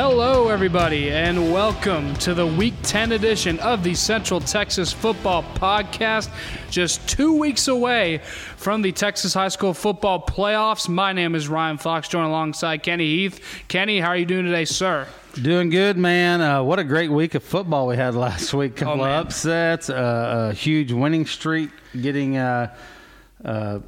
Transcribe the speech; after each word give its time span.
Hello, 0.00 0.48
everybody, 0.48 1.10
and 1.10 1.52
welcome 1.52 2.14
to 2.14 2.32
the 2.32 2.46
Week 2.46 2.72
10 2.84 3.12
edition 3.12 3.58
of 3.60 3.84
the 3.84 3.94
Central 3.94 4.40
Texas 4.40 4.94
Football 4.94 5.42
Podcast. 5.42 6.30
Just 6.70 7.06
two 7.06 7.38
weeks 7.38 7.68
away 7.68 8.22
from 8.56 8.80
the 8.80 8.92
Texas 8.92 9.34
High 9.34 9.48
School 9.48 9.74
Football 9.74 10.24
Playoffs. 10.24 10.88
My 10.88 11.12
name 11.12 11.34
is 11.34 11.48
Ryan 11.48 11.76
Fox, 11.76 12.08
joined 12.08 12.28
alongside 12.28 12.82
Kenney 12.82 13.04
Heath. 13.14 13.44
Kenney, 13.68 14.00
how 14.00 14.08
are 14.08 14.16
you 14.16 14.24
doing 14.24 14.46
today, 14.46 14.64
sir? 14.64 15.06
Doing 15.34 15.68
good, 15.68 15.98
man. 15.98 16.40
Uh, 16.40 16.62
what 16.62 16.78
a 16.78 16.84
great 16.84 17.10
week 17.10 17.34
of 17.34 17.42
football 17.44 17.86
we 17.86 17.96
had 17.96 18.14
last 18.26 18.54
week. 18.54 18.76
Couple 18.76 19.02
Oh, 19.02 19.04
of 19.04 19.26
upsets, 19.26 19.90
uh, 19.90 20.48
a 20.50 20.54
huge 20.54 20.92
winning 20.92 21.26
streak, 21.26 21.68
getting 22.00 22.38
uh, 22.38 22.74
uh, 23.44 23.80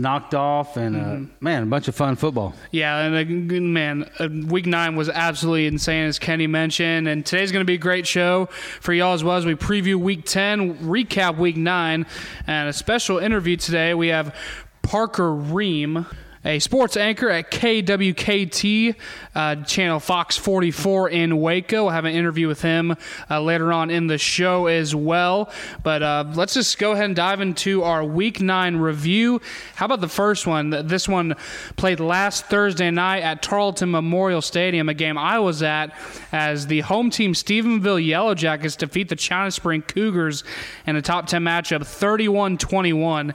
knocked 0.00 0.34
off, 0.34 0.76
and 0.76 0.96
uh, 0.96 0.98
Mm-hmm. 1.00 1.24
man, 1.44 1.62
a 1.62 1.66
bunch 1.66 1.88
of 1.88 1.94
fun 1.94 2.16
football. 2.16 2.54
Yeah, 2.70 2.98
and 2.98 3.50
uh, 3.52 3.60
man, 3.60 4.10
uh, 4.18 4.28
week 4.46 4.66
nine 4.66 4.96
was 4.96 5.08
absolutely 5.08 5.66
insane, 5.66 6.06
as 6.06 6.18
Kenney 6.18 6.46
mentioned. 6.46 7.08
And 7.08 7.24
today's 7.24 7.52
going 7.52 7.62
to 7.62 7.66
be 7.66 7.74
a 7.74 7.78
great 7.78 8.06
show 8.06 8.46
for 8.80 8.92
y'all 8.92 9.12
as 9.14 9.22
well 9.24 9.36
as 9.36 9.44
we 9.46 9.54
preview 9.54 9.96
week 9.96 10.24
10, 10.24 10.78
recap 10.78 11.36
week 11.38 11.56
nine, 11.56 12.06
and 12.46 12.68
a 12.68 12.72
special 12.72 13.18
interview 13.18 13.56
today. 13.56 13.94
We 13.94 14.08
have 14.08 14.34
Parker 14.82 15.30
Rehem. 15.30 16.06
A 16.42 16.58
sports 16.58 16.96
anchor 16.96 17.28
at 17.28 17.50
KWKT, 17.50 18.94
uh, 19.34 19.56
channel 19.56 20.00
Fox 20.00 20.38
44 20.38 21.10
in 21.10 21.38
Waco. 21.38 21.82
We'll 21.82 21.92
have 21.92 22.06
an 22.06 22.14
interview 22.14 22.48
with 22.48 22.62
him 22.62 22.96
uh, 23.28 23.42
later 23.42 23.74
on 23.74 23.90
in 23.90 24.06
the 24.06 24.16
show 24.16 24.64
as 24.64 24.94
well. 24.94 25.52
But 25.82 26.02
uh, 26.02 26.24
let's 26.34 26.54
just 26.54 26.78
go 26.78 26.92
ahead 26.92 27.04
and 27.04 27.14
dive 27.14 27.42
into 27.42 27.82
our 27.82 28.02
Week 28.02 28.40
9 28.40 28.76
review. 28.76 29.42
How 29.74 29.84
about 29.84 30.00
the 30.00 30.08
first 30.08 30.46
one? 30.46 30.70
This 30.70 31.06
one 31.06 31.36
played 31.76 32.00
last 32.00 32.46
Thursday 32.46 32.90
night 32.90 33.22
at 33.22 33.42
Tarleton 33.42 33.90
Memorial 33.90 34.40
Stadium, 34.40 34.88
a 34.88 34.94
game 34.94 35.18
I 35.18 35.38
was 35.40 35.62
at 35.62 35.94
as 36.32 36.68
the 36.68 36.80
home 36.80 37.10
team 37.10 37.34
Stephenville 37.34 38.02
Yellow 38.02 38.34
Jackets 38.34 38.76
defeat 38.76 39.10
the 39.10 39.16
China 39.16 39.50
Spring 39.50 39.82
Cougars 39.82 40.42
in 40.86 40.96
a 40.96 41.02
top 41.02 41.26
10 41.26 41.44
matchup 41.44 41.86
31 41.86 42.56
21. 42.56 43.34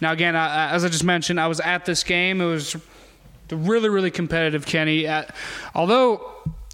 Now, 0.00 0.12
again, 0.12 0.36
I, 0.36 0.70
as 0.70 0.84
I 0.84 0.88
just 0.88 1.04
mentioned, 1.04 1.40
I 1.40 1.48
was 1.48 1.60
at 1.60 1.84
this 1.84 2.04
game. 2.04 2.40
It 2.40 2.46
was 2.46 2.76
really, 3.50 3.88
really 3.88 4.10
competitive, 4.10 4.66
Kenney. 4.66 5.06
Uh, 5.06 5.24
although 5.74 6.30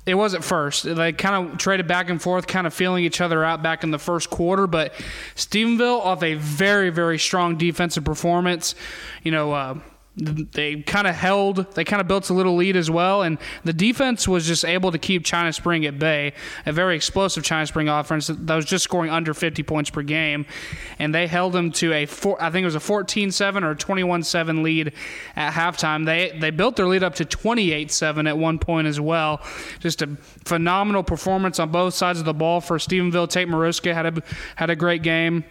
it 0.07 0.15
was 0.15 0.35
at 0.35 0.45
first, 0.45 0.83
they 0.83 1.13
kind 1.13 1.53
of 1.53 1.59
traded 1.59 1.87
back 1.87 2.11
and 2.11 2.21
forth, 2.21 2.47
kind 2.47 2.67
of 2.67 2.75
feeling 2.75 3.05
each 3.05 3.21
other 3.21 3.43
out 3.45 3.63
back 3.63 3.85
in 3.85 3.91
the 3.91 3.99
first 3.99 4.29
quarter. 4.29 4.67
But 4.67 4.93
Stephenville, 5.35 6.01
off 6.01 6.23
a 6.23 6.35
very, 6.35 6.91
very 6.91 7.19
strong 7.19 7.57
defensive 7.57 8.05
performance, 8.05 8.75
you 9.23 9.31
know. 9.31 9.53
Uh, 9.53 9.79
they 10.17 10.77
kind 10.83 11.09
of 11.09 11.15
held, 11.15 11.75
they 11.75 11.83
kind 11.83 12.01
of 12.01 12.07
built 12.07 12.31
a 12.31 12.35
little 12.35 12.55
lead 12.55 12.77
as 12.77 12.89
well, 12.89 13.23
and 13.23 13.37
the 13.65 13.73
defense 13.73 14.29
was 14.29 14.47
just 14.47 14.65
able 14.65 14.93
to 14.93 14.99
keep 14.99 15.25
China 15.25 15.53
Spring 15.53 15.85
at 15.87 15.99
bay. 15.99 16.33
A 16.67 16.73
very 16.73 16.95
explosive 16.95 17.43
China 17.43 17.67
Spring 17.67 17.89
offense 17.89 18.29
that 18.29 18.55
was 18.55 18.65
just 18.65 18.85
scoring 18.85 19.11
under 19.11 19.35
50 19.35 19.65
points 19.65 19.91
per 19.91 20.03
game, 20.03 20.47
and 21.01 21.13
they 21.13 21.27
held 21.27 21.53
them 21.53 21.73
to 21.73 21.93
a 21.93 22.07
four, 22.07 22.41
I 22.41 22.51
think 22.51 22.63
it 22.63 22.67
was 22.67 22.77
a 22.77 22.79
14-7 22.79 23.65
or 23.65 23.75
21-7 23.75 24.63
lead 24.63 24.93
at 25.35 25.53
halftime. 25.53 26.07
They 26.07 26.37
they 26.39 26.51
built 26.51 26.77
their 26.77 26.87
lead 26.87 27.03
up 27.03 27.17
to 27.17 27.25
28-7 27.25 28.29
at 28.29 28.39
one 28.39 28.61
point 28.61 28.87
as 28.87 29.01
well. 29.01 29.41
Just 29.81 30.01
a 30.03 30.07
phenomenal 30.45 31.03
performance 31.03 31.59
on 31.59 31.71
both 31.71 31.95
sides 31.95 32.21
of 32.21 32.25
the 32.25 32.35
ball 32.35 32.61
for 32.61 32.79
Stephenville. 32.79 33.29
Tate 33.29 33.49
Maruska 33.49 33.93
had 33.93 34.07
a 34.07 34.23
had 34.55 34.71
a 34.71 34.77
great 34.77 35.03
game. 35.03 35.45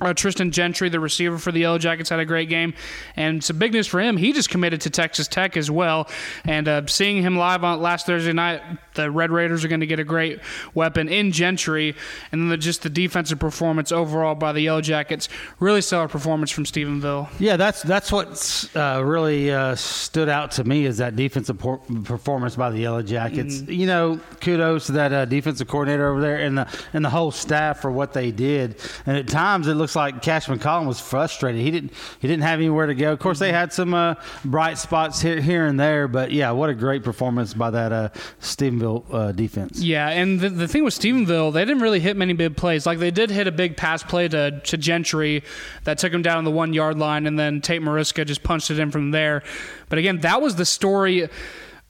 Uh, 0.00 0.14
Tristan 0.14 0.50
Gentry, 0.50 0.88
the 0.88 1.00
receiver 1.00 1.38
for 1.38 1.52
the 1.52 1.60
Yellow 1.60 1.78
Jackets, 1.78 2.10
had 2.10 2.20
a 2.20 2.24
great 2.24 2.48
game, 2.48 2.74
and 3.16 3.42
some 3.42 3.58
big 3.58 3.72
news 3.72 3.86
for 3.86 4.00
him. 4.00 4.16
He 4.16 4.32
just 4.32 4.50
committed 4.50 4.80
to 4.82 4.90
Texas 4.90 5.28
Tech 5.28 5.56
as 5.56 5.70
well. 5.70 6.08
And 6.44 6.68
uh, 6.68 6.86
seeing 6.86 7.22
him 7.22 7.36
live 7.36 7.64
on 7.64 7.80
last 7.80 8.06
Thursday 8.06 8.32
night, 8.32 8.62
the 8.94 9.10
Red 9.10 9.30
Raiders 9.30 9.64
are 9.64 9.68
going 9.68 9.80
to 9.80 9.86
get 9.86 9.98
a 9.98 10.04
great 10.04 10.40
weapon 10.74 11.08
in 11.08 11.32
Gentry, 11.32 11.94
and 12.32 12.42
then 12.42 12.48
the, 12.48 12.56
just 12.56 12.82
the 12.82 12.90
defensive 12.90 13.38
performance 13.38 13.92
overall 13.92 14.34
by 14.34 14.52
the 14.52 14.60
Yellow 14.60 14.80
Jackets, 14.80 15.28
really 15.58 15.80
stellar 15.80 16.08
performance 16.08 16.50
from 16.50 16.64
Stephenville. 16.64 17.28
Yeah, 17.38 17.56
that's 17.56 17.82
that's 17.82 18.10
what 18.10 18.68
uh, 18.74 19.02
really 19.04 19.50
uh, 19.50 19.74
stood 19.74 20.28
out 20.28 20.52
to 20.52 20.64
me 20.64 20.86
is 20.86 20.98
that 20.98 21.16
defensive 21.16 21.58
por- 21.58 21.80
performance 22.04 22.56
by 22.56 22.70
the 22.70 22.78
Yellow 22.78 23.02
Jackets. 23.02 23.58
Mm-hmm. 23.58 23.72
You 23.72 23.86
know, 23.86 24.20
kudos 24.40 24.86
to 24.86 24.92
that 24.92 25.12
uh, 25.12 25.24
defensive 25.24 25.68
coordinator 25.68 26.08
over 26.08 26.20
there 26.20 26.36
and 26.36 26.58
the 26.58 26.80
and 26.92 27.04
the 27.04 27.10
whole 27.10 27.30
staff 27.30 27.80
for 27.80 27.90
what 27.90 28.12
they 28.12 28.30
did. 28.30 28.76
And 29.06 29.16
at 29.16 29.28
times 29.28 29.66
it 29.66 29.74
looks 29.74 29.89
like 29.96 30.22
Cash 30.22 30.46
McCollum 30.46 30.86
was 30.86 31.00
frustrated. 31.00 31.60
He 31.60 31.70
didn't 31.70 31.92
he 32.20 32.28
didn't 32.28 32.42
have 32.42 32.58
anywhere 32.58 32.86
to 32.86 32.94
go. 32.94 33.12
Of 33.12 33.18
course, 33.18 33.38
Mm-hmm. 33.38 33.44
they 33.44 33.52
had 33.52 33.72
some 33.72 33.94
uh, 33.94 34.14
bright 34.44 34.78
spots 34.78 35.20
here 35.20 35.40
here 35.40 35.66
and 35.66 35.78
there, 35.78 36.08
but 36.08 36.30
yeah, 36.32 36.50
what 36.50 36.68
a 36.70 36.74
great 36.74 37.02
performance 37.04 37.54
by 37.54 37.70
that 37.70 37.92
uh, 37.92 38.08
Stephenville 38.40 39.04
uh, 39.12 39.32
defense. 39.32 39.80
Yeah, 39.80 40.08
and 40.08 40.40
the, 40.40 40.48
the 40.50 40.68
thing 40.68 40.84
with 40.84 40.94
Stephenville, 40.94 41.52
they 41.52 41.64
didn't 41.64 41.82
really 41.82 42.00
hit 42.00 42.16
many 42.16 42.32
big 42.32 42.56
plays. 42.56 42.86
Like 42.86 42.98
they 42.98 43.10
did 43.10 43.30
hit 43.30 43.46
a 43.46 43.52
big 43.52 43.76
pass 43.76 44.02
play 44.02 44.28
to, 44.28 44.60
to 44.60 44.76
Gentry 44.76 45.42
that 45.84 45.98
took 45.98 46.12
him 46.12 46.22
down 46.22 46.44
the 46.44 46.50
one 46.50 46.72
yard 46.72 46.98
line, 46.98 47.26
and 47.26 47.38
then 47.38 47.60
Tate 47.60 47.82
Mariska 47.82 48.24
just 48.24 48.42
punched 48.42 48.70
it 48.70 48.78
in 48.78 48.90
from 48.90 49.10
there. 49.10 49.42
But 49.88 49.98
again, 49.98 50.20
that 50.20 50.40
was 50.42 50.56
the 50.56 50.66
story 50.66 51.28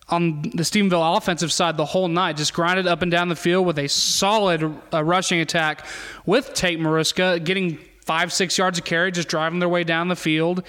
on 0.09 0.43
the 0.43 0.65
Stephenville 0.65 1.17
offensive 1.17 1.53
side 1.53 1.77
the 1.77 1.85
whole 1.85 2.09
night. 2.09 2.37
Just 2.37 2.53
grinded 2.53 2.87
up 2.87 3.01
and 3.03 3.11
down 3.13 3.29
the 3.29 3.37
field 3.37 3.65
with 3.65 3.79
a 3.79 3.89
solid 3.89 4.63
uh, 4.93 5.05
rushing 5.05 5.41
attack 5.41 5.87
with 6.27 6.53
Tate 6.53 6.81
Mariska 6.81 7.39
getting 7.39 7.79
five, 8.11 8.33
six 8.33 8.59
yards 8.59 8.77
of 8.77 8.85
carry, 8.85 9.13
just 9.13 9.29
driving 9.29 9.61
their 9.61 9.69
way 9.69 9.85
down 9.85 10.09
the 10.09 10.17
field, 10.17 10.65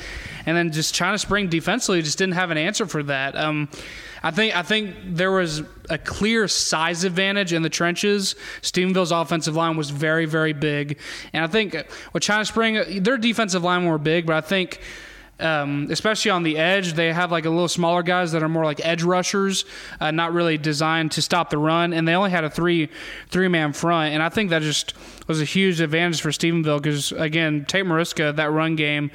and 0.46 0.56
then 0.56 0.72
just 0.72 0.94
China 0.94 1.18
Spring 1.18 1.50
defensively 1.50 2.00
just 2.04 2.20
didn't 2.20 2.36
have 2.36 2.52
an 2.52 2.58
answer 2.60 2.86
for 2.86 3.02
that. 3.02 3.36
Um, 3.36 3.68
I 4.22 4.30
think 4.30 4.56
I 4.56 4.62
think 4.62 4.96
there 5.04 5.32
was 5.32 5.64
a 5.90 5.98
clear 5.98 6.48
size 6.48 7.04
advantage 7.04 7.52
in 7.52 7.64
the 7.64 7.70
trenches. 7.70 8.36
Stephenville's 8.62 9.12
offensive 9.12 9.56
line 9.56 9.76
was 9.76 9.90
very, 9.90 10.28
very 10.28 10.54
big, 10.54 11.00
and 11.34 11.44
I 11.44 11.48
think 11.48 11.76
with 12.14 12.22
China 12.22 12.46
Spring, 12.46 13.02
their 13.02 13.18
defensive 13.18 13.64
line 13.64 13.88
were 13.88 13.98
big, 13.98 14.28
but 14.28 14.36
I 14.36 14.42
think. 14.42 14.80
Um, 15.42 15.88
especially 15.90 16.32
on 16.32 16.44
the 16.44 16.58
edge, 16.58 16.94
they 16.94 17.12
have 17.12 17.32
like 17.32 17.46
a 17.46 17.50
little 17.50 17.68
smaller 17.68 18.04
guys 18.04 18.32
that 18.34 18.44
are 18.44 18.50
more 18.50 18.64
like 18.64 18.80
edge 18.86 19.04
rushers, 19.04 19.66
uh, 20.00 20.12
not 20.12 20.34
really 20.34 20.58
designed 20.58 21.12
to 21.14 21.22
stop 21.22 21.50
the 21.50 21.58
run, 21.58 21.94
and 21.94 22.08
they 22.08 22.14
only 22.14 22.30
had 22.30 22.44
a 22.44 22.50
three 22.50 22.90
three 23.30 23.48
man 23.48 23.74
front, 23.74 24.14
and 24.14 24.22
I 24.22 24.30
think 24.30 24.52
that 24.52 24.62
just 24.62 24.94
was 25.28 25.42
a 25.42 25.46
huge 25.46 25.82
advantage 25.82 26.22
for 26.22 26.30
Stephenville 26.30 26.82
because 26.82 27.12
again, 27.14 27.66
Tate 27.66 27.86
Mariska 27.86 28.34
that 28.36 28.52
run 28.52 28.76
game 28.76 29.12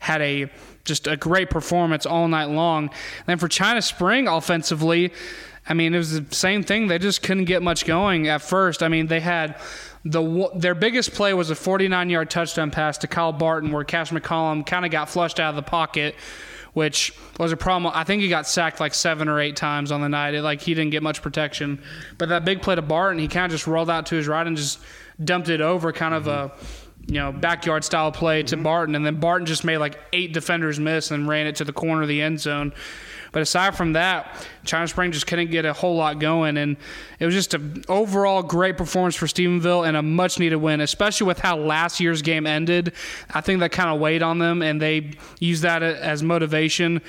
had 0.00 0.22
a 0.22 0.50
just 0.84 1.06
a 1.06 1.16
great 1.16 1.50
performance 1.50 2.06
all 2.06 2.28
night 2.28 2.46
long. 2.46 2.84
And 2.84 3.26
then 3.26 3.38
for 3.38 3.48
China 3.48 3.82
Spring 3.82 4.28
offensively, 4.28 5.12
I 5.68 5.74
mean 5.74 5.94
it 5.94 5.98
was 5.98 6.20
the 6.22 6.34
same 6.34 6.62
thing. 6.62 6.86
They 6.86 6.98
just 6.98 7.22
couldn't 7.22 7.44
get 7.44 7.62
much 7.62 7.84
going 7.84 8.28
at 8.28 8.40
first. 8.40 8.82
I 8.82 8.88
mean 8.88 9.08
they 9.08 9.20
had 9.20 9.60
the 10.10 10.50
their 10.54 10.74
biggest 10.74 11.12
play 11.12 11.34
was 11.34 11.50
a 11.50 11.54
49-yard 11.54 12.30
touchdown 12.30 12.70
pass 12.70 12.98
to 12.98 13.08
Kyle 13.08 13.32
Barton, 13.32 13.72
where 13.72 13.84
Cash 13.84 14.10
McCollum 14.10 14.64
kind 14.64 14.84
of 14.84 14.92
got 14.92 15.10
flushed 15.10 15.40
out 15.40 15.50
of 15.50 15.56
the 15.56 15.68
pocket, 15.68 16.14
which 16.74 17.12
was 17.40 17.50
a 17.50 17.56
problem. 17.56 17.92
I 17.94 18.04
think 18.04 18.22
he 18.22 18.28
got 18.28 18.46
sacked 18.46 18.78
like 18.78 18.94
seven 18.94 19.28
or 19.28 19.40
eight 19.40 19.56
times 19.56 19.90
on 19.90 20.00
the 20.00 20.08
night. 20.08 20.34
It, 20.34 20.42
like 20.42 20.60
he 20.60 20.74
didn't 20.74 20.92
get 20.92 21.02
much 21.02 21.22
protection. 21.22 21.82
But 22.18 22.28
that 22.28 22.44
big 22.44 22.62
play 22.62 22.76
to 22.76 22.82
Barton, 22.82 23.18
he 23.18 23.26
kind 23.26 23.46
of 23.46 23.50
just 23.50 23.66
rolled 23.66 23.90
out 23.90 24.06
to 24.06 24.14
his 24.14 24.28
right 24.28 24.46
and 24.46 24.56
just 24.56 24.78
dumped 25.22 25.48
it 25.48 25.60
over, 25.60 25.92
kind 25.92 26.14
of 26.14 26.28
a 26.28 26.52
you 27.06 27.14
know 27.14 27.32
backyard 27.32 27.82
style 27.82 28.12
play 28.12 28.44
to 28.44 28.54
mm-hmm. 28.54 28.62
Barton, 28.62 28.94
and 28.94 29.04
then 29.04 29.18
Barton 29.18 29.44
just 29.44 29.64
made 29.64 29.78
like 29.78 29.98
eight 30.12 30.32
defenders 30.32 30.78
miss 30.78 31.10
and 31.10 31.26
ran 31.26 31.48
it 31.48 31.56
to 31.56 31.64
the 31.64 31.72
corner 31.72 32.02
of 32.02 32.08
the 32.08 32.22
end 32.22 32.38
zone. 32.38 32.72
But 33.36 33.42
aside 33.42 33.76
from 33.76 33.92
that, 33.92 34.34
China 34.64 34.88
Spring 34.88 35.12
just 35.12 35.26
couldn't 35.26 35.50
get 35.50 35.66
a 35.66 35.74
whole 35.74 35.94
lot 35.94 36.20
going, 36.20 36.56
and 36.56 36.78
it 37.18 37.26
was 37.26 37.34
just 37.34 37.52
an 37.52 37.84
overall 37.86 38.42
great 38.42 38.78
performance 38.78 39.14
for 39.14 39.26
Stephenville 39.26 39.86
and 39.86 39.94
a 39.94 40.00
much 40.00 40.38
needed 40.38 40.56
win, 40.56 40.80
especially 40.80 41.26
with 41.26 41.40
how 41.40 41.58
last 41.58 42.00
year's 42.00 42.22
game 42.22 42.46
ended. 42.46 42.94
I 43.34 43.42
think 43.42 43.60
that 43.60 43.72
kind 43.72 43.90
of 43.90 44.00
weighed 44.00 44.22
on 44.22 44.38
them, 44.38 44.62
and 44.62 44.80
they 44.80 45.10
used 45.38 45.64
that 45.64 45.82
as 45.82 46.22
motivation 46.22 47.02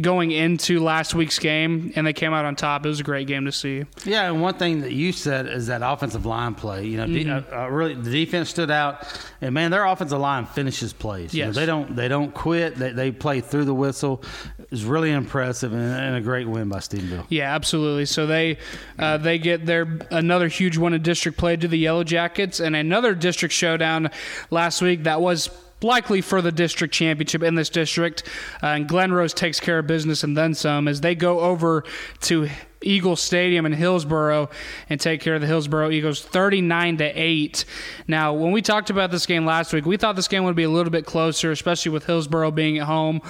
going 0.00 0.30
into 0.30 0.80
last 0.80 1.14
week's 1.14 1.38
game, 1.38 1.92
and 1.96 2.06
they 2.06 2.12
came 2.12 2.32
out 2.32 2.44
on 2.44 2.56
top. 2.56 2.84
It 2.84 2.88
was 2.88 3.00
a 3.00 3.04
great 3.04 3.26
game 3.26 3.44
to 3.44 3.52
see. 3.52 3.84
Yeah, 4.04 4.28
and 4.30 4.40
one 4.40 4.54
thing 4.54 4.80
that 4.80 4.92
you 4.92 5.12
said 5.12 5.46
is 5.46 5.66
that 5.66 5.82
offensive 5.84 6.24
line 6.26 6.54
play. 6.54 6.86
You 6.86 6.96
know, 6.96 7.06
Mm-hmm. 7.06 7.54
uh, 7.54 7.62
uh, 7.64 7.68
really 7.68 7.94
the 7.94 8.10
defense 8.10 8.48
stood 8.50 8.70
out, 8.70 9.06
and 9.40 9.52
man, 9.54 9.70
their 9.70 9.84
offensive 9.84 10.18
line 10.20 10.46
finishes 10.46 10.92
plays. 10.92 11.34
You 11.34 11.46
know, 11.46 11.52
they 11.52 11.66
don't 11.66 11.94
they 11.94 12.08
don't 12.08 12.32
quit. 12.32 12.76
They, 12.76 12.92
they 12.92 13.10
play 13.12 13.40
through 13.40 13.66
the 13.66 13.74
whistle. 13.74 14.22
It's 14.70 14.82
really 14.82 15.10
impressive 15.10 15.72
and, 15.74 15.82
and 15.82 16.16
a 16.16 16.20
great 16.20 16.48
win 16.48 16.68
by 16.70 16.78
Stephenville. 16.78 17.26
Yeah, 17.28 17.54
absolutely. 17.54 18.06
So 18.06 18.26
they 18.26 18.56
uh, 18.98 19.18
they 19.18 19.38
get 19.38 19.66
their 19.66 19.98
another 20.10 20.48
huge 20.48 20.78
one 20.78 20.94
in 20.94 21.02
district 21.02 21.36
play 21.36 21.56
to 21.56 21.68
the 21.68 21.78
Yellow 21.78 22.04
Jackets, 22.04 22.60
and 22.60 22.74
another 22.74 23.14
district 23.14 23.52
showdown 23.54 24.10
last 24.50 24.80
week 24.80 25.02
that 25.02 25.20
was 25.20 25.50
likely 25.82 26.20
for 26.20 26.42
the 26.42 26.52
district 26.52 26.94
championship 26.94 27.42
in 27.42 27.54
this 27.54 27.68
district. 27.68 28.24
Uh, 28.62 28.68
and 28.68 28.88
Glen 28.88 29.12
Rose 29.12 29.34
takes 29.34 29.60
care 29.60 29.78
of 29.78 29.86
business 29.86 30.24
and 30.24 30.36
then 30.36 30.54
some 30.54 30.88
as 30.88 31.00
they 31.00 31.14
go 31.14 31.40
over 31.40 31.84
to 32.22 32.48
Eagle 32.82 33.16
Stadium 33.16 33.64
in 33.66 33.72
Hillsboro 33.72 34.50
and 34.88 35.00
take 35.00 35.20
care 35.20 35.36
of 35.36 35.40
the 35.40 35.46
Hillsboro 35.46 35.90
Eagles 35.90 36.20
39 36.20 36.98
to 36.98 37.04
8. 37.04 37.64
Now, 38.08 38.32
when 38.32 38.52
we 38.52 38.62
talked 38.62 38.90
about 38.90 39.10
this 39.10 39.26
game 39.26 39.46
last 39.46 39.72
week, 39.72 39.86
we 39.86 39.96
thought 39.96 40.16
this 40.16 40.28
game 40.28 40.44
would 40.44 40.56
be 40.56 40.64
a 40.64 40.70
little 40.70 40.90
bit 40.90 41.06
closer, 41.06 41.50
especially 41.52 41.92
with 41.92 42.06
Hillsboro 42.06 42.50
being 42.50 42.78
at 42.78 42.86
home 42.86 43.20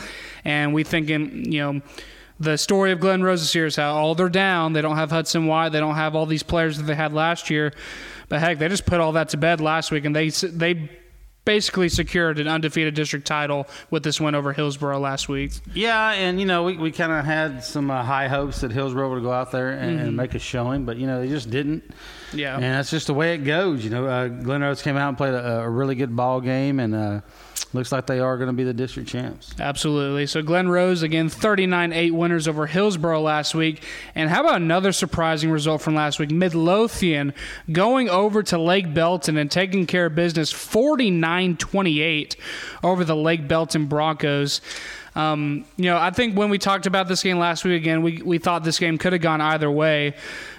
and 0.44 0.72
we 0.74 0.84
thinking, 0.84 1.52
you 1.52 1.60
know, 1.60 1.82
the 2.40 2.58
story 2.58 2.90
of 2.90 2.98
Glen 2.98 3.22
Rose 3.22 3.40
this 3.40 3.54
year 3.54 3.66
is 3.66 3.76
how 3.76 3.94
all 3.94 4.14
they're 4.16 4.28
down. 4.28 4.72
They 4.72 4.82
don't 4.82 4.96
have 4.96 5.10
Hudson 5.10 5.46
White. 5.46 5.68
They 5.68 5.78
don't 5.78 5.94
have 5.94 6.16
all 6.16 6.26
these 6.26 6.42
players 6.42 6.76
that 6.76 6.84
they 6.84 6.94
had 6.94 7.12
last 7.12 7.50
year. 7.50 7.72
But 8.28 8.40
heck, 8.40 8.58
they 8.58 8.68
just 8.68 8.84
put 8.84 8.98
all 8.98 9.12
that 9.12 9.28
to 9.28 9.36
bed 9.36 9.60
last 9.60 9.92
week, 9.92 10.04
and 10.04 10.16
they 10.16 10.30
they 10.30 10.90
basically 11.44 11.88
secured 11.88 12.38
an 12.38 12.48
undefeated 12.48 12.94
district 12.94 13.26
title 13.26 13.66
with 13.90 14.02
this 14.02 14.20
win 14.20 14.34
over 14.34 14.52
Hillsboro 14.52 14.98
last 14.98 15.28
week. 15.28 15.52
Yeah, 15.74 16.12
and 16.12 16.38
you 16.40 16.46
know 16.46 16.64
we, 16.64 16.76
we 16.76 16.92
kind 16.92 17.12
of 17.12 17.24
had 17.24 17.64
some 17.64 17.90
uh, 17.90 18.02
high 18.02 18.28
hopes 18.28 18.60
that 18.60 18.70
Hillsboro 18.70 19.12
would 19.12 19.22
go 19.22 19.32
out 19.32 19.50
there 19.50 19.72
and, 19.72 20.00
and, 20.00 20.16
make 20.16 20.34
a 20.34 20.38
showing, 20.38 20.84
but 20.84 20.96
you 20.96 21.06
know 21.06 21.20
they 21.20 21.28
just 21.28 21.50
didn't. 21.50 21.82
Yeah, 22.32 22.54
and 22.54 22.64
that's 22.64 22.90
just 22.90 23.08
the 23.08 23.14
way 23.14 23.34
it 23.34 23.38
goes. 23.38 23.84
You 23.84 23.90
know, 23.90 24.06
uh, 24.06 24.28
Glen 24.28 24.62
Rose 24.62 24.82
came 24.82 24.96
out 24.96 25.08
and 25.08 25.16
played 25.16 25.34
a, 25.34 25.62
a 25.62 25.68
really 25.68 25.94
good 25.94 26.14
ball 26.14 26.40
game, 26.40 26.80
and 26.80 26.94
uh, 26.94 27.20
looks 27.74 27.92
like 27.92 28.06
they 28.06 28.20
are 28.20 28.36
going 28.36 28.48
to 28.48 28.52
be 28.52 28.64
the 28.64 28.74
district 28.74 29.08
champs. 29.08 29.54
Absolutely. 29.58 30.26
So 30.26 30.42
Glen 30.42 30.68
Rose 30.68 31.02
again, 31.02 31.28
39-8 31.28 32.12
winners 32.12 32.46
over 32.46 32.66
Hillsboro 32.66 33.20
last 33.20 33.54
week. 33.54 33.82
And 34.14 34.30
how 34.30 34.40
about 34.40 34.56
another 34.56 34.92
surprising 34.92 35.50
result 35.50 35.82
from 35.82 35.94
last 35.94 36.18
week? 36.18 36.30
Midlothian 36.30 37.34
going 37.70 38.08
over 38.08 38.42
to 38.44 38.58
Lake 38.58 38.92
Belton 38.92 39.36
and 39.36 39.50
taking 39.50 39.86
care 39.86 40.06
of 40.06 40.14
business, 40.14 40.52
49-28 40.52 42.36
over 42.82 43.04
the 43.04 43.16
Lake 43.16 43.48
Belton 43.48 43.86
Broncos. 43.86 44.60
Um, 45.14 45.64
you 45.76 45.84
know, 45.84 45.98
I 45.98 46.10
think 46.10 46.36
when 46.36 46.48
we 46.48 46.58
talked 46.58 46.86
about 46.86 47.08
this 47.08 47.22
game 47.22 47.38
last 47.38 47.64
week 47.64 47.80
again, 47.80 48.02
we, 48.02 48.22
we 48.22 48.38
thought 48.38 48.64
this 48.64 48.78
game 48.78 48.96
could 48.98 49.12
have 49.12 49.22
gone 49.22 49.40
either 49.40 49.70
way. 49.70 50.14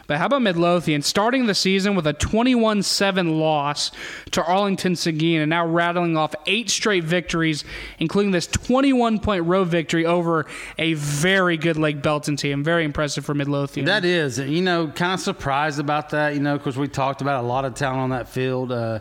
But 0.05 0.17
how 0.17 0.25
about 0.25 0.41
Midlothian 0.41 1.01
starting 1.01 1.45
the 1.45 1.55
season 1.55 1.95
with 1.95 2.05
a 2.05 2.13
21 2.13 2.83
7 2.83 3.39
loss 3.39 3.91
to 4.31 4.43
Arlington 4.43 4.95
Seguin 4.95 5.41
and 5.41 5.49
now 5.49 5.65
rattling 5.65 6.17
off 6.17 6.35
eight 6.45 6.69
straight 6.69 7.05
victories, 7.05 7.63
including 7.99 8.31
this 8.31 8.45
21 8.47 9.19
point 9.19 9.45
road 9.45 9.69
victory 9.69 10.05
over 10.05 10.45
a 10.77 10.93
very 10.95 11.55
good 11.55 11.77
Lake 11.77 12.01
Belton 12.01 12.35
team. 12.35 12.63
Very 12.63 12.83
impressive 12.83 13.25
for 13.25 13.33
Midlothian. 13.33 13.85
That 13.85 14.03
is. 14.03 14.37
You 14.37 14.61
know, 14.61 14.87
kind 14.87 15.13
of 15.13 15.21
surprised 15.21 15.79
about 15.79 16.09
that, 16.09 16.33
you 16.35 16.41
know, 16.41 16.57
because 16.57 16.77
we 16.77 16.89
talked 16.89 17.21
about 17.21 17.43
a 17.43 17.47
lot 17.47 17.63
of 17.63 17.73
talent 17.73 18.01
on 18.01 18.09
that 18.09 18.27
field. 18.27 18.73
Uh, 18.73 18.99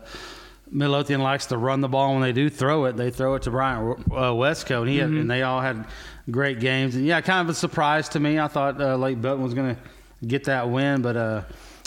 Midlothian 0.73 1.21
likes 1.21 1.47
to 1.47 1.59
run 1.59 1.83
the 1.83 1.89
ball 1.89 2.15
when 2.15 2.23
they 2.23 2.33
do 2.33 2.49
throw 2.49 2.87
it. 2.87 2.97
They 2.97 3.11
throw 3.11 3.35
it 3.35 3.43
to 3.43 3.51
Brian 3.51 3.91
uh, 4.11 4.33
Westco, 4.33 4.81
and, 4.81 4.89
he 4.89 4.99
mm-hmm. 4.99 5.19
and 5.19 5.31
they 5.31 5.43
all 5.43 5.61
had 5.61 5.87
great 6.31 6.61
games. 6.61 6.95
And 6.97 7.05
yeah, 7.05 7.21
kind 7.21 7.47
of 7.47 7.55
a 7.55 7.57
surprise 7.57 8.09
to 8.11 8.21
me. 8.21 8.39
I 8.39 8.49
thought 8.49 8.81
uh, 8.81 8.97
Lake 8.97 9.21
Belton 9.21 9.45
was 9.45 9.53
going 9.53 9.77
to 9.77 10.27
get 10.27 10.45
that 10.45 10.71
win. 10.71 11.03
But 11.03 11.17
uh, 11.17 11.43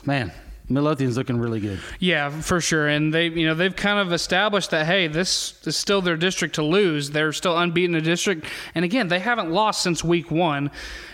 man, 0.05 0.31
Midlothian's 0.69 1.17
looking 1.17 1.37
really 1.37 1.59
good. 1.59 1.79
Yeah, 1.99 2.29
for 2.29 2.61
sure. 2.61 2.87
And 2.87 3.11
they, 3.11 3.27
you 3.27 3.47
know, 3.47 3.55
they've 3.55 3.75
kind 3.75 3.99
of 3.99 4.13
established 4.13 4.69
that 4.69 4.85
hey, 4.85 5.07
this 5.07 5.65
is 5.65 5.75
still 5.75 6.01
their 6.01 6.17
district 6.17 6.55
to 6.55 6.63
lose. 6.63 7.09
They're 7.09 7.33
still 7.33 7.57
unbeaten 7.57 7.95
in 7.95 8.03
the 8.03 8.09
district, 8.09 8.45
and 8.75 8.85
again, 8.85 9.07
they 9.07 9.19
haven't 9.19 9.51
lost 9.51 9.81
since 9.81 10.03
week 10.03 10.29
one. 10.29 10.69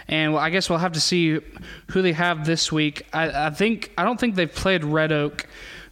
And 0.07 0.35
I 0.35 0.49
guess 0.49 0.69
we'll 0.69 0.79
have 0.79 0.91
to 0.93 1.01
see 1.01 1.39
who 1.87 2.01
they 2.01 2.11
have 2.11 2.45
this 2.45 2.69
week. 2.69 3.05
I, 3.13 3.47
I 3.47 3.49
think 3.49 3.93
I 3.97 4.03
don't 4.03 4.19
think 4.19 4.35
they've 4.35 4.53
played 4.53 4.83
Red 4.83 5.13
Oak 5.13 5.47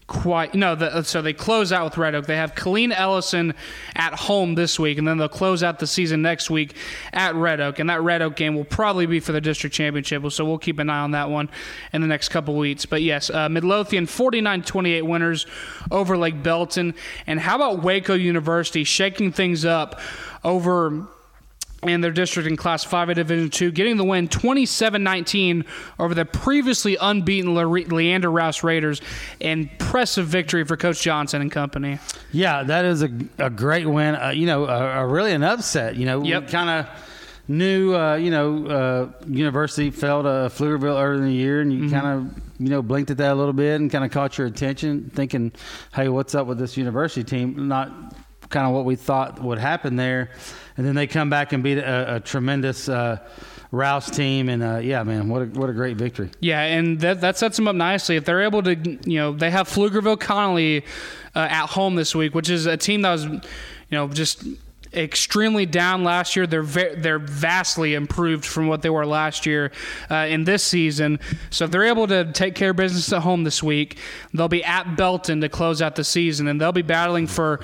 quite 0.09 0.55
no 0.55 0.73
the, 0.73 1.03
so 1.03 1.21
they 1.21 1.33
close 1.33 1.71
out 1.71 1.85
with 1.85 1.97
red 1.97 2.15
oak. 2.15 2.25
They 2.25 2.35
have 2.35 2.55
Killeen 2.55 2.91
ellison 2.91 3.53
at 3.95 4.13
home 4.13 4.55
this 4.55 4.79
week 4.79 4.97
and 4.97 5.07
then 5.07 5.17
they'll 5.17 5.29
close 5.29 5.63
out 5.63 5.79
the 5.79 5.87
season 5.87 6.21
next 6.21 6.49
week 6.49 6.75
at 7.13 7.35
red 7.35 7.61
oak. 7.61 7.79
And 7.79 7.89
that 7.89 8.01
red 8.01 8.21
oak 8.21 8.35
game 8.35 8.55
will 8.55 8.65
probably 8.65 9.05
be 9.05 9.19
for 9.19 9.31
the 9.31 9.39
district 9.39 9.75
championship 9.75 10.29
so 10.31 10.43
we'll 10.43 10.57
keep 10.57 10.79
an 10.79 10.89
eye 10.89 10.99
on 10.99 11.11
that 11.11 11.29
one 11.29 11.49
in 11.93 12.01
the 12.01 12.07
next 12.07 12.29
couple 12.29 12.57
weeks. 12.57 12.85
But 12.85 13.03
yes 13.03 13.29
uh, 13.29 13.47
midlothian 13.47 14.07
49-28 14.07 15.03
winners 15.03 15.45
over 15.91 16.17
lake 16.17 16.41
belton. 16.41 16.95
And 17.27 17.39
how 17.39 17.55
about 17.55 17.83
waco 17.83 18.15
university 18.15 18.83
shaking 18.83 19.31
things 19.31 19.63
up 19.63 20.01
over 20.43 21.07
and 21.83 22.03
their 22.03 22.11
district 22.11 22.47
in 22.47 22.57
Class 22.57 22.85
5A 22.85 23.15
Division 23.15 23.49
2, 23.49 23.71
getting 23.71 23.97
the 23.97 24.03
win 24.03 24.27
27 24.27 25.01
19 25.01 25.65
over 25.97 26.13
the 26.13 26.25
previously 26.25 26.97
unbeaten 26.99 27.53
Le- 27.53 27.65
Leander 27.65 28.29
Rouse 28.29 28.63
Raiders. 28.63 29.01
Impressive 29.39 30.27
victory 30.27 30.65
for 30.65 30.75
Coach 30.75 31.01
Johnson 31.01 31.41
and 31.41 31.51
company. 31.51 31.99
Yeah, 32.31 32.63
that 32.63 32.85
is 32.85 33.01
a, 33.01 33.09
a 33.37 33.49
great 33.49 33.87
win. 33.87 34.15
Uh, 34.15 34.29
you 34.29 34.45
know, 34.45 34.65
a, 34.65 35.03
a, 35.03 35.07
really 35.07 35.31
an 35.31 35.43
upset. 35.43 35.95
You 35.95 36.05
know, 36.05 36.23
yep. 36.23 36.49
kind 36.49 36.69
of 36.69 36.87
knew, 37.47 37.95
uh, 37.95 38.15
you 38.15 38.31
know, 38.31 38.67
uh, 38.67 39.11
University 39.27 39.89
fell 39.89 40.23
to 40.23 40.29
Pflugerville 40.29 41.01
early 41.01 41.19
in 41.19 41.25
the 41.25 41.33
year, 41.33 41.61
and 41.61 41.71
you 41.71 41.83
mm-hmm. 41.83 41.99
kind 41.99 42.07
of, 42.07 42.43
you 42.59 42.69
know, 42.69 42.81
blinked 42.81 43.09
at 43.09 43.17
that 43.17 43.31
a 43.31 43.35
little 43.35 43.53
bit 43.53 43.79
and 43.79 43.89
kind 43.89 44.03
of 44.03 44.11
caught 44.11 44.37
your 44.37 44.47
attention, 44.47 45.09
thinking, 45.15 45.51
hey, 45.93 46.09
what's 46.09 46.35
up 46.35 46.45
with 46.45 46.59
this 46.59 46.75
University 46.75 47.23
team? 47.23 47.67
Not 47.67 47.91
kind 48.49 48.67
of 48.67 48.73
what 48.73 48.85
we 48.85 48.95
thought 48.95 49.41
would 49.41 49.59
happen 49.59 49.95
there 49.95 50.31
and 50.79 50.87
then 50.87 50.95
they 50.95 51.07
come 51.07 51.29
back 51.29 51.51
and 51.51 51.61
beat 51.61 51.77
a, 51.77 52.15
a 52.15 52.19
tremendous 52.21 52.87
uh, 52.87 53.17
Rouse 53.69 54.09
team, 54.09 54.47
and 54.47 54.63
uh, 54.63 54.77
yeah, 54.77 55.03
man, 55.03 55.27
what 55.27 55.41
a, 55.41 55.45
what 55.47 55.69
a 55.69 55.73
great 55.73 55.97
victory. 55.97 56.31
Yeah, 56.39 56.61
and 56.61 57.01
that 57.01 57.19
that 57.19 57.37
sets 57.37 57.57
them 57.57 57.67
up 57.67 57.75
nicely 57.75 58.15
if 58.15 58.23
they're 58.23 58.43
able 58.43 58.63
to, 58.63 58.75
you 58.75 59.19
know, 59.19 59.33
they 59.33 59.51
have 59.51 59.67
Pflugerville 59.67 60.15
Connally 60.15 60.85
uh, 61.35 61.39
at 61.39 61.65
home 61.65 61.95
this 61.95 62.15
week, 62.15 62.33
which 62.33 62.49
is 62.49 62.65
a 62.65 62.77
team 62.77 63.01
that 63.01 63.11
was, 63.11 63.25
you 63.25 63.41
know, 63.91 64.07
just 64.07 64.45
extremely 64.93 65.65
down 65.65 66.05
last 66.05 66.37
year. 66.37 66.47
They're 66.47 66.63
ve- 66.63 66.95
they're 66.95 67.19
vastly 67.19 67.93
improved 67.93 68.45
from 68.45 68.67
what 68.67 68.81
they 68.81 68.89
were 68.89 69.05
last 69.05 69.45
year 69.45 69.73
uh, 70.09 70.27
in 70.29 70.45
this 70.45 70.63
season. 70.63 71.19
So 71.49 71.65
if 71.65 71.71
they're 71.71 71.83
able 71.83 72.07
to 72.07 72.31
take 72.31 72.55
care 72.55 72.69
of 72.69 72.77
business 72.77 73.11
at 73.11 73.21
home 73.21 73.43
this 73.43 73.61
week, 73.61 73.97
they'll 74.33 74.47
be 74.47 74.63
at 74.63 74.95
Belton 74.95 75.41
to 75.41 75.49
close 75.49 75.81
out 75.81 75.95
the 75.95 76.05
season, 76.05 76.47
and 76.47 76.59
they'll 76.59 76.71
be 76.71 76.81
battling 76.81 77.27
for 77.27 77.59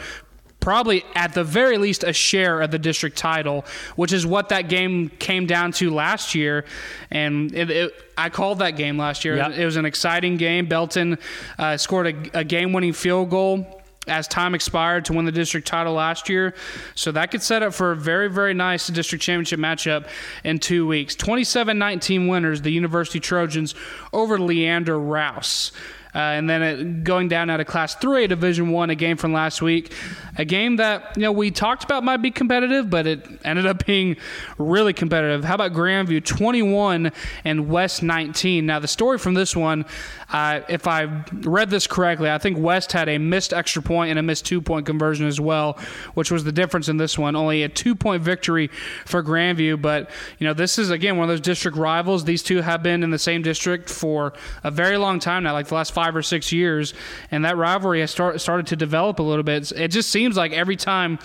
probably 0.65 1.05
at 1.13 1.31
the 1.35 1.43
very 1.43 1.77
least 1.77 2.03
a 2.03 2.11
share 2.11 2.59
of 2.59 2.71
the 2.71 2.79
district 2.79 3.15
title, 3.15 3.63
which 3.97 4.11
is 4.11 4.25
what 4.25 4.49
that 4.49 4.67
game 4.67 5.09
came 5.19 5.45
down 5.45 5.71
to 5.71 5.91
last 5.91 6.33
year. 6.33 6.65
And 7.11 7.53
it, 7.53 7.69
it, 7.69 7.93
I 8.17 8.31
called 8.31 8.57
that 8.59 8.71
game 8.71 8.97
last 8.97 9.23
year. 9.23 9.35
Yep. 9.35 9.51
It 9.51 9.63
was 9.63 9.75
an 9.75 9.85
exciting 9.85 10.37
game. 10.37 10.65
Belton 10.65 11.19
uh, 11.59 11.77
scored 11.77 12.07
a, 12.07 12.39
a 12.39 12.43
game 12.43 12.73
winning 12.73 12.93
field 12.93 13.29
goal 13.29 13.83
as 14.07 14.27
time 14.27 14.55
expired 14.55 15.05
to 15.05 15.13
win 15.13 15.25
the 15.25 15.31
district 15.31 15.67
title 15.67 15.93
last 15.93 16.29
year. 16.29 16.55
So 16.95 17.11
that 17.11 17.29
could 17.29 17.43
set 17.43 17.61
up 17.61 17.75
for 17.75 17.91
a 17.91 17.95
very, 17.95 18.27
very 18.27 18.55
nice 18.55 18.87
district 18.87 19.23
championship 19.23 19.59
matchup 19.59 20.07
in 20.43 20.57
two 20.57 20.87
weeks. 20.87 21.13
27 21.13 21.77
19 21.77 22.27
winners, 22.27 22.63
the 22.63 22.71
University 22.71 23.19
Trojans 23.19 23.75
over 24.11 24.39
Leander 24.39 24.99
Rouse. 24.99 25.71
Uh, 26.15 26.19
and 26.19 26.49
then 26.49 26.63
it, 26.63 27.03
going 27.03 27.27
down 27.27 27.49
out 27.49 27.59
of 27.59 27.67
Class 27.67 27.93
3A 27.97 28.29
Division 28.29 28.69
One, 28.69 28.89
a 28.89 28.95
game 28.95 29.17
from 29.17 29.33
last 29.33 29.61
week, 29.61 29.91
a 30.37 30.45
game 30.45 30.77
that 30.77 31.15
you 31.17 31.23
know 31.23 31.31
we 31.31 31.51
talked 31.51 31.83
about 31.83 32.05
might 32.05 32.17
be 32.17 32.31
competitive, 32.31 32.89
but 32.89 33.05
it 33.05 33.27
ended 33.43 33.65
up 33.65 33.85
being 33.85 34.15
really 34.57 34.93
competitive. 34.93 35.43
How 35.43 35.55
about 35.55 35.73
Grandview 35.73 36.23
21 36.23 37.11
and 37.43 37.69
West 37.69 38.01
19? 38.01 38.65
Now 38.65 38.79
the 38.79 38.87
story 38.87 39.17
from 39.17 39.33
this 39.33 39.55
one, 39.55 39.85
uh, 40.31 40.61
if 40.69 40.87
I 40.87 41.23
read 41.31 41.69
this 41.69 41.85
correctly, 41.87 42.29
I 42.29 42.37
think 42.37 42.57
West 42.57 42.93
had 42.93 43.09
a 43.09 43.17
missed 43.17 43.53
extra 43.53 43.81
point 43.81 44.09
and 44.09 44.19
a 44.19 44.23
missed 44.23 44.45
two 44.45 44.61
point 44.61 44.85
conversion 44.85 45.27
as 45.27 45.39
well, 45.41 45.77
which 46.13 46.31
was 46.31 46.43
the 46.43 46.51
difference 46.51 46.87
in 46.87 46.97
this 46.97 47.17
one. 47.17 47.35
Only 47.35 47.63
a 47.63 47.69
two 47.69 47.93
point 47.93 48.23
victory 48.23 48.69
for 49.05 49.21
Grandview, 49.21 49.81
but 49.81 50.09
you 50.39 50.47
know 50.47 50.53
this 50.53 50.79
is 50.79 50.91
again 50.91 51.17
one 51.17 51.23
of 51.25 51.29
those 51.29 51.41
district 51.41 51.77
rivals. 51.77 52.23
These 52.23 52.43
two 52.43 52.61
have 52.61 52.81
been 52.81 53.03
in 53.03 53.09
the 53.09 53.19
same 53.19 53.41
district 53.41 53.89
for 53.89 54.33
a 54.63 54.71
very 54.71 54.97
long 54.97 55.19
time 55.19 55.43
now, 55.43 55.53
like 55.53 55.67
the 55.67 55.75
last 55.75 55.91
five 55.91 56.04
five 56.05 56.15
or 56.15 56.21
six 56.21 56.51
years, 56.51 56.93
and 57.31 57.45
that 57.45 57.57
rivalry 57.57 58.01
has 58.01 58.11
start, 58.11 58.39
started 58.39 58.67
to 58.67 58.75
develop 58.75 59.19
a 59.19 59.23
little 59.23 59.43
bit. 59.43 59.71
It 59.71 59.89
just 59.89 60.09
seems 60.09 60.37
like 60.37 60.51
every 60.51 60.75
time 60.75 61.17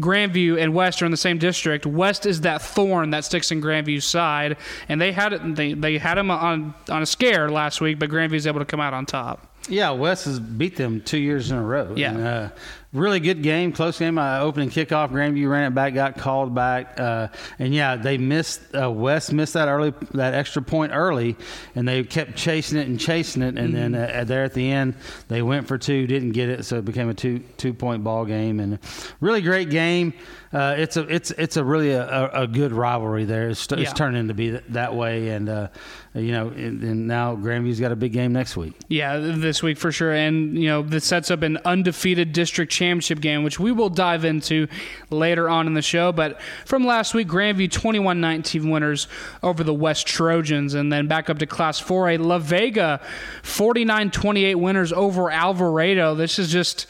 Grandview 0.00 0.60
and 0.60 0.74
West 0.74 1.02
are 1.02 1.04
in 1.04 1.10
the 1.10 1.16
same 1.16 1.38
district. 1.38 1.86
West 1.86 2.26
is 2.26 2.42
that 2.42 2.62
thorn 2.62 3.10
that 3.10 3.24
sticks 3.24 3.50
in 3.50 3.60
Grandview's 3.60 4.04
side, 4.04 4.56
and 4.88 5.00
they 5.00 5.12
had 5.12 5.32
it. 5.32 5.56
They, 5.56 5.72
they 5.72 5.98
had 5.98 6.18
him 6.18 6.30
on 6.30 6.74
on 6.88 7.02
a 7.02 7.06
scare 7.06 7.48
last 7.50 7.80
week, 7.80 7.98
but 7.98 8.08
Grandview's 8.08 8.46
able 8.46 8.60
to 8.60 8.64
come 8.64 8.80
out 8.80 8.94
on 8.94 9.06
top. 9.06 9.50
Yeah, 9.68 9.90
West 9.90 10.26
has 10.26 10.38
beat 10.40 10.76
them 10.76 11.00
two 11.00 11.18
years 11.18 11.50
in 11.50 11.56
a 11.56 11.62
row. 11.62 11.94
Yeah. 11.96 12.10
And, 12.10 12.26
uh, 12.26 12.48
really 12.94 13.20
good 13.20 13.42
game, 13.42 13.72
close 13.72 13.98
game. 13.98 14.16
Uh, 14.16 14.40
opening 14.40 14.70
kickoff, 14.70 15.10
Grandview 15.10 15.50
ran 15.50 15.70
it 15.70 15.74
back, 15.74 15.94
got 15.94 16.16
called 16.16 16.54
back, 16.54 16.98
uh, 16.98 17.28
and 17.58 17.74
yeah, 17.74 17.96
they 17.96 18.16
missed. 18.16 18.62
Uh, 18.74 18.90
West 18.90 19.32
missed 19.32 19.54
that 19.54 19.68
early, 19.68 19.92
that 20.12 20.34
extra 20.34 20.62
point 20.62 20.92
early, 20.94 21.36
and 21.74 21.86
they 21.86 22.02
kept 22.04 22.36
chasing 22.36 22.78
it 22.78 22.86
and 22.86 22.98
chasing 22.98 23.42
it, 23.42 23.58
and 23.58 23.74
mm-hmm. 23.74 23.92
then 23.92 23.94
uh, 23.94 24.24
there 24.24 24.44
at 24.44 24.54
the 24.54 24.70
end, 24.70 24.94
they 25.28 25.42
went 25.42 25.68
for 25.68 25.76
two, 25.76 26.06
didn't 26.06 26.32
get 26.32 26.48
it, 26.48 26.64
so 26.64 26.78
it 26.78 26.84
became 26.84 27.08
a 27.08 27.14
two 27.14 27.40
two 27.56 27.74
point 27.74 28.04
ball 28.04 28.24
game, 28.24 28.60
and 28.60 28.78
really 29.20 29.42
great 29.42 29.70
game. 29.70 30.14
Uh, 30.52 30.76
it's 30.78 30.96
a 30.96 31.02
it's 31.12 31.32
it's 31.32 31.56
a 31.56 31.64
really 31.64 31.90
a, 31.90 32.30
a 32.32 32.46
good 32.46 32.72
rivalry 32.72 33.24
there. 33.24 33.48
It's, 33.48 33.66
it's 33.72 33.92
turning 33.92 34.28
to 34.28 34.34
be 34.34 34.50
that 34.50 34.94
way, 34.94 35.30
and 35.30 35.48
uh, 35.48 35.68
you 36.14 36.30
know, 36.30 36.48
and, 36.48 36.80
and, 36.82 37.08
now 37.08 37.34
Grandview's 37.34 37.80
got 37.80 37.90
a 37.90 37.96
big 37.96 38.12
game 38.12 38.32
next 38.32 38.56
week. 38.56 38.74
Yeah, 38.86 39.18
this 39.18 39.64
week 39.64 39.76
for 39.76 39.90
sure, 39.90 40.12
and 40.12 40.56
you 40.56 40.68
know, 40.68 40.82
this 40.82 41.04
sets 41.04 41.28
up 41.28 41.42
an 41.42 41.58
undefeated 41.64 42.32
district 42.32 42.70
championship 42.70 43.20
game, 43.20 43.42
which 43.42 43.58
we 43.58 43.72
will 43.72 43.88
dive 43.88 44.24
into 44.24 44.68
later 45.10 45.48
on 45.48 45.66
in 45.66 45.74
the 45.74 45.82
show. 45.82 46.12
But 46.12 46.40
from 46.66 46.86
last 46.86 47.14
week, 47.14 47.26
Grandview 47.26 47.68
21-19 47.68 48.70
winners 48.70 49.08
over 49.42 49.64
the 49.64 49.74
West 49.74 50.06
Trojans, 50.06 50.74
and 50.74 50.92
then 50.92 51.08
back 51.08 51.28
up 51.28 51.38
to 51.40 51.46
Class 51.46 51.80
4A, 51.82 52.24
La 52.24 52.38
Vega 52.38 53.00
49-28 53.42 54.54
winners 54.54 54.92
over 54.92 55.32
Alvarado. 55.32 56.14
This 56.14 56.38
is 56.38 56.52
just 56.52 56.86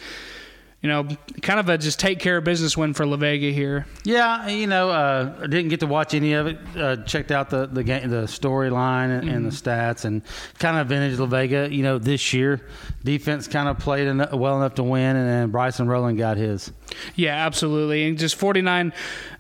you 0.84 0.90
know, 0.90 1.08
kind 1.40 1.58
of 1.58 1.70
a 1.70 1.78
just 1.78 1.98
take 1.98 2.18
care 2.18 2.36
of 2.36 2.44
business 2.44 2.76
win 2.76 2.92
for 2.92 3.06
La 3.06 3.16
Vega 3.16 3.50
here. 3.50 3.86
Yeah, 4.04 4.48
you 4.48 4.66
know, 4.66 4.90
uh, 4.90 5.34
I 5.40 5.46
didn't 5.46 5.68
get 5.68 5.80
to 5.80 5.86
watch 5.86 6.12
any 6.12 6.34
of 6.34 6.46
it. 6.46 6.58
Uh, 6.76 6.96
checked 6.96 7.30
out 7.30 7.48
the 7.48 7.64
the 7.66 7.82
game, 7.82 8.10
the 8.10 8.24
storyline 8.24 9.18
and, 9.18 9.26
and, 9.26 9.46
the 9.46 9.50
stats, 9.50 10.04
and 10.04 10.20
kind 10.58 10.76
of 10.76 10.88
vintage 10.88 11.18
La 11.18 11.24
Vega. 11.24 11.74
You 11.74 11.84
know, 11.84 11.96
this 11.96 12.34
year 12.34 12.60
defense 13.02 13.48
kind 13.48 13.66
of 13.66 13.78
played 13.78 14.08
enough, 14.08 14.34
well 14.34 14.58
enough 14.58 14.74
to 14.74 14.82
win, 14.82 15.16
and 15.16 15.26
then 15.26 15.50
Bryson 15.50 15.88
Rowland 15.88 16.18
got 16.18 16.36
his. 16.36 16.70
Yeah, 17.14 17.34
absolutely, 17.46 18.04
and 18.04 18.18
just 18.18 18.36
49, 18.36 18.92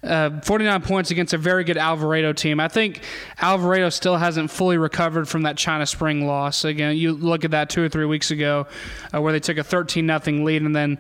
uh, 0.02 0.40
49 0.40 0.82
points 0.82 1.10
against 1.10 1.32
a 1.32 1.38
very 1.38 1.64
good 1.64 1.76
Alvarado 1.76 2.32
team. 2.32 2.60
I 2.60 2.68
think 2.68 3.00
Alvarado 3.40 3.88
still 3.88 4.16
hasn't 4.16 4.50
fully 4.50 4.78
recovered 4.78 5.28
from 5.28 5.42
that 5.42 5.56
China 5.56 5.86
Spring 5.86 6.26
loss. 6.26 6.64
Again, 6.64 6.96
you 6.96 7.12
look 7.12 7.44
at 7.44 7.50
that 7.52 7.70
two 7.70 7.84
or 7.84 7.88
three 7.88 8.06
weeks 8.06 8.30
ago, 8.30 8.66
uh, 9.14 9.20
where 9.20 9.32
they 9.32 9.40
took 9.40 9.58
a 9.58 9.64
thirteen 9.64 10.06
nothing 10.06 10.44
lead, 10.44 10.62
and 10.62 10.74
then 10.74 10.98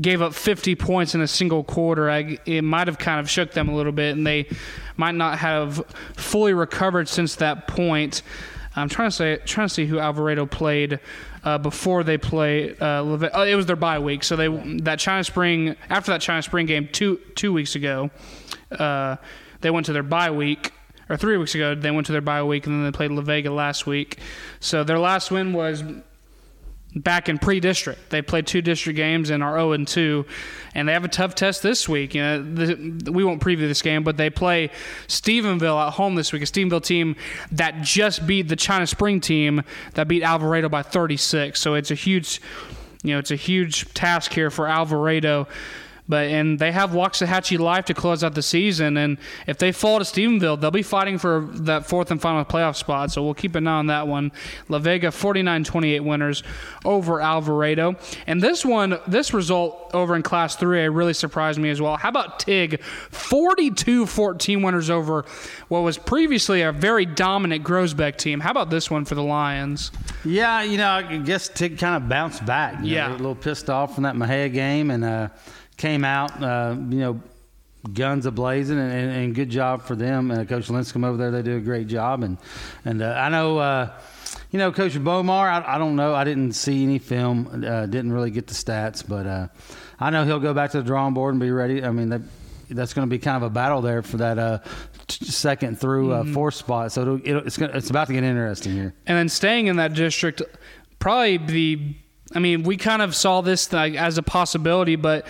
gave 0.00 0.20
up 0.20 0.34
50 0.34 0.74
points 0.76 1.14
in 1.14 1.20
a 1.20 1.26
single 1.26 1.64
quarter, 1.64 2.10
I, 2.10 2.38
it 2.44 2.62
might 2.62 2.86
have 2.86 2.98
kind 2.98 3.18
of 3.18 3.30
shook 3.30 3.52
them 3.52 3.68
a 3.68 3.74
little 3.74 3.92
bit, 3.92 4.14
and 4.16 4.26
they 4.26 4.46
might 4.96 5.14
not 5.14 5.38
have 5.38 5.78
fully 6.14 6.52
recovered 6.52 7.08
since 7.08 7.36
that 7.36 7.66
point. 7.66 8.22
I'm 8.74 8.90
trying 8.90 9.08
to 9.08 9.16
say, 9.16 9.38
trying 9.46 9.68
to 9.68 9.74
see 9.74 9.86
who 9.86 9.98
Alvarado 9.98 10.44
played 10.44 11.00
uh, 11.46 11.56
before 11.58 12.02
they 12.02 12.18
play. 12.18 12.76
Uh, 12.76 13.30
oh, 13.32 13.42
it 13.44 13.54
was 13.54 13.66
their 13.66 13.76
bye 13.76 14.00
week, 14.00 14.24
so 14.24 14.34
they 14.34 14.48
that 14.80 14.98
China 14.98 15.22
Spring 15.22 15.76
after 15.88 16.10
that 16.10 16.20
China 16.20 16.42
Spring 16.42 16.66
game 16.66 16.88
two 16.92 17.20
two 17.36 17.52
weeks 17.52 17.76
ago, 17.76 18.10
uh, 18.72 19.16
they 19.60 19.70
went 19.70 19.86
to 19.86 19.92
their 19.94 20.02
bye 20.02 20.30
week. 20.30 20.72
Or 21.08 21.16
three 21.16 21.36
weeks 21.36 21.54
ago, 21.54 21.76
they 21.76 21.92
went 21.92 22.06
to 22.06 22.12
their 22.12 22.20
bye 22.20 22.42
week, 22.42 22.66
and 22.66 22.74
then 22.74 22.82
they 22.82 22.90
played 22.90 23.12
La 23.12 23.22
Vega 23.22 23.48
last 23.52 23.86
week. 23.86 24.18
So 24.58 24.82
their 24.82 24.98
last 24.98 25.30
win 25.30 25.52
was 25.52 25.84
back 26.96 27.28
in 27.28 27.38
pre-district. 27.38 28.10
They 28.10 28.22
played 28.22 28.46
two 28.46 28.62
district 28.62 28.96
games 28.96 29.30
and 29.30 29.42
are 29.42 29.56
0 29.56 29.72
and 29.72 29.86
2, 29.86 30.24
and 30.74 30.88
they 30.88 30.92
have 30.92 31.04
a 31.04 31.08
tough 31.08 31.34
test 31.34 31.62
this 31.62 31.88
week. 31.88 32.14
You 32.14 32.22
know, 32.22 32.42
the, 32.42 33.10
we 33.12 33.22
won't 33.22 33.40
preview 33.40 33.68
this 33.68 33.82
game, 33.82 34.02
but 34.02 34.16
they 34.16 34.30
play 34.30 34.70
Stephenville 35.06 35.86
at 35.86 35.92
home 35.92 36.14
this 36.14 36.32
week. 36.32 36.42
A 36.42 36.46
Stephenville 36.46 36.82
team 36.82 37.14
that 37.52 37.82
just 37.82 38.26
beat 38.26 38.48
the 38.48 38.56
China 38.56 38.86
Spring 38.86 39.20
team 39.20 39.62
that 39.94 40.08
beat 40.08 40.22
Alvarado 40.22 40.68
by 40.68 40.82
36. 40.82 41.60
So 41.60 41.74
it's 41.74 41.90
a 41.90 41.94
huge, 41.94 42.40
you 43.02 43.12
know, 43.12 43.18
it's 43.18 43.30
a 43.30 43.36
huge 43.36 43.92
task 43.92 44.32
here 44.32 44.50
for 44.50 44.66
Alvarado 44.66 45.46
but 46.08 46.26
and 46.26 46.58
they 46.58 46.72
have 46.72 46.90
Waxahachie 46.90 47.58
Life 47.58 47.86
to 47.86 47.94
close 47.94 48.22
out 48.22 48.34
the 48.34 48.42
season, 48.42 48.96
and 48.96 49.18
if 49.46 49.58
they 49.58 49.72
fall 49.72 49.98
to 49.98 50.04
Stephenville, 50.04 50.60
they'll 50.60 50.70
be 50.70 50.82
fighting 50.82 51.18
for 51.18 51.48
that 51.52 51.86
fourth 51.86 52.10
and 52.10 52.20
final 52.20 52.44
playoff 52.44 52.76
spot. 52.76 53.10
So 53.10 53.22
we'll 53.22 53.34
keep 53.34 53.54
an 53.54 53.66
eye 53.66 53.78
on 53.78 53.86
that 53.88 54.06
one. 54.06 54.32
La 54.68 54.78
Vega 54.78 55.08
49-28 55.08 56.00
winners 56.02 56.42
over 56.84 57.20
Alvarado, 57.20 57.96
and 58.26 58.40
this 58.40 58.64
one, 58.64 58.98
this 59.06 59.34
result 59.34 59.90
over 59.94 60.14
in 60.14 60.22
Class 60.22 60.56
3A 60.56 60.94
really 60.94 61.14
surprised 61.14 61.58
me 61.58 61.70
as 61.70 61.80
well. 61.80 61.96
How 61.96 62.10
about 62.10 62.38
Teague 62.38 62.80
42-14 63.10 64.64
winners 64.64 64.90
over 64.90 65.24
what 65.68 65.80
was 65.80 65.98
previously 65.98 66.62
a 66.62 66.72
very 66.72 67.06
dominant 67.06 67.64
Groesbeck 67.64 68.16
team? 68.16 68.40
How 68.40 68.50
about 68.50 68.70
this 68.70 68.90
one 68.90 69.04
for 69.04 69.14
the 69.14 69.22
Lions? 69.22 69.90
Yeah, 70.24 70.62
you 70.62 70.76
know, 70.76 70.90
I 70.90 71.16
guess 71.18 71.48
Teague 71.48 71.78
kind 71.78 72.02
of 72.02 72.08
bounced 72.08 72.44
back. 72.46 72.78
yeah, 72.82 73.08
know, 73.08 73.14
a 73.14 73.16
little 73.16 73.34
pissed 73.34 73.70
off 73.70 73.94
from 73.94 74.04
that 74.04 74.14
Mexia 74.14 74.52
game, 74.52 74.90
and. 74.90 75.04
Uh, 75.04 75.28
came 75.76 76.04
out, 76.04 76.42
uh, 76.42 76.74
you 76.76 76.98
know, 76.98 77.20
guns 77.92 78.26
a 78.26 78.30
blazing, 78.30 78.78
and, 78.78 78.92
and, 78.92 79.10
and, 79.10 79.34
good 79.34 79.50
job 79.50 79.82
for 79.82 79.94
them. 79.94 80.30
Uh, 80.30 80.44
Coach 80.44 80.68
Linscomb 80.68 81.04
over 81.04 81.16
there, 81.16 81.30
they 81.30 81.42
do 81.42 81.56
a 81.56 81.60
great 81.60 81.86
job, 81.86 82.22
and 82.22 82.38
and 82.84 83.02
uh, 83.02 83.14
I 83.16 83.28
know. 83.28 83.58
Uh, 83.58 83.90
you 84.50 84.58
know, 84.58 84.72
Coach 84.72 84.92
Bomar, 84.94 85.48
I, 85.48 85.74
I, 85.74 85.78
don't 85.78 85.96
know. 85.96 86.14
I 86.14 86.24
didn't 86.24 86.52
see 86.52 86.82
any 86.82 86.98
film, 86.98 87.64
uh, 87.66 87.86
didn't 87.86 88.12
really 88.12 88.30
get 88.30 88.46
the 88.46 88.54
stats, 88.54 89.06
but 89.06 89.26
uh, 89.26 89.48
I 89.98 90.10
know 90.10 90.24
he'll 90.24 90.40
go 90.40 90.54
back 90.54 90.70
to 90.72 90.78
the 90.78 90.84
drawing 90.84 91.14
board 91.14 91.34
and 91.34 91.40
be 91.40 91.50
ready. 91.50 91.82
I 91.82 91.90
mean, 91.90 92.10
that, 92.10 92.22
that's 92.70 92.92
going 92.92 93.08
to 93.08 93.10
be 93.10 93.18
kind 93.18 93.36
of 93.36 93.42
a 93.42 93.50
battle 93.50 93.82
there 93.82 94.02
for 94.02 94.18
that 94.18 94.64
t- 95.06 95.24
second 95.24 95.80
through 95.80 96.08
mm-hmm. 96.08 96.32
fourth 96.32 96.54
spot. 96.54 96.92
So 96.92 97.02
it'll, 97.02 97.20
it'll, 97.24 97.46
it's, 97.46 97.56
gonna, 97.56 97.72
it's 97.76 97.90
about 97.90 98.08
to 98.08 98.12
get 98.12 98.24
interesting 98.24 98.72
here. 98.72 98.94
And 99.06 99.16
then 99.16 99.28
staying 99.28 99.66
in 99.66 99.76
that 99.76 99.94
district, 99.94 100.42
probably 100.98 101.38
the 101.38 101.94
I 102.34 102.38
mean, 102.38 102.64
we 102.64 102.76
kind 102.76 103.02
of 103.02 103.14
saw 103.14 103.40
this 103.40 103.72
like, 103.72 103.94
as 103.94 104.18
a 104.18 104.22
possibility, 104.22 104.96
but 104.96 105.26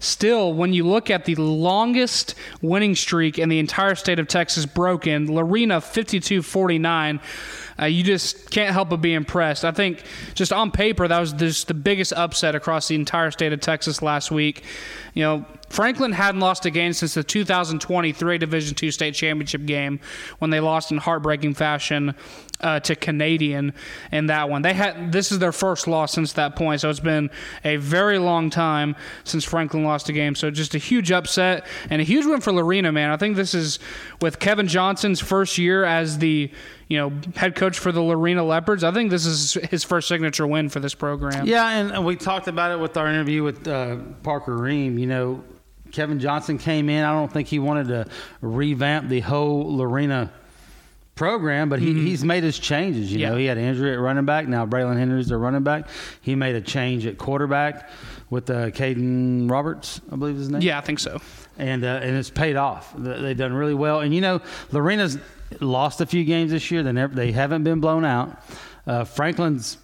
Still, 0.00 0.54
when 0.54 0.72
you 0.72 0.86
look 0.86 1.10
at 1.10 1.26
the 1.26 1.34
longest 1.34 2.34
winning 2.62 2.94
streak 2.94 3.38
in 3.38 3.50
the 3.50 3.58
entire 3.58 3.94
state 3.94 4.18
of 4.18 4.28
Texas 4.28 4.64
broken, 4.64 5.32
Lorena 5.32 5.78
52 5.82 6.40
49, 6.40 7.20
uh, 7.78 7.84
you 7.84 8.02
just 8.02 8.50
can't 8.50 8.72
help 8.72 8.88
but 8.88 9.02
be 9.02 9.12
impressed. 9.12 9.62
I 9.62 9.72
think 9.72 10.02
just 10.34 10.54
on 10.54 10.70
paper, 10.70 11.06
that 11.06 11.20
was 11.20 11.34
just 11.34 11.68
the 11.68 11.74
biggest 11.74 12.14
upset 12.14 12.54
across 12.54 12.88
the 12.88 12.94
entire 12.94 13.30
state 13.30 13.52
of 13.52 13.60
Texas 13.60 14.00
last 14.00 14.30
week. 14.30 14.64
You 15.12 15.22
know, 15.22 15.46
Franklin 15.68 16.12
hadn't 16.12 16.40
lost 16.40 16.64
a 16.64 16.70
game 16.70 16.94
since 16.94 17.12
the 17.12 17.22
2023 17.22 18.38
Division 18.38 18.76
II 18.82 18.90
state 18.90 19.14
championship 19.14 19.66
game 19.66 20.00
when 20.38 20.50
they 20.50 20.60
lost 20.60 20.90
in 20.90 20.96
heartbreaking 20.96 21.54
fashion 21.54 22.14
uh, 22.60 22.80
to 22.80 22.94
Canadian 22.96 23.72
in 24.12 24.26
that 24.26 24.48
one. 24.48 24.62
They 24.62 24.74
had 24.74 25.12
this 25.12 25.32
is 25.32 25.38
their 25.38 25.52
first 25.52 25.86
loss 25.86 26.12
since 26.12 26.32
that 26.34 26.56
point, 26.56 26.80
so 26.80 26.90
it's 26.90 27.00
been 27.00 27.30
a 27.64 27.76
very 27.76 28.18
long 28.18 28.50
time 28.50 28.96
since 29.24 29.44
Franklin 29.44 29.84
lost 29.84 30.08
a 30.08 30.12
game. 30.12 30.34
So 30.34 30.50
just 30.50 30.74
a 30.74 30.78
huge 30.78 31.10
upset 31.12 31.66
and 31.88 32.00
a 32.00 32.04
huge 32.04 32.26
win 32.26 32.40
for 32.40 32.52
Lorena, 32.52 32.92
man. 32.92 33.10
I 33.10 33.16
think 33.16 33.36
this 33.36 33.54
is 33.54 33.78
with 34.20 34.38
Kevin 34.38 34.68
Johnson's 34.68 35.20
first 35.20 35.58
year 35.58 35.84
as 35.84 36.18
the 36.18 36.50
you 36.88 36.98
know 36.98 37.12
head 37.36 37.54
coach 37.54 37.78
for 37.78 37.92
the 37.92 38.02
Lorena 38.02 38.44
Leopards. 38.44 38.84
I 38.84 38.92
think 38.92 39.10
this 39.10 39.26
is 39.26 39.54
his 39.70 39.84
first 39.84 40.08
signature 40.08 40.46
win 40.46 40.68
for 40.68 40.80
this 40.80 40.94
program. 40.94 41.46
Yeah, 41.46 41.68
and 41.68 42.04
we 42.04 42.16
talked 42.16 42.48
about 42.48 42.72
it 42.72 42.80
with 42.80 42.96
our 42.96 43.06
interview 43.08 43.42
with 43.42 43.66
uh, 43.66 43.96
Parker 44.22 44.56
Rehem. 44.56 44.98
You 44.98 45.06
know, 45.06 45.44
Kevin 45.92 46.18
Johnson 46.18 46.58
came 46.58 46.88
in. 46.88 47.04
I 47.04 47.12
don't 47.12 47.32
think 47.32 47.48
he 47.48 47.58
wanted 47.58 47.88
to 47.88 48.06
revamp 48.40 49.08
the 49.08 49.20
whole 49.20 49.76
Lorena 49.76 50.32
program, 51.20 51.68
but 51.68 51.80
he, 51.80 51.90
mm-hmm. 51.90 52.06
he's 52.06 52.24
made 52.24 52.42
his 52.42 52.58
changes. 52.58 53.12
You 53.12 53.18
yeah. 53.18 53.28
know, 53.28 53.36
he 53.36 53.44
had 53.44 53.58
an 53.58 53.64
injury 53.64 53.92
at 53.92 54.00
running 54.00 54.24
back. 54.24 54.48
Now 54.48 54.64
Braylon 54.64 54.96
Henry's 54.96 55.28
their 55.28 55.38
running 55.38 55.62
back. 55.62 55.86
He 56.22 56.34
made 56.34 56.56
a 56.56 56.62
change 56.62 57.04
at 57.04 57.18
quarterback 57.18 57.90
with 58.30 58.48
uh, 58.48 58.70
Caden 58.70 59.50
Roberts, 59.50 60.00
I 60.10 60.16
believe 60.16 60.36
his 60.36 60.48
name. 60.48 60.62
Yeah, 60.62 60.78
I 60.78 60.80
think 60.80 60.98
so. 60.98 61.20
And 61.58 61.84
uh, 61.84 62.00
and 62.02 62.16
it's 62.16 62.30
paid 62.30 62.56
off. 62.56 62.94
They've 62.96 63.36
done 63.36 63.52
really 63.52 63.74
well. 63.74 64.00
And 64.00 64.14
you 64.14 64.22
know, 64.22 64.40
Lorena's 64.72 65.18
lost 65.60 66.00
a 66.00 66.06
few 66.06 66.24
games 66.24 66.52
this 66.52 66.70
year. 66.70 66.82
They 66.82 66.92
never 66.92 67.14
they 67.14 67.32
haven't 67.32 67.64
been 67.64 67.80
blown 67.80 68.06
out. 68.06 68.42
Uh, 68.86 69.04
Franklin's 69.04 69.76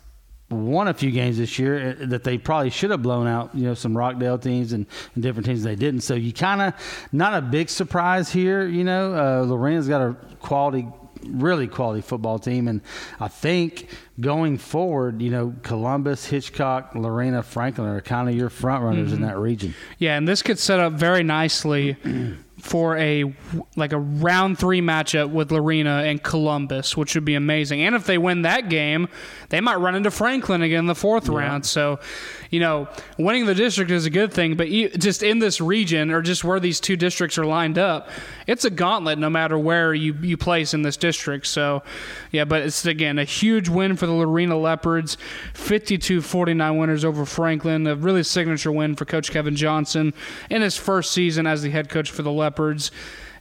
won 0.49 0.89
a 0.89 0.95
few 0.95 1.11
games 1.11 1.37
this 1.37 1.59
year 1.59 1.99
uh, 2.01 2.07
that 2.07 2.25
they 2.25 2.39
probably 2.39 2.71
should 2.71 2.93
have 2.93 3.03
blown 3.03 3.27
out, 3.27 3.55
you 3.55 3.65
know, 3.65 3.75
some 3.75 3.95
Rockdale 3.95 4.39
teams 4.39 4.73
and, 4.73 4.87
and 5.15 5.23
different 5.23 5.45
teams 5.45 5.63
they 5.63 5.77
didn't. 5.77 6.01
So 6.01 6.15
you 6.15 6.33
kind 6.33 6.63
of 6.63 6.73
not 7.13 7.35
a 7.35 7.43
big 7.43 7.69
surprise 7.69 8.33
here, 8.33 8.67
you 8.67 8.85
know. 8.85 9.13
Uh, 9.13 9.45
Lorena's 9.45 9.87
got 9.87 10.01
a 10.01 10.17
quality 10.41 10.87
really 11.25 11.67
quality 11.67 12.01
football 12.01 12.39
team. 12.39 12.69
And 12.69 12.81
I 13.21 13.29
think 13.29 13.89
going 14.21 14.59
forward, 14.59 15.21
you 15.23 15.31
know, 15.31 15.55
Columbus, 15.63 16.27
Hitchcock, 16.27 16.95
Lorena, 16.95 17.43
Franklin 17.43 17.89
are 17.89 18.01
kind 18.01 18.29
of 18.29 18.35
your 18.35 18.51
front 18.51 18.85
runners 18.85 19.09
mm-hmm. 19.09 19.23
in 19.23 19.29
that 19.29 19.39
region. 19.39 19.75
Yeah, 19.99 20.17
and 20.17 20.27
this 20.27 20.43
could 20.43 20.59
set 20.59 20.81
up 20.81 20.95
very 20.95 21.23
nicely 21.23 21.97
for 22.59 22.97
a 22.97 23.35
like 23.77 23.93
a 23.93 23.99
round 23.99 24.59
three 24.59 24.81
matchup 24.81 25.31
with 25.31 25.53
Lorena 25.53 26.03
and 26.05 26.23
Columbus, 26.23 26.97
which 26.97 27.15
would 27.15 27.25
be 27.25 27.35
amazing. 27.35 27.83
And 27.83 27.95
if 27.95 28.07
they 28.07 28.19
win 28.19 28.43
that 28.43 28.69
game, 28.69 29.09
they 29.51 29.61
might 29.61 29.77
run 29.77 29.95
into 29.95 30.11
Franklin 30.11 30.63
again 30.63 30.81
in 30.81 30.87
the 30.87 30.95
fourth 30.95 31.29
yeah. 31.29 31.37
round. 31.37 31.67
So, 31.67 32.01
you 32.51 32.61
know, 32.61 32.89
winning 33.19 33.47
the 33.47 33.55
district 33.55 33.91
is 33.91 34.07
a 34.07 34.11
good 34.11 34.33
thing, 34.33 34.57
but 34.57 34.69
you, 34.69 34.89
just 34.91 35.23
in 35.23 35.39
this 35.39 35.61
region 35.61 36.11
or 36.11 36.23
just 36.23 36.45
where 36.45 36.61
these 36.61 36.81
two 36.81 36.97
districts 36.97 37.39
are 37.39 37.45
lined 37.45 37.79
up, 37.79 38.09
it's 38.47 38.65
a 38.65 38.71
gauntlet 38.71 39.19
no 39.19 39.29
matter 39.29 39.59
where 39.59 39.95
you, 39.95 40.15
you 40.21 40.37
place 40.37 40.75
in 40.75 40.83
this 40.83 40.97
district. 40.97 41.47
So, 41.47 41.83
yeah, 42.31 42.45
but 42.45 42.63
it's 42.63 42.85
again 42.87 43.19
a 43.19 43.25
huge 43.25 43.69
win 43.69 43.97
for 43.97 44.07
the 44.07 44.13
Lorena 44.13 44.57
Leopards, 44.57 45.17
52-49 45.55 46.79
winners 46.79 47.05
over 47.05 47.25
Franklin, 47.25 47.87
a 47.87 47.97
really 47.97 48.23
signature 48.23 48.73
win 48.73 48.95
for 48.97 49.05
Coach 49.05 49.31
Kevin 49.31 49.57
Johnson 49.57 50.15
in 50.51 50.63
his 50.63 50.77
first 50.77 51.13
season 51.13 51.47
as 51.47 51.63
the 51.63 51.71
head 51.71 51.89
coach 51.89 52.11
for 52.11 52.23
the 52.23 52.33
Leopards. 52.33 52.91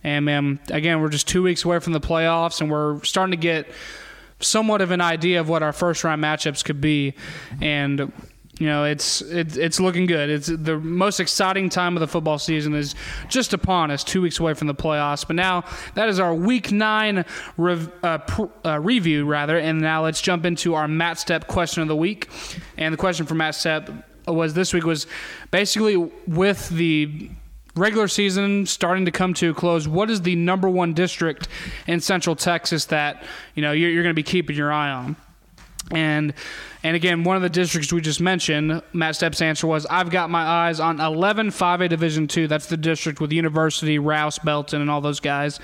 And 0.04 0.26
man, 0.26 0.60
again, 0.70 1.02
we're 1.02 1.10
just 1.10 1.28
two 1.28 1.42
weeks 1.42 1.66
away 1.66 1.80
from 1.80 1.94
the 1.94 2.00
playoffs, 2.00 2.62
and 2.62 2.70
we're 2.70 3.04
starting 3.04 3.32
to 3.32 3.38
get 3.38 3.68
somewhat 4.40 4.82
of 4.82 4.92
an 4.92 5.02
idea 5.02 5.40
of 5.40 5.50
what 5.50 5.64
our 5.64 5.74
first 5.74 6.04
round 6.04 6.24
matchups 6.24 6.64
could 6.64 6.80
be, 6.80 7.16
and 7.62 8.12
you 8.60 8.68
know 8.68 8.86
it's 8.86 9.22
it's 9.22 9.58
it's 9.58 9.80
looking 9.80 10.06
good. 10.06 10.30
It's 10.30 10.48
the 10.48 10.78
most 10.78 11.20
exciting 11.20 11.70
time 11.70 11.96
of 11.96 12.00
the 12.00 12.08
football 12.08 12.40
season 12.40 12.74
is 12.74 12.96
just 13.28 13.54
upon 13.54 13.92
us, 13.92 14.04
two 14.04 14.22
weeks 14.22 14.40
away 14.40 14.54
from 14.54 14.68
the 14.68 14.76
playoffs. 14.76 15.28
But 15.28 15.36
now 15.36 15.66
that 15.96 16.08
is 16.08 16.20
our 16.20 16.34
Week 16.34 16.72
Nine 16.72 17.26
rev, 17.58 17.92
uh, 18.04 18.20
pr- 18.20 18.46
uh, 18.64 18.80
review, 18.80 19.26
rather, 19.26 19.58
and 19.58 19.82
now 19.82 20.04
let's 20.04 20.22
jump 20.22 20.46
into 20.46 20.74
our 20.74 20.88
Matt 20.88 21.18
Stepp 21.18 21.48
question 21.48 21.82
of 21.82 21.88
the 21.88 21.96
week. 21.96 22.30
And 22.78 22.94
the 22.94 22.98
question 22.98 23.26
for 23.26 23.36
Matt 23.36 23.56
Stepp 23.56 24.04
was 24.28 24.54
this 24.54 24.74
week 24.74 24.86
was 24.86 25.06
basically 25.52 25.98
with 26.28 26.70
the 26.70 27.30
regular 27.76 28.08
season 28.08 28.66
starting 28.66 29.06
to 29.06 29.12
come 29.12 29.34
to 29.34 29.52
a 29.52 29.54
close, 29.54 29.88
what 29.88 30.10
is 30.10 30.22
the 30.22 30.36
number 30.36 30.70
one 30.70 30.94
district 30.94 31.48
in 31.88 32.00
Central 32.00 32.36
Texas 32.36 32.86
that 32.86 33.24
you 33.54 33.62
know 33.62 33.72
you're, 33.72 33.90
you're 33.90 34.04
going 34.04 34.14
to 34.14 34.16
be 34.16 34.24
keeping 34.24 34.56
your 34.56 34.72
eye 34.72 34.92
on? 34.92 35.16
And 35.92 36.34
And 36.86 36.96
again, 36.96 37.24
one 37.24 37.36
of 37.36 37.42
the 37.42 37.50
districts 37.50 37.92
we 37.92 38.00
just 38.00 38.22
mentioned, 38.22 38.80
Matt 38.94 39.16
Stepp's 39.16 39.42
answer 39.42 39.66
was, 39.66 39.88
I've 39.88 40.12
got 40.12 40.30
my 40.30 40.44
eyes 40.44 40.80
on 40.80 41.00
11 41.00 41.50
5A 41.50 41.90
Division 41.90 42.28
two. 42.28 42.48
That's 42.48 42.68
the 42.68 42.78
district 42.78 43.20
with 43.20 43.32
University, 43.32 43.98
Rouse, 43.98 44.38
Belton, 44.38 44.82
and 44.82 44.92
all 44.92 45.02
those 45.02 45.20
guys. 45.20 45.60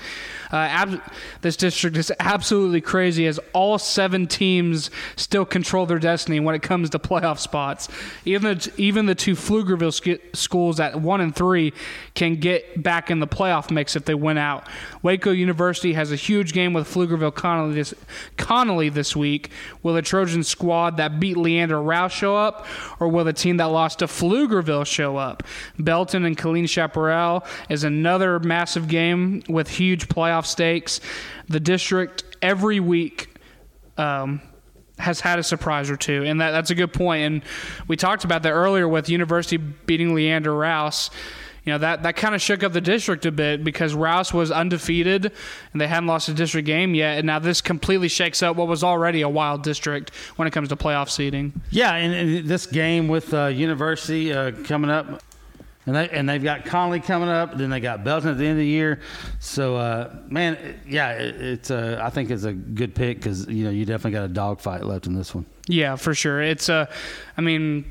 Uh, 0.52 0.56
ab- 0.56 1.00
this 1.40 1.56
district 1.56 1.96
is 1.96 2.12
absolutely 2.18 2.80
crazy 2.80 3.28
as 3.28 3.38
all 3.52 3.78
seven 3.78 4.26
teams 4.26 4.90
still 5.14 5.44
control 5.44 5.86
their 5.86 6.00
destiny 6.00 6.40
when 6.40 6.56
it 6.56 6.62
comes 6.62 6.90
to 6.90 6.98
playoff 6.98 7.38
spots. 7.38 7.88
Even 8.24 8.58
the, 8.58 8.72
even 8.76 9.06
the 9.06 9.14
two 9.14 9.36
Pflugerville 9.36 9.94
sk- 9.94 10.36
schools 10.36 10.80
at 10.80 11.00
one 11.00 11.20
and 11.20 11.36
three 11.36 11.72
can 12.14 12.34
get 12.34 12.82
back 12.82 13.12
in 13.12 13.20
the 13.20 13.28
playoff 13.28 13.70
mix 13.70 13.94
if 13.94 14.04
they 14.06 14.14
win 14.14 14.38
out. 14.38 14.66
Waco 15.02 15.30
University 15.30 15.92
has 15.92 16.10
a 16.10 16.16
huge 16.16 16.52
game 16.52 16.72
with 16.72 16.92
Pflugerville 16.92 17.32
Connally 17.32 17.74
this, 17.74 17.94
Connally 18.36 18.92
this 18.92 19.14
week. 19.14 19.50
Will 19.84 19.94
the 19.94 20.02
Trojan 20.02 20.42
squad 20.42 20.96
that 20.96 21.11
beat 21.20 21.36
Leander 21.36 21.80
Rouse 21.80 22.12
show 22.12 22.36
up, 22.36 22.66
or 23.00 23.08
will 23.08 23.24
the 23.24 23.32
team 23.32 23.56
that 23.58 23.66
lost 23.66 24.00
to 24.00 24.06
Pflugerville 24.06 24.86
show 24.86 25.16
up? 25.16 25.42
Belton 25.78 26.24
and 26.24 26.36
Killeen 26.36 26.68
Chaparral 26.68 27.44
is 27.68 27.84
another 27.84 28.38
massive 28.38 28.88
game 28.88 29.42
with 29.48 29.68
huge 29.68 30.08
playoff 30.08 30.46
stakes. 30.46 31.00
The 31.48 31.60
district 31.60 32.24
every 32.40 32.80
week. 32.80 33.28
Um, 33.98 34.40
has 34.98 35.20
had 35.20 35.38
a 35.38 35.42
surprise 35.42 35.90
or 35.90 35.96
two, 35.96 36.22
and 36.24 36.40
that, 36.40 36.52
that's 36.52 36.70
a 36.70 36.74
good 36.74 36.92
point. 36.92 37.22
And 37.22 37.42
we 37.88 37.96
talked 37.96 38.24
about 38.24 38.44
that 38.44 38.52
earlier 38.52 38.86
with 38.88 39.08
University 39.08 39.56
beating 39.56 40.14
Leander 40.14 40.54
Rouse. 40.54 41.10
You 41.64 41.72
know 41.72 41.78
that 41.78 42.02
that 42.02 42.16
kind 42.16 42.34
of 42.34 42.42
shook 42.42 42.64
up 42.64 42.72
the 42.72 42.80
district 42.80 43.24
a 43.24 43.30
bit 43.30 43.62
because 43.62 43.94
Rouse 43.94 44.34
was 44.34 44.50
undefeated 44.50 45.30
and 45.72 45.80
they 45.80 45.86
hadn't 45.86 46.08
lost 46.08 46.28
a 46.28 46.34
district 46.34 46.66
game 46.66 46.94
yet, 46.94 47.18
and 47.18 47.26
now 47.26 47.38
this 47.38 47.60
completely 47.60 48.08
shakes 48.08 48.42
up 48.42 48.56
what 48.56 48.66
was 48.66 48.82
already 48.82 49.22
a 49.22 49.28
wild 49.28 49.62
district 49.62 50.12
when 50.36 50.48
it 50.48 50.50
comes 50.50 50.70
to 50.70 50.76
playoff 50.76 51.08
seeding. 51.08 51.52
Yeah, 51.70 51.94
and, 51.94 52.12
and 52.12 52.48
this 52.48 52.66
game 52.66 53.06
with 53.06 53.32
uh, 53.32 53.46
University 53.46 54.32
uh, 54.32 54.50
coming 54.64 54.90
up, 54.90 55.22
and 55.86 55.94
they 55.94 56.08
and 56.10 56.28
they've 56.28 56.42
got 56.42 56.64
Connally 56.64 57.02
coming 57.02 57.28
up. 57.28 57.56
Then 57.56 57.70
they 57.70 57.78
got 57.78 58.02
Belton 58.02 58.30
at 58.30 58.38
the 58.38 58.44
end 58.44 58.52
of 58.52 58.58
the 58.58 58.66
year. 58.66 58.98
So, 59.38 59.76
uh, 59.76 60.16
man, 60.28 60.80
yeah, 60.88 61.12
it, 61.12 61.40
it's 61.40 61.70
a, 61.70 62.00
I 62.02 62.10
think 62.10 62.30
it's 62.30 62.44
a 62.44 62.52
good 62.52 62.94
pick 62.94 63.18
because 63.18 63.46
you 63.46 63.62
know 63.64 63.70
you 63.70 63.84
definitely 63.84 64.18
got 64.18 64.24
a 64.24 64.28
dogfight 64.28 64.84
left 64.84 65.06
in 65.06 65.14
this 65.14 65.32
one. 65.32 65.46
Yeah, 65.68 65.94
for 65.94 66.12
sure. 66.12 66.42
It's 66.42 66.68
a, 66.68 66.88
I 67.36 67.40
mean, 67.40 67.84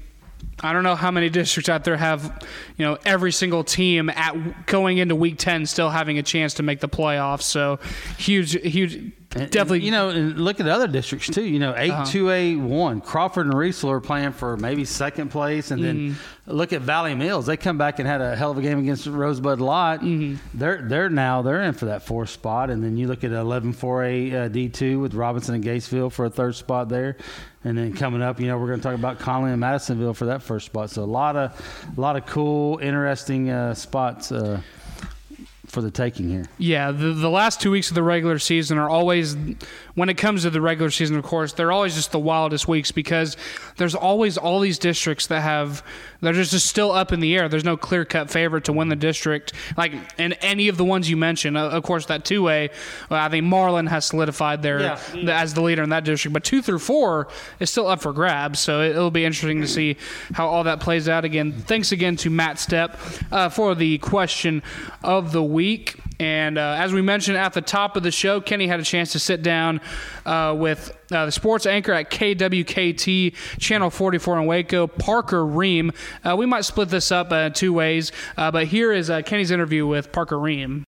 I 0.63 0.73
don't 0.73 0.83
know 0.83 0.95
how 0.95 1.11
many 1.11 1.29
districts 1.29 1.69
out 1.69 1.83
there 1.83 1.97
have, 1.97 2.45
you 2.77 2.85
know, 2.85 2.97
every 3.03 3.31
single 3.31 3.63
team 3.63 4.09
at 4.09 4.65
going 4.67 4.99
into 4.99 5.15
week 5.15 5.37
10 5.37 5.65
still 5.65 5.89
having 5.89 6.19
a 6.19 6.23
chance 6.23 6.55
to 6.55 6.63
make 6.63 6.79
the 6.79 6.89
playoffs. 6.89 7.43
So 7.43 7.79
huge, 8.17 8.51
huge, 8.61 9.11
definitely. 9.31 9.77
And, 9.77 9.85
you 9.85 9.91
know, 9.91 10.09
and 10.09 10.37
look 10.37 10.59
at 10.59 10.67
other 10.67 10.87
districts 10.87 11.29
too. 11.29 11.43
You 11.43 11.59
know, 11.59 11.73
8 11.75 12.05
2 12.07 12.29
A 12.29 12.55
1. 12.57 13.01
Crawford 13.01 13.45
and 13.45 13.55
Riesel 13.55 13.89
are 13.89 14.01
playing 14.01 14.33
for 14.33 14.57
maybe 14.57 14.85
second 14.85 15.29
place. 15.29 15.71
And 15.71 15.83
then 15.83 15.91
Mm-hmm. 15.91 16.51
look 16.51 16.73
at 16.73 16.81
Valley 16.81 17.15
Mills. 17.15 17.45
They 17.45 17.57
come 17.57 17.77
back 17.77 17.99
and 17.99 18.07
had 18.07 18.21
a 18.21 18.35
hell 18.35 18.51
of 18.51 18.57
a 18.57 18.61
game 18.61 18.79
against 18.79 19.05
Rosebud-Lott. 19.07 20.01
Mm-hmm. 20.01 20.57
They're 20.57 20.81
they're 20.81 21.09
now 21.09 21.41
they're 21.41 21.61
in 21.63 21.73
for 21.73 21.85
that 21.85 22.03
fourth 22.03 22.29
spot. 22.29 22.69
And 22.69 22.83
then 22.83 22.97
you 22.97 23.07
look 23.07 23.23
at 23.23 23.31
11 23.31 23.73
4 23.73 24.03
A 24.03 24.31
uh, 24.31 24.49
D2 24.49 25.01
with 25.01 25.13
Robinson 25.13 25.55
and 25.55 25.63
Gatesville 25.63 26.11
for 26.11 26.25
a 26.25 26.29
third 26.29 26.55
spot 26.55 26.89
there. 26.89 27.17
And 27.63 27.77
then 27.77 27.93
coming 27.93 28.21
up, 28.23 28.39
you 28.39 28.47
know, 28.47 28.57
we're 28.57 28.67
going 28.67 28.79
to 28.79 28.83
talk 28.83 28.95
about 28.95 29.19
Connally 29.19 29.51
and 29.51 29.59
Madisonville 29.59 30.15
for 30.15 30.25
that 30.25 30.41
first 30.41 30.65
spot. 30.65 30.89
So 30.89 31.03
a 31.03 31.05
lot 31.05 31.35
of 31.35 31.93
a 31.95 32.01
lot 32.01 32.15
of 32.15 32.25
cool, 32.25 32.79
interesting 32.79 33.49
uh, 33.49 33.73
spots. 33.75 34.31
Uh, 34.31 34.61
for 35.71 35.81
the 35.81 35.89
taking 35.89 36.29
here. 36.29 36.45
Yeah, 36.57 36.91
the, 36.91 37.13
the 37.13 37.29
last 37.29 37.61
two 37.61 37.71
weeks 37.71 37.89
of 37.89 37.95
the 37.95 38.03
regular 38.03 38.37
season 38.39 38.77
are 38.77 38.89
always, 38.89 39.35
when 39.95 40.09
it 40.09 40.15
comes 40.17 40.43
to 40.43 40.49
the 40.49 40.61
regular 40.61 40.91
season, 40.91 41.17
of 41.17 41.23
course, 41.23 41.53
they're 41.53 41.71
always 41.71 41.95
just 41.95 42.11
the 42.11 42.19
wildest 42.19 42.67
weeks 42.67 42.91
because 42.91 43.37
there's 43.77 43.95
always 43.95 44.37
all 44.37 44.59
these 44.59 44.77
districts 44.77 45.27
that 45.27 45.41
have, 45.41 45.81
they're 46.21 46.33
just, 46.33 46.51
just 46.51 46.67
still 46.67 46.91
up 46.91 47.11
in 47.11 47.19
the 47.19 47.35
air. 47.35 47.49
There's 47.49 47.63
no 47.65 47.75
clear 47.77 48.05
cut 48.05 48.29
favorite 48.29 48.63
to 48.65 48.73
win 48.73 48.89
the 48.89 48.95
district. 48.95 49.53
Like, 49.75 49.93
in 50.17 50.33
any 50.33 50.67
of 50.67 50.77
the 50.77 50.85
ones 50.85 51.09
you 51.09 51.17
mentioned, 51.17 51.57
uh, 51.57 51.69
of 51.69 51.83
course, 51.83 52.05
that 52.07 52.25
two 52.25 52.43
way, 52.43 52.69
well, 53.09 53.19
I 53.23 53.29
think 53.29 53.45
Marlin 53.45 53.87
has 53.87 54.05
solidified 54.05 54.61
there 54.61 54.79
Yeah. 54.79 54.99
the- 55.13 55.33
as 55.33 55.53
the 55.53 55.61
leader 55.61 55.81
in 55.83 55.89
that 55.89 56.03
district, 56.03 56.33
but 56.33 56.43
two 56.43 56.61
through 56.61 56.79
four 56.79 57.27
is 57.59 57.69
still 57.69 57.87
up 57.87 58.01
for 58.01 58.13
grabs. 58.13 58.59
So 58.59 58.81
it, 58.81 58.95
will 58.95 59.11
be 59.11 59.25
interesting 59.25 59.61
to 59.61 59.67
see 59.67 59.97
how 60.33 60.47
all 60.47 60.63
that 60.65 60.79
plays 60.79 61.09
out. 61.09 61.25
Again, 61.25 61.51
thanks 61.53 61.91
again 61.91 62.15
to 62.17 62.29
Matt 62.29 62.57
Stepp 62.57 62.97
uh, 63.31 63.49
for 63.49 63.73
the 63.73 63.97
question 63.97 64.61
of 65.03 65.31
the 65.31 65.43
week. 65.43 65.95
And 66.21 66.59
uh, 66.59 66.75
as 66.77 66.93
we 66.93 67.01
mentioned 67.01 67.35
at 67.35 67.53
the 67.53 67.63
top 67.63 67.97
of 67.97 68.03
the 68.03 68.11
show, 68.11 68.41
Kenney 68.41 68.67
had 68.67 68.79
a 68.79 68.83
chance 68.83 69.13
to 69.13 69.19
sit 69.19 69.41
down 69.41 69.81
uh, 70.23 70.53
with 70.55 70.95
uh, 71.11 71.25
the 71.25 71.31
sports 71.31 71.65
anchor 71.65 71.93
at 71.93 72.11
KWKT 72.11 73.33
Channel 73.57 73.89
44 73.89 74.41
in 74.41 74.45
Waco, 74.45 74.85
Parker 74.85 75.43
Rehem. 75.43 75.95
Uh, 76.23 76.35
we 76.35 76.45
might 76.45 76.63
split 76.63 76.89
this 76.89 77.11
up 77.11 77.31
uh, 77.31 77.49
two 77.49 77.73
ways, 77.73 78.11
uh, 78.37 78.51
but 78.51 78.67
here 78.67 78.91
is 78.91 79.09
uh, 79.09 79.23
Kenney's 79.23 79.49
interview 79.49 79.87
with 79.87 80.11
Parker 80.11 80.35
Rehem. 80.35 80.83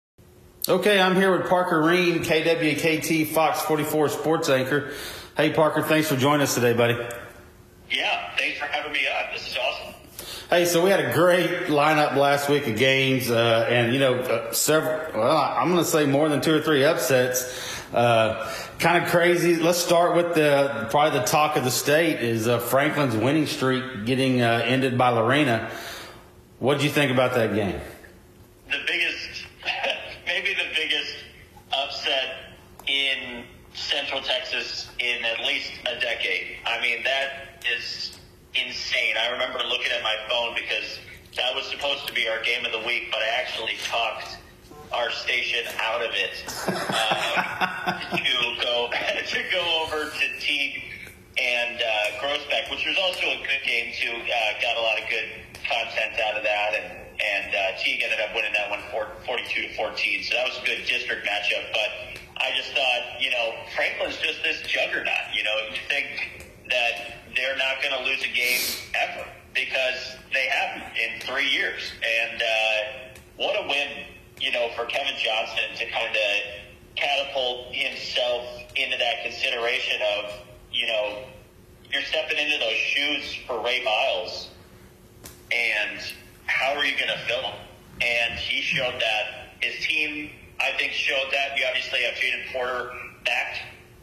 Okay, 0.69 1.01
I'm 1.01 1.15
here 1.15 1.35
with 1.35 1.49
Parker 1.49 1.81
Rehem, 1.81 2.23
KWKT 2.23 3.25
Fox 3.29 3.59
44 3.63 4.09
sports 4.09 4.49
anchor. 4.49 4.91
Hey, 5.35 5.51
Parker, 5.51 5.81
thanks 5.81 6.09
for 6.09 6.15
joining 6.15 6.41
us 6.41 6.53
today, 6.53 6.73
buddy. 6.73 6.93
Yeah, 7.89 8.35
thanks 8.37 8.59
for 8.59 8.65
having 8.65 8.91
me 8.91 8.99
on. 9.07 9.33
This 9.33 9.47
is 9.47 9.57
awesome. 9.57 9.92
Hey, 10.49 10.65
so 10.65 10.83
we 10.83 10.89
had 10.89 10.99
a 10.99 11.13
great 11.13 11.67
lineup 11.67 12.15
last 12.15 12.49
week 12.49 12.67
of 12.67 12.75
games, 12.75 13.31
uh, 13.31 13.65
and 13.69 13.93
you 13.93 13.99
know, 13.99 14.15
uh, 14.15 14.51
several. 14.51 15.19
Well, 15.19 15.37
I'm 15.37 15.71
going 15.71 15.83
to 15.83 15.89
say 15.89 16.05
more 16.05 16.27
than 16.27 16.41
two 16.41 16.53
or 16.53 16.61
three 16.61 16.83
upsets. 16.83 17.81
Uh, 17.93 18.53
kind 18.77 19.03
of 19.03 19.09
crazy. 19.09 19.55
Let's 19.55 19.77
start 19.77 20.15
with 20.15 20.35
the 20.35 20.87
probably 20.91 21.19
the 21.19 21.25
talk 21.25 21.55
of 21.55 21.63
the 21.63 21.71
state 21.71 22.19
is 22.19 22.47
uh, 22.47 22.59
Franklin's 22.59 23.15
winning 23.15 23.47
streak 23.47 24.05
getting 24.05 24.41
uh, 24.41 24.61
ended 24.65 24.97
by 24.97 25.09
Lorena. 25.09 25.71
What 26.59 26.75
did 26.75 26.83
you 26.83 26.89
think 26.89 27.11
about 27.11 27.33
that 27.35 27.55
game? 27.55 27.79
The 28.69 28.79
biggest, 28.85 29.45
maybe 30.25 30.53
the 30.53 30.75
biggest 30.75 31.15
upset 31.71 32.35
in 32.85 33.45
Central 33.73 34.21
Texas 34.21 34.89
in 34.99 35.23
at 35.23 35.39
least 35.45 35.71
a 35.85 35.99
decade. 36.01 36.57
I 36.65 36.81
mean, 36.81 37.03
that 37.03 37.63
is 37.77 38.12
insane. 38.55 39.15
I 39.19 39.31
remember 39.31 39.59
looking 39.67 39.91
at 39.91 40.03
my 40.03 40.15
phone 40.29 40.55
because 40.55 40.99
that 41.35 41.55
was 41.55 41.65
supposed 41.65 42.07
to 42.07 42.13
be 42.13 42.27
our 42.27 42.41
game 42.43 42.65
of 42.65 42.71
the 42.71 42.85
week, 42.85 43.09
but 43.11 43.19
I 43.19 43.29
actually 43.41 43.77
talked 43.83 44.37
our 44.91 45.09
station 45.09 45.65
out 45.81 46.05
of 46.05 46.11
it 46.13 46.43
uh, 46.67 47.99
to 48.15 48.61
go 48.61 48.89
to 49.25 49.43
go 49.51 49.83
over 49.83 50.09
to 50.09 50.25
Teague 50.39 50.83
and 51.37 51.81
uh, 51.81 52.21
Groesbeck, 52.21 52.69
which 52.69 52.85
was 52.85 52.97
also 53.01 53.25
a 53.25 53.37
good 53.41 53.63
game 53.65 53.91
too. 53.97 54.13
Uh, 54.13 54.61
got 54.61 54.77
a 54.77 54.81
lot 54.81 55.01
of 55.01 55.09
good 55.09 55.29
content 55.65 56.13
out 56.21 56.37
of 56.37 56.43
that, 56.43 56.73
and 56.77 57.03
and 57.17 57.55
uh, 57.55 57.77
Teague 57.81 58.01
ended 58.03 58.19
up 58.19 58.35
winning 58.35 58.53
that 58.53 58.69
one 58.69 58.81
42 59.25 59.61
to 59.61 59.73
14. 59.75 60.23
So 60.23 60.35
that 60.35 60.45
was 60.45 60.59
a 60.61 60.65
good 60.65 60.85
district 60.85 61.25
matchup. 61.25 61.71
But 61.71 62.21
I 62.37 62.51
just 62.55 62.73
thought, 62.73 63.21
you 63.21 63.31
know, 63.31 63.53
Franklin's 63.75 64.17
just 64.17 64.43
this 64.43 64.61
juggernaut. 64.61 65.33
You 65.33 65.43
know, 65.43 65.55
you 65.71 65.81
think 65.87 66.51
that 66.69 67.22
they're 67.35 67.57
not 67.57 67.81
going 67.81 67.93
to 67.97 68.09
lose 68.09 68.23
a 68.23 68.33
game 68.33 68.61
ever 68.99 69.27
because 69.53 70.15
they 70.33 70.47
haven't 70.47 70.83
in 70.97 71.21
three 71.21 71.47
years. 71.47 71.91
And 72.03 72.41
uh, 72.41 73.19
what 73.37 73.55
a 73.63 73.67
win, 73.67 74.05
you 74.39 74.51
know, 74.51 74.69
for 74.75 74.85
Kevin 74.85 75.13
Johnson 75.17 75.75
to 75.77 75.89
kind 75.91 76.15
of 76.15 76.95
catapult 76.95 77.73
himself 77.73 78.45
into 78.75 78.97
that 78.97 79.23
consideration 79.23 79.99
of, 80.17 80.33
you 80.71 80.87
know, 80.87 81.23
you're 81.91 82.01
stepping 82.03 82.37
into 82.37 82.57
those 82.57 82.73
shoes 82.73 83.35
for 83.45 83.63
Ray 83.63 83.83
Biles, 83.83 84.49
and 85.51 85.99
how 86.47 86.73
are 86.75 86.83
you 86.83 86.97
going 86.97 87.11
to 87.11 87.19
fill 87.27 87.41
them? 87.41 87.59
And 88.01 88.39
he 88.39 88.61
showed 88.61 88.99
that. 88.99 89.53
His 89.61 89.85
team, 89.85 90.31
I 90.59 90.71
think, 90.77 90.91
showed 90.91 91.29
that. 91.31 91.57
You 91.57 91.65
obviously 91.67 92.01
have 92.01 92.15
Jaden 92.15 92.51
Porter 92.51 92.91
back, 93.25 93.59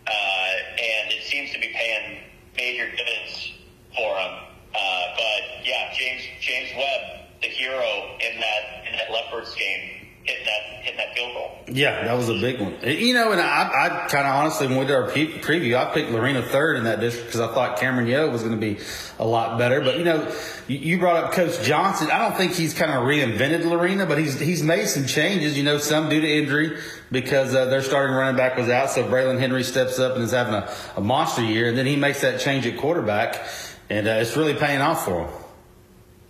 uh, 0.06 0.80
and 0.80 1.12
it 1.12 1.24
seems 1.24 1.52
to 1.52 1.58
be 1.58 1.68
paying 1.74 2.18
major 2.60 2.90
dividends 2.90 3.52
for 3.96 4.16
him. 4.18 4.32
Uh, 4.74 5.02
but 5.16 5.66
yeah, 5.66 5.92
James 5.96 6.22
James 6.40 6.70
Webb, 6.76 7.26
the 7.42 7.48
hero 7.48 8.16
in 8.20 8.40
that 8.40 8.86
in 8.86 8.92
that 8.96 9.10
Leopards 9.10 9.54
game, 9.54 10.06
hitting 10.24 10.46
that 10.46 10.84
hitting 10.84 10.98
that 10.98 11.14
field 11.14 11.32
goal. 11.32 11.58
Yeah, 11.68 12.04
that 12.04 12.16
was 12.16 12.28
a 12.28 12.34
big 12.34 12.60
one. 12.60 12.76
You 12.82 13.14
know, 13.14 13.32
and 13.32 13.40
I, 13.40 13.68
I 13.68 14.08
kind 14.08 14.26
of 14.26 14.34
honestly, 14.34 14.68
when 14.68 14.78
we 14.78 14.84
did 14.86 14.94
our 14.94 15.10
preview, 15.10 15.76
I 15.76 15.92
picked 15.92 16.10
Lorena 16.10 16.42
third 16.42 16.76
in 16.76 16.84
that 16.84 17.00
district 17.00 17.28
because 17.28 17.40
I 17.40 17.52
thought 17.52 17.78
Cameron 17.80 18.06
Yoe 18.06 18.30
was 18.30 18.42
going 18.42 18.54
to 18.54 18.60
be 18.60 18.78
a 19.18 19.26
lot 19.26 19.58
better. 19.58 19.80
But 19.80 19.98
you 19.98 20.04
know, 20.04 20.32
you, 20.68 20.78
you 20.78 20.98
brought 20.98 21.24
up 21.24 21.32
Coach 21.32 21.62
Johnson. 21.62 22.10
I 22.12 22.18
don't 22.18 22.36
think 22.36 22.52
he's 22.52 22.74
kind 22.74 22.92
of 22.92 23.04
reinvented 23.04 23.64
Lorena, 23.64 24.06
but 24.06 24.18
he's 24.18 24.38
he's 24.38 24.62
made 24.62 24.86
some 24.88 25.06
changes. 25.06 25.56
You 25.56 25.64
know, 25.64 25.78
some 25.78 26.08
due 26.08 26.20
to 26.20 26.28
injury 26.28 26.78
because 27.10 27.54
uh, 27.54 27.64
their 27.66 27.82
starting 27.82 28.14
running 28.14 28.36
back 28.36 28.56
was 28.56 28.68
out. 28.68 28.90
So 28.90 29.04
Braylon 29.04 29.38
Henry 29.38 29.64
steps 29.64 29.98
up 29.98 30.14
and 30.14 30.24
is 30.24 30.30
having 30.32 30.54
a, 30.54 30.72
a 30.96 31.00
monster 31.00 31.42
year, 31.42 31.68
and 31.68 31.76
then 31.76 31.86
he 31.86 31.96
makes 31.96 32.20
that 32.20 32.40
change 32.40 32.66
at 32.66 32.78
quarterback, 32.78 33.46
and 33.88 34.06
uh, 34.06 34.12
it's 34.12 34.36
really 34.36 34.54
paying 34.54 34.80
off 34.80 35.04
for 35.04 35.26
him. 35.26 35.34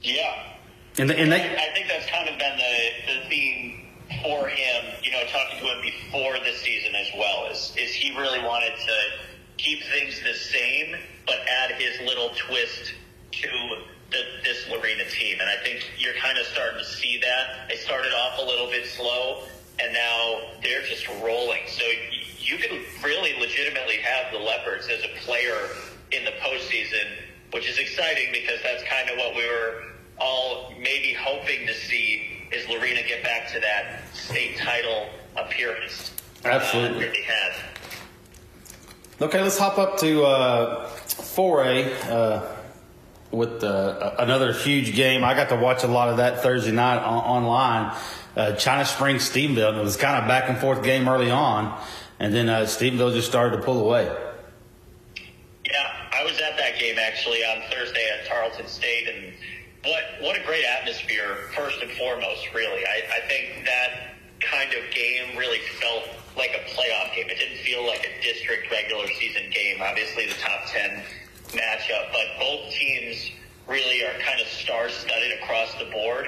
Yeah, 0.03 0.33
And, 0.99 1.11
and 1.11 1.33
they, 1.33 1.41
I 1.41 1.73
think 1.73 1.87
that's 1.89 2.07
kind 2.11 2.29
of 2.29 2.39
been 2.39 2.57
the, 2.57 3.13
the 3.13 3.29
theme 3.29 3.87
for 4.23 4.49
him, 4.49 4.85
you 5.03 5.13
know, 5.13 5.23
talking 5.33 5.59
to 5.59 5.65
him 5.65 5.83
before 5.83 6.35
this 6.45 6.61
season 6.61 6.95
as 6.95 7.09
well, 7.17 7.47
is, 7.51 7.73
is 7.79 7.95
he 7.95 8.17
really 8.19 8.41
wanted 8.41 8.73
to 8.77 8.97
keep 9.57 9.83
things 9.85 10.21
the 10.23 10.35
same, 10.35 10.97
but 11.27 11.37
add 11.49 11.73
his 11.73 12.01
little 12.07 12.31
twist 12.35 12.93
to 13.33 13.49
the, 14.11 14.19
this 14.45 14.69
Lorena 14.69 15.05
team. 15.09 15.39
And 15.41 15.49
I 15.49 15.57
think 15.63 15.89
you're 15.97 16.15
kind 16.15 16.37
of 16.37 16.45
starting 16.47 16.81
to 16.81 16.85
see 16.85 17.19
that. 17.23 17.69
They 17.69 17.77
started 17.77 18.13
off 18.13 18.39
a 18.39 18.45
little 18.45 18.67
bit 18.69 18.85
slow, 18.87 19.45
and 19.83 19.93
now 19.93 20.41
they're 20.63 20.83
just 20.83 21.07
rolling. 21.23 21.63
So 21.67 21.85
you 22.39 22.57
can 22.59 22.81
really 23.03 23.39
legitimately 23.39 23.97
have 23.97 24.33
the 24.33 24.39
Leopards 24.39 24.89
as 24.89 25.03
a 25.05 25.09
player 25.25 25.69
in 26.13 26.25
the 26.25 26.33
postseason, 26.43 27.07
which 27.53 27.69
is 27.69 27.79
exciting 27.79 28.33
because 28.33 28.61
that's 28.63 28.83
kind 28.85 29.09
of 29.11 29.17
what 29.19 29.37
we 29.37 29.47
were 29.47 29.83
all 30.19 30.73
maybe 30.79 31.15
hoping 31.19 31.67
to 31.67 31.75
see 31.75 32.27
is 32.53 32.69
Lorena 32.69 33.01
get 33.07 33.23
back 33.23 33.51
to 33.53 33.61
that 33.61 34.03
state 34.13 34.57
title 34.59 35.07
appearance. 35.37 36.13
Absolutely. 36.45 37.09
Uh, 37.09 37.13
they 37.13 37.23
had. 37.23 37.53
Okay, 39.21 39.43
let's 39.43 39.59
hop 39.59 39.79
up 39.79 39.99
to 39.99 40.25
uh, 40.25 40.89
4A 40.89 42.11
uh, 42.11 42.47
with 43.31 43.63
uh, 43.63 44.15
another 44.19 44.53
huge 44.53 44.95
game. 44.95 45.23
I 45.23 45.35
got 45.35 45.51
to 45.51 45.57
watch 45.57 45.85
a 45.85 45.89
lot 45.89 46.09
of 46.09 46.17
that 46.17 46.43
Thursday 46.43 46.73
night 46.73 46.99
on- 46.99 47.45
online. 47.45 47.95
Uh, 48.37 48.53
China 48.53 48.85
Springs, 48.85 49.29
Stephenville. 49.29 49.71
And 49.71 49.79
it 49.79 49.83
was 49.83 49.97
kind 49.97 50.23
of 50.23 50.29
back 50.29 50.49
and 50.49 50.59
forth 50.59 50.83
game 50.83 51.09
early 51.09 51.31
on, 51.31 51.79
and 52.19 52.33
then 52.35 52.49
uh, 52.49 52.61
Stephenville 52.61 53.13
just 53.13 53.29
started 53.29 53.57
to 53.57 53.63
pull 53.63 53.81
away. 53.81 54.05
Yeah, 55.65 55.93
I 56.13 56.25
was 56.25 56.39
at 56.41 56.57
that 56.59 56.79
game 56.79 56.99
actually 56.99 57.45
on 57.45 57.63
Thursday 57.71 58.09
at 58.19 58.29
Tarleton 58.29 58.67
State, 58.67 59.09
and 59.09 59.35
what 59.85 60.05
what 60.21 60.37
a 60.41 60.45
great 60.45 60.65
atmosphere! 60.65 61.49
First 61.57 61.83
and 61.83 61.91
foremost, 61.93 62.47
really, 62.55 62.85
I, 62.87 63.03
I 63.17 63.29
think 63.29 63.67
that 63.67 64.15
kind 64.41 64.73
of 64.75 64.95
game 64.95 65.37
really 65.37 65.61
felt 65.81 66.05
like 66.37 66.51
a 66.51 66.71
playoff 66.71 67.15
game. 67.15 67.29
It 67.29 67.39
didn't 67.39 67.59
feel 67.59 67.87
like 67.87 68.07
a 68.07 68.23
district 68.23 68.71
regular 68.71 69.07
season 69.19 69.51
game. 69.51 69.83
Obviously, 69.83 70.27
the 70.27 70.35
top 70.35 70.67
ten 70.67 71.03
matchup, 71.49 72.13
but 72.13 72.39
both 72.39 72.71
teams 72.73 73.31
really 73.69 74.03
are 74.05 74.19
kind 74.21 74.41
of 74.41 74.47
star-studded 74.49 75.41
across 75.43 75.75
the 75.75 75.91
board. 75.93 76.27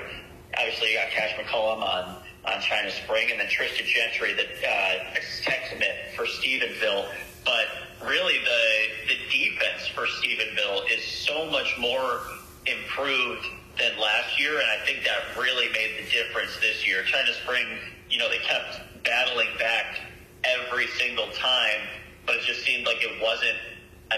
Obviously, 0.59 0.93
you 0.93 0.99
got 0.99 1.11
Cash 1.11 1.35
McCollum 1.39 1.83
on 1.83 2.17
on 2.45 2.61
China 2.61 2.91
Spring, 2.91 3.31
and 3.31 3.39
then 3.41 3.49
Tristan 3.49 3.87
Gentry, 3.87 4.35
the 4.35 4.43
uh, 4.43 5.21
tech 5.43 5.71
commit 5.71 5.95
for 6.17 6.25
Stephenville. 6.25 7.07
But 7.45 7.67
really, 8.07 8.39
the 8.39 9.15
the 9.15 9.19
defense 9.31 9.87
for 9.89 10.07
Stephenville 10.07 10.91
is 10.91 11.05
so 11.05 11.51
much 11.51 11.77
more 11.79 12.21
improved 12.67 13.47
than 13.79 13.99
last 13.99 14.39
year, 14.39 14.59
and 14.59 14.67
I 14.69 14.85
think 14.85 15.05
that 15.05 15.41
really 15.41 15.69
made 15.73 16.05
the 16.05 16.11
difference 16.11 16.57
this 16.61 16.87
year. 16.87 17.03
China 17.05 17.33
Spring, 17.45 17.67
you 18.11 18.19
know, 18.19 18.29
they 18.29 18.39
kept 18.39 19.05
battling 19.05 19.49
back 19.59 20.01
every 20.45 20.87
single 20.99 21.29
time, 21.33 21.81
but 22.27 22.37
it 22.37 22.43
just 22.43 22.65
seemed 22.65 22.87
like 22.87 22.99
it 23.01 23.21
wasn't 23.23 23.57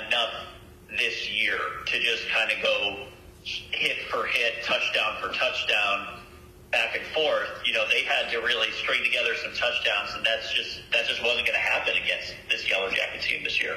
enough 0.07 0.35
this 0.99 1.31
year 1.31 1.59
to 1.87 2.01
just 2.01 2.29
kind 2.29 2.51
of 2.51 2.63
go 2.63 3.07
hit 3.45 3.97
for 4.11 4.25
hit, 4.25 4.65
touchdown 4.65 5.17
for 5.21 5.29
touchdown, 5.29 6.19
back 6.75 6.99
and 6.99 7.07
forth. 7.15 7.49
You 7.65 7.73
know, 7.73 7.87
they 7.89 8.03
had 8.03 8.31
to 8.33 8.39
really 8.39 8.71
string 8.73 9.03
together 9.05 9.35
some 9.37 9.53
touchdowns, 9.55 10.11
and 10.17 10.27
that's 10.27 10.53
just 10.53 10.81
that 10.93 11.07
just 11.07 11.23
wasn't 11.23 11.47
going 11.47 11.59
to 11.59 11.67
happen 11.73 11.95
against 11.95 12.35
this 12.51 12.69
Yellow 12.69 12.91
Jacket 12.91 13.23
team 13.23 13.45
this 13.45 13.63
year. 13.63 13.77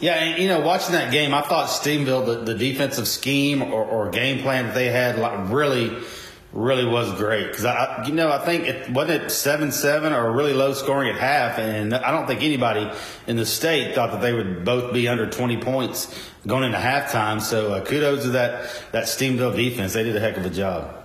Yeah, 0.00 0.14
and 0.14 0.42
you 0.42 0.48
know, 0.48 0.60
watching 0.60 0.92
that 0.92 1.12
game, 1.12 1.34
I 1.34 1.42
thought 1.42 1.68
Stephenville, 1.68 2.26
the, 2.26 2.52
the 2.52 2.54
defensive 2.54 3.06
scheme 3.06 3.62
or, 3.62 3.84
or 3.84 4.10
game 4.10 4.40
plan 4.40 4.66
that 4.66 4.74
they 4.74 4.90
had, 4.90 5.18
like, 5.18 5.50
really, 5.50 5.96
really 6.52 6.84
was 6.84 7.12
great. 7.14 7.48
Because 7.48 7.64
I, 7.64 8.04
you 8.06 8.14
know, 8.14 8.30
I 8.32 8.38
think 8.38 8.64
it 8.64 8.90
wasn't 8.90 9.24
it 9.24 9.30
seven 9.30 9.70
seven 9.70 10.12
or 10.12 10.32
really 10.32 10.54
low 10.54 10.72
scoring 10.72 11.10
at 11.10 11.20
half, 11.20 11.58
and 11.58 11.94
I 11.94 12.10
don't 12.10 12.26
think 12.26 12.42
anybody 12.42 12.90
in 13.26 13.36
the 13.36 13.46
state 13.46 13.94
thought 13.94 14.12
that 14.12 14.20
they 14.20 14.32
would 14.32 14.64
both 14.64 14.92
be 14.92 15.06
under 15.08 15.28
twenty 15.28 15.58
points 15.58 16.14
going 16.46 16.64
into 16.64 16.78
halftime. 16.78 17.40
So 17.40 17.74
uh, 17.74 17.84
kudos 17.84 18.24
to 18.24 18.30
that 18.30 18.70
that 18.92 19.04
Stephenville 19.04 19.54
defense; 19.54 19.92
they 19.92 20.04
did 20.04 20.16
a 20.16 20.20
heck 20.20 20.36
of 20.36 20.46
a 20.46 20.50
job. 20.50 21.03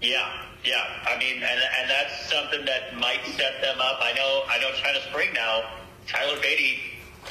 Yeah, 0.00 0.32
yeah. 0.64 0.84
I 1.06 1.18
mean, 1.18 1.36
and 1.36 1.60
and 1.78 1.90
that's 1.90 2.30
something 2.32 2.64
that 2.64 2.96
might 2.96 3.20
set 3.36 3.60
them 3.60 3.78
up. 3.78 3.98
I 4.00 4.12
know, 4.12 4.42
I 4.48 4.58
know. 4.58 4.70
China 4.72 4.98
Spring 5.10 5.28
now, 5.34 5.64
Tyler 6.08 6.40
Beatty, 6.40 6.80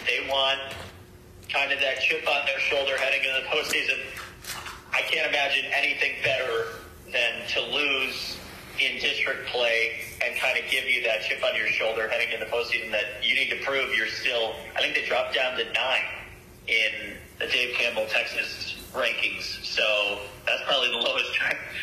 they 0.05 0.27
want 0.29 0.59
kind 1.51 1.71
of 1.71 1.79
that 1.79 1.99
chip 2.01 2.27
on 2.27 2.45
their 2.45 2.59
shoulder 2.59 2.95
heading 2.97 3.21
into 3.27 3.41
the 3.41 3.47
postseason. 3.47 3.97
I 4.93 5.01
can't 5.01 5.27
imagine 5.27 5.65
anything 5.73 6.13
better 6.23 6.65
than 7.11 7.47
to 7.49 7.61
lose 7.73 8.37
in 8.79 9.01
district 9.01 9.47
play 9.47 10.01
and 10.23 10.39
kind 10.39 10.57
of 10.57 10.69
give 10.69 10.85
you 10.85 11.03
that 11.03 11.23
chip 11.23 11.43
on 11.43 11.55
your 11.55 11.67
shoulder 11.67 12.07
heading 12.07 12.31
into 12.31 12.45
the 12.45 12.51
postseason 12.51 12.91
that 12.91 13.23
you 13.23 13.33
need 13.33 13.49
to 13.49 13.57
prove 13.65 13.95
you're 13.95 14.07
still. 14.07 14.53
I 14.75 14.81
think 14.81 14.93
they 14.93 15.05
dropped 15.05 15.33
down 15.33 15.57
to 15.57 15.65
nine 15.73 16.05
in 16.67 17.17
the 17.39 17.47
Dave 17.47 17.75
Campbell 17.75 18.05
Texas 18.09 18.78
rankings. 18.93 19.63
So 19.65 20.19
that's 20.45 20.63
probably 20.65 20.89
the 20.89 20.97
lowest 21.07 21.33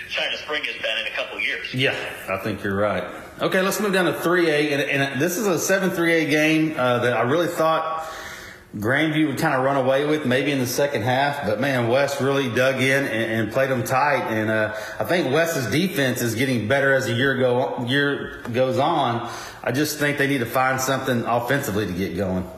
China, 0.09 0.37
Spring 0.39 0.65
has 0.65 0.81
been 0.81 0.99
in 0.99 1.13
a 1.13 1.17
couple 1.17 1.41
years. 1.41 1.75
Yeah, 1.75 1.95
I 2.29 2.39
think 2.39 2.63
you're 2.63 2.77
right. 2.77 3.05
Okay, 3.41 3.61
let's 3.61 3.81
move 3.81 3.93
down 3.93 4.07
to 4.07 4.13
3A. 4.13 4.73
And, 4.73 4.81
and 4.81 5.21
this 5.21 5.37
is 5.37 5.47
a 5.47 5.59
7 5.59 5.91
3A 5.91 6.31
game 6.31 6.75
uh, 6.77 7.01
that 7.01 7.13
I 7.13 7.23
really 7.23 7.49
thought 7.49 8.09
Grandview 8.77 9.29
would 9.29 9.39
kind 9.39 9.55
of 9.55 9.65
run 9.65 9.77
away 9.77 10.07
with 10.07 10.27
maybe 10.27 10.53
in 10.53 10.59
the 10.59 10.67
second 10.67 11.03
half. 11.03 11.47
But 11.47 11.61
man, 11.61 11.89
West 11.89 12.21
really 12.21 12.49
dug 12.55 12.77
in 12.77 13.05
and, 13.05 13.41
and 13.41 13.53
played 13.53 13.71
them 13.71 13.85
tight. 13.85 14.23
And 14.29 14.51
uh, 14.51 14.75
I 14.99 15.05
think 15.05 15.33
West's 15.33 15.71
defense 15.71 16.23
is 16.23 16.35
getting 16.35 16.69
better 16.69 16.93
as 16.93 17.07
the 17.07 17.15
year, 17.15 17.37
go, 17.37 17.85
year 17.87 18.43
goes 18.53 18.79
on. 18.79 19.31
I 19.63 19.73
just 19.73 19.99
think 19.99 20.19
they 20.19 20.27
need 20.27 20.39
to 20.39 20.47
find 20.47 20.81
something 20.81 21.25
offensively 21.25 21.87
to 21.87 21.93
get 21.93 22.17
going. 22.17 22.49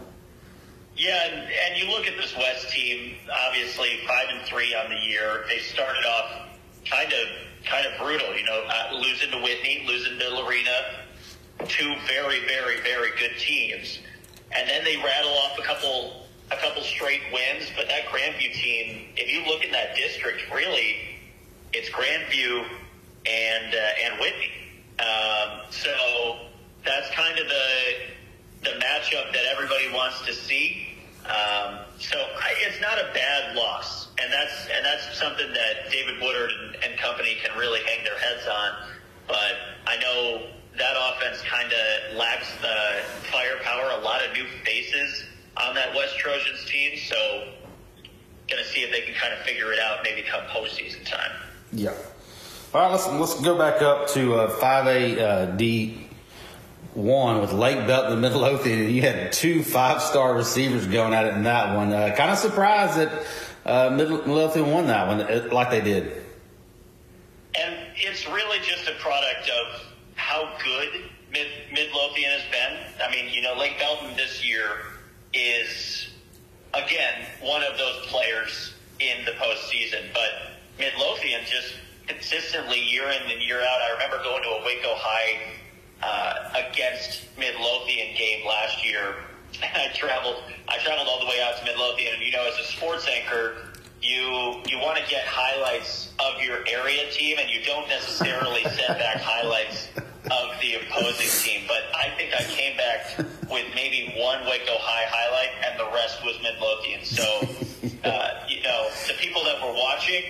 Yeah, 0.98 1.28
and, 1.28 1.48
and 1.48 1.78
you 1.80 1.88
look 1.92 2.08
at 2.08 2.16
this 2.16 2.36
West 2.36 2.70
team. 2.70 3.14
Obviously, 3.46 4.00
five 4.06 4.26
and 4.30 4.44
three 4.46 4.74
on 4.74 4.90
the 4.90 4.96
year. 4.96 5.44
They 5.48 5.58
started 5.58 6.04
off 6.04 6.48
kind 6.90 7.12
of 7.12 7.28
kind 7.64 7.86
of 7.86 7.96
brutal. 8.00 8.34
You 8.34 8.44
know, 8.44 8.64
uh, 8.68 8.94
losing 8.94 9.30
to 9.30 9.38
Whitney, 9.38 9.84
losing 9.86 10.18
to 10.18 10.28
Lorena, 10.28 11.06
two 11.68 11.94
very 12.08 12.44
very 12.46 12.80
very 12.80 13.10
good 13.16 13.38
teams, 13.38 14.00
and 14.50 14.68
then 14.68 14.82
they 14.82 14.96
rattle 14.96 15.30
off 15.30 15.56
a 15.56 15.62
couple 15.62 16.26
a 16.50 16.56
couple 16.56 16.82
straight 16.82 17.22
wins. 17.32 17.70
But 17.76 17.86
that 17.86 18.06
Grandview 18.06 18.52
team, 18.52 19.06
if 19.16 19.30
you 19.32 19.48
look 19.48 19.64
in 19.64 19.70
that 19.70 19.94
district, 19.94 20.52
really, 20.52 20.96
it's 21.72 21.88
Grandview 21.90 22.66
and 23.24 23.72
uh, 23.72 24.04
and 24.04 24.20
Whitney. 24.20 24.50
Um, 24.98 25.60
so 25.70 26.38
that's 26.84 27.08
kind 27.14 27.38
of 27.38 27.46
the 27.46 27.68
the 28.64 28.70
matchup 28.80 29.32
that 29.32 29.44
everybody 29.52 29.92
wants 29.92 30.20
to 30.26 30.32
see. 30.34 30.87
Um, 31.28 31.80
so 31.98 32.16
I, 32.16 32.54
it's 32.66 32.80
not 32.80 32.98
a 32.98 33.12
bad 33.12 33.54
loss, 33.54 34.08
and 34.18 34.32
that's 34.32 34.66
and 34.74 34.84
that's 34.84 35.18
something 35.18 35.52
that 35.52 35.90
David 35.90 36.22
Woodard 36.22 36.50
and, 36.50 36.76
and 36.82 36.98
company 36.98 37.36
can 37.44 37.56
really 37.58 37.80
hang 37.84 38.02
their 38.02 38.18
heads 38.18 38.46
on. 38.46 38.88
But 39.26 39.52
I 39.86 39.98
know 39.98 40.46
that 40.78 40.96
offense 40.96 41.42
kind 41.42 41.70
of 41.70 42.16
lacks 42.16 42.50
the 42.62 43.02
firepower. 43.30 43.90
A 44.00 44.02
lot 44.02 44.24
of 44.24 44.32
new 44.32 44.46
faces 44.64 45.24
on 45.58 45.74
that 45.74 45.94
West 45.94 46.16
Trojans 46.18 46.64
team, 46.64 46.96
so 46.96 47.52
going 48.48 48.62
to 48.62 48.68
see 48.70 48.80
if 48.80 48.90
they 48.90 49.02
can 49.02 49.14
kind 49.14 49.34
of 49.34 49.40
figure 49.40 49.72
it 49.72 49.78
out 49.78 49.98
maybe 50.02 50.22
come 50.22 50.42
postseason 50.44 51.04
time. 51.04 51.30
Yeah. 51.72 51.92
All 52.72 52.82
right, 52.82 52.90
let's 52.90 53.06
let's 53.06 53.40
go 53.42 53.56
back 53.58 53.82
up 53.82 54.08
to 54.08 54.34
uh, 54.34 54.60
5A 54.60 55.18
uh, 55.18 55.46
D 55.56 56.07
one 56.98 57.40
with 57.40 57.52
Lake 57.52 57.76
Belt 57.76 57.86
Belton 57.86 58.12
and 58.12 58.20
Midlothian, 58.20 58.80
and 58.80 58.90
you 58.90 59.02
had 59.02 59.32
two 59.32 59.62
five 59.62 60.02
star 60.02 60.34
receivers 60.34 60.86
going 60.86 61.14
at 61.14 61.26
it 61.26 61.34
in 61.34 61.44
that 61.44 61.76
one. 61.76 61.92
Uh, 61.92 62.14
kind 62.16 62.30
of 62.30 62.38
surprised 62.38 62.98
that 62.98 63.26
uh, 63.64 63.90
Midlothian 63.90 64.70
won 64.70 64.86
that 64.88 65.06
one 65.06 65.20
uh, 65.20 65.48
like 65.52 65.70
they 65.70 65.80
did. 65.80 66.24
And 67.58 67.76
it's 67.96 68.26
really 68.28 68.58
just 68.60 68.88
a 68.88 68.94
product 69.00 69.48
of 69.48 69.82
how 70.16 70.56
good 70.62 71.10
Mid- 71.32 71.72
Midlothian 71.72 72.30
has 72.30 72.42
been. 72.50 73.06
I 73.06 73.10
mean, 73.10 73.32
you 73.32 73.42
know, 73.42 73.54
Lake 73.54 73.78
Belton 73.78 74.16
this 74.16 74.44
year 74.44 74.70
is 75.32 76.08
again 76.74 77.24
one 77.40 77.62
of 77.62 77.78
those 77.78 78.06
players 78.06 78.74
in 79.00 79.24
the 79.24 79.32
postseason, 79.32 80.12
but 80.12 80.58
Midlothian 80.78 81.42
just 81.46 81.74
consistently 82.06 82.80
year 82.80 83.04
in 83.04 83.30
and 83.30 83.42
year 83.42 83.60
out. 83.60 83.82
I 83.82 83.92
remember 83.92 84.22
going 84.24 84.42
to 84.42 84.48
a 84.48 84.64
Waco 84.64 84.94
High 84.96 85.58
uh, 86.02 86.34
against 86.54 87.24
Midlothian 87.38 88.16
game 88.16 88.46
last 88.46 88.84
year. 88.84 89.16
I 89.62 89.88
traveled, 89.94 90.42
I 90.68 90.78
traveled 90.78 91.08
all 91.08 91.20
the 91.20 91.26
way 91.26 91.40
out 91.42 91.58
to 91.58 91.64
Midlothian, 91.64 92.14
and 92.14 92.22
you 92.22 92.32
know, 92.32 92.46
as 92.46 92.58
a 92.58 92.64
sports 92.64 93.06
anchor, 93.08 93.56
you 94.00 94.62
you 94.66 94.78
want 94.78 94.96
to 94.96 95.10
get 95.10 95.24
highlights 95.26 96.12
of 96.20 96.40
your 96.40 96.58
area 96.68 97.10
team, 97.10 97.38
and 97.40 97.50
you 97.50 97.64
don't 97.64 97.88
necessarily 97.88 98.62
send 98.62 98.98
back 98.98 99.16
highlights 99.20 99.88
of 100.30 100.60
the 100.60 100.74
opposing 100.74 101.28
team. 101.42 101.66
But 101.66 101.82
I 101.96 102.10
think 102.16 102.34
I 102.34 102.44
came 102.44 102.76
back 102.76 103.18
with 103.50 103.66
maybe 103.74 104.14
one 104.16 104.44
Waco 104.46 104.76
High 104.78 105.06
highlight, 105.08 105.50
and 105.66 105.80
the 105.80 105.92
rest 105.92 106.24
was 106.24 106.38
Midlothian. 106.42 107.04
So, 107.04 107.24
uh, 108.08 108.46
you 108.48 108.62
know, 108.62 108.88
the 109.08 109.14
people 109.14 109.42
that 109.44 109.60
were 109.62 109.74
watching 109.74 110.22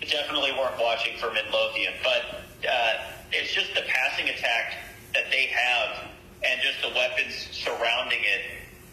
definitely 0.00 0.52
weren't 0.52 0.80
watching 0.80 1.16
for 1.18 1.30
Midlothian, 1.32 1.92
but 2.02 2.42
uh, 2.68 2.94
it's 3.30 3.52
just 3.52 3.72
the 3.74 3.82
passing 3.86 4.28
attack 4.28 4.78
that 5.14 5.30
they 5.30 5.46
have 5.46 6.08
and 6.44 6.60
just 6.60 6.82
the 6.82 6.88
weapons 6.88 7.48
surrounding 7.52 8.20
it. 8.20 8.42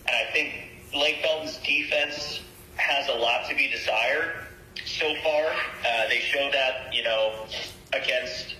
And 0.07 0.15
I 0.15 0.31
think 0.31 0.53
Lake 0.93 1.21
Belton's 1.21 1.57
defense 1.57 2.41
has 2.75 3.07
a 3.09 3.13
lot 3.13 3.49
to 3.49 3.55
be 3.55 3.69
desired 3.69 4.47
so 4.85 5.13
far. 5.23 5.45
Uh, 5.45 6.07
they 6.09 6.19
showed 6.19 6.53
that, 6.53 6.93
you 6.93 7.03
know, 7.03 7.45
against 7.93 8.55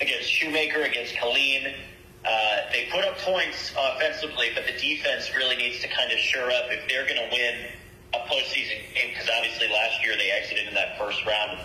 against 0.00 0.30
Shoemaker, 0.30 0.82
against 0.82 1.14
Killeen. 1.14 1.74
Uh, 2.24 2.56
they 2.72 2.88
put 2.90 3.04
up 3.04 3.16
points 3.18 3.72
offensively, 3.78 4.50
but 4.54 4.66
the 4.66 4.72
defense 4.72 5.34
really 5.36 5.56
needs 5.56 5.80
to 5.80 5.88
kind 5.88 6.10
of 6.10 6.18
shore 6.18 6.50
up 6.50 6.64
if 6.70 6.88
they're 6.88 7.06
going 7.06 7.16
to 7.16 7.28
win 7.30 7.54
a 8.14 8.18
postseason 8.28 8.82
game. 8.94 9.10
Because 9.10 9.28
obviously 9.36 9.68
last 9.68 10.04
year 10.04 10.16
they 10.16 10.30
exited 10.30 10.66
in 10.66 10.74
that 10.74 10.98
first 10.98 11.24
round. 11.24 11.60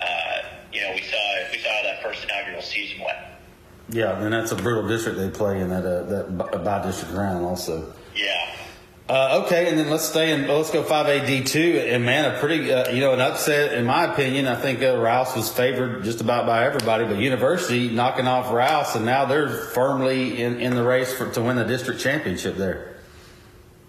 Uh, 0.00 0.42
you 0.72 0.82
know, 0.82 0.92
we 0.92 1.02
saw 1.02 1.50
we 1.50 1.58
saw 1.58 1.82
that 1.82 2.02
first 2.02 2.22
inaugural 2.24 2.62
season 2.62 3.00
went. 3.00 3.18
Yeah, 3.90 4.22
and 4.22 4.32
that's 4.32 4.52
a 4.52 4.56
brutal 4.56 4.86
district 4.86 5.18
they 5.18 5.30
play 5.30 5.60
in 5.60 5.70
that 5.70 5.84
uh, 5.84 6.02
that 6.04 6.64
by 6.64 6.82
district 6.84 7.14
round 7.14 7.44
also. 7.44 7.94
Yeah. 8.14 8.54
Uh, 9.08 9.42
okay, 9.46 9.70
and 9.70 9.78
then 9.78 9.88
let's 9.88 10.04
stay 10.04 10.32
in. 10.32 10.46
Let's 10.46 10.70
go 10.70 10.82
five 10.82 11.06
A 11.06 11.26
D 11.26 11.42
two, 11.42 11.82
and 11.88 12.04
man, 12.04 12.26
a 12.26 12.38
pretty 12.38 12.70
uh, 12.70 12.90
you 12.90 13.00
know 13.00 13.14
an 13.14 13.22
upset 13.22 13.72
in 13.72 13.86
my 13.86 14.12
opinion. 14.12 14.46
I 14.46 14.56
think 14.56 14.82
uh, 14.82 14.98
Rouse 14.98 15.34
was 15.34 15.50
favored 15.50 16.04
just 16.04 16.20
about 16.20 16.44
by 16.44 16.66
everybody, 16.66 17.06
but 17.06 17.16
University 17.16 17.88
knocking 17.88 18.26
off 18.26 18.52
Rouse, 18.52 18.94
and 18.94 19.06
now 19.06 19.24
they're 19.24 19.48
firmly 19.48 20.42
in, 20.42 20.60
in 20.60 20.74
the 20.74 20.84
race 20.84 21.14
for, 21.14 21.32
to 21.32 21.40
win 21.40 21.56
the 21.56 21.64
district 21.64 22.02
championship 22.02 22.56
there. 22.56 22.96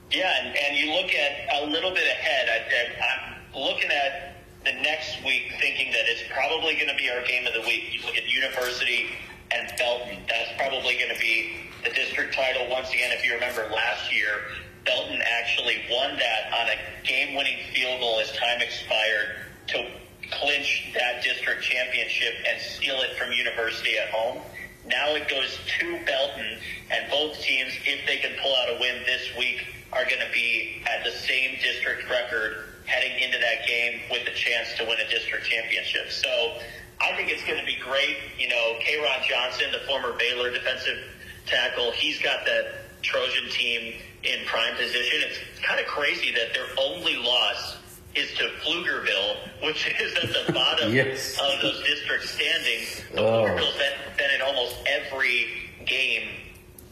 Yeah, 0.10 0.34
and, 0.42 0.56
and 0.56 0.78
you 0.78 0.94
look 0.94 1.12
at 1.12 1.64
a 1.64 1.66
little 1.66 1.92
bit 1.92 2.08
ahead. 2.08 2.48
I, 2.48 2.62
I'm 3.04 3.62
looking 3.62 3.92
at 3.92 4.38
the 4.64 4.72
next 4.82 5.22
week, 5.26 5.52
thinking 5.60 5.92
that 5.92 6.06
it's 6.06 6.24
probably 6.32 6.76
going 6.76 6.88
to 6.88 6.96
be 6.96 7.10
our 7.10 7.22
game 7.24 7.46
of 7.46 7.54
the 7.54 7.62
week. 7.68 7.94
You 7.94 8.06
look 8.06 8.16
at 8.16 8.26
University 8.30 9.08
and 9.52 9.72
Belton. 9.78 10.18
That's 10.28 10.52
probably 10.58 10.98
going 10.98 11.14
to 11.14 11.20
be 11.20 11.70
the 11.84 11.92
district 11.92 12.36
title 12.36 12.70
once 12.70 12.90
again. 12.90 13.12
If 13.12 13.26
you 13.26 13.34
remember 13.34 13.70
last 13.74 14.14
year 14.14 14.42
Belton 14.86 15.22
actually 15.22 15.84
won 15.92 16.18
that 16.18 16.54
on 16.54 16.68
a 16.70 17.08
game-winning 17.08 17.60
field 17.74 18.00
goal 18.00 18.20
as 18.20 18.32
time 18.32 18.62
expired 18.62 19.36
to 19.68 19.88
clinch 20.32 20.92
that 20.96 21.24
district 21.24 21.62
championship 21.64 22.34
and 22.48 22.60
steal 22.62 22.96
it 23.02 23.16
from 23.18 23.32
University 23.32 23.98
at 23.98 24.10
home. 24.10 24.42
Now 24.86 25.14
it 25.16 25.30
goes 25.30 25.60
to 25.80 26.00
Belton, 26.06 26.58
and 26.90 27.12
both 27.12 27.40
teams, 27.42 27.74
if 27.86 28.06
they 28.08 28.18
can 28.18 28.32
pull 28.42 28.56
out 28.56 28.70
a 28.70 28.80
win 28.80 29.04
this 29.06 29.30
week, 29.38 29.68
are 29.94 30.06
going 30.06 30.26
to 30.26 30.32
be 30.34 30.82
at 30.90 31.04
the 31.04 31.12
same 31.12 31.60
district 31.62 32.10
record 32.10 32.66
heading 32.86 33.22
into 33.22 33.38
that 33.38 33.68
game 33.68 34.02
with 34.10 34.28
a 34.28 34.34
chance 34.34 34.74
to 34.78 34.86
win 34.86 34.98
a 35.00 35.10
district 35.10 35.46
championship. 35.46 36.10
So 36.12 36.60
I 37.02 37.16
think 37.16 37.32
it's 37.32 37.44
going 37.44 37.60
to 37.60 37.66
be 37.66 37.78
great. 37.82 38.18
You 38.38 38.50
know, 38.50 38.76
Kayron 38.82 39.24
Johnson, 39.28 39.72
the 39.72 39.80
former 39.88 40.14
Baylor 40.18 40.52
defensive 40.52 40.98
tackle, 41.46 41.92
he's 41.92 42.22
got 42.22 42.46
that 42.46 43.02
Trojan 43.02 43.50
team 43.50 43.94
in 44.24 44.46
prime 44.46 44.76
position. 44.76 45.22
It's 45.30 45.40
kind 45.62 45.80
of 45.80 45.88
crazy 45.88 46.32
that 46.34 46.54
their 46.54 46.68
only 46.78 47.16
loss 47.16 47.78
is 48.16 48.34
to 48.36 48.50
Pflugerville, 48.62 49.38
which 49.64 49.88
is 50.02 50.16
at 50.18 50.46
the 50.46 50.54
bottom 50.54 50.94
yes. 50.94 51.40
of 51.42 51.62
those 51.62 51.82
district 51.84 52.26
standings. 52.26 53.02
The 53.14 53.22
oh. 53.22 53.46
Pflugerville's 53.46 53.78
been, 53.78 53.94
been 54.18 54.36
in 54.36 54.42
almost 54.42 54.76
every 54.88 55.48
game 55.86 56.30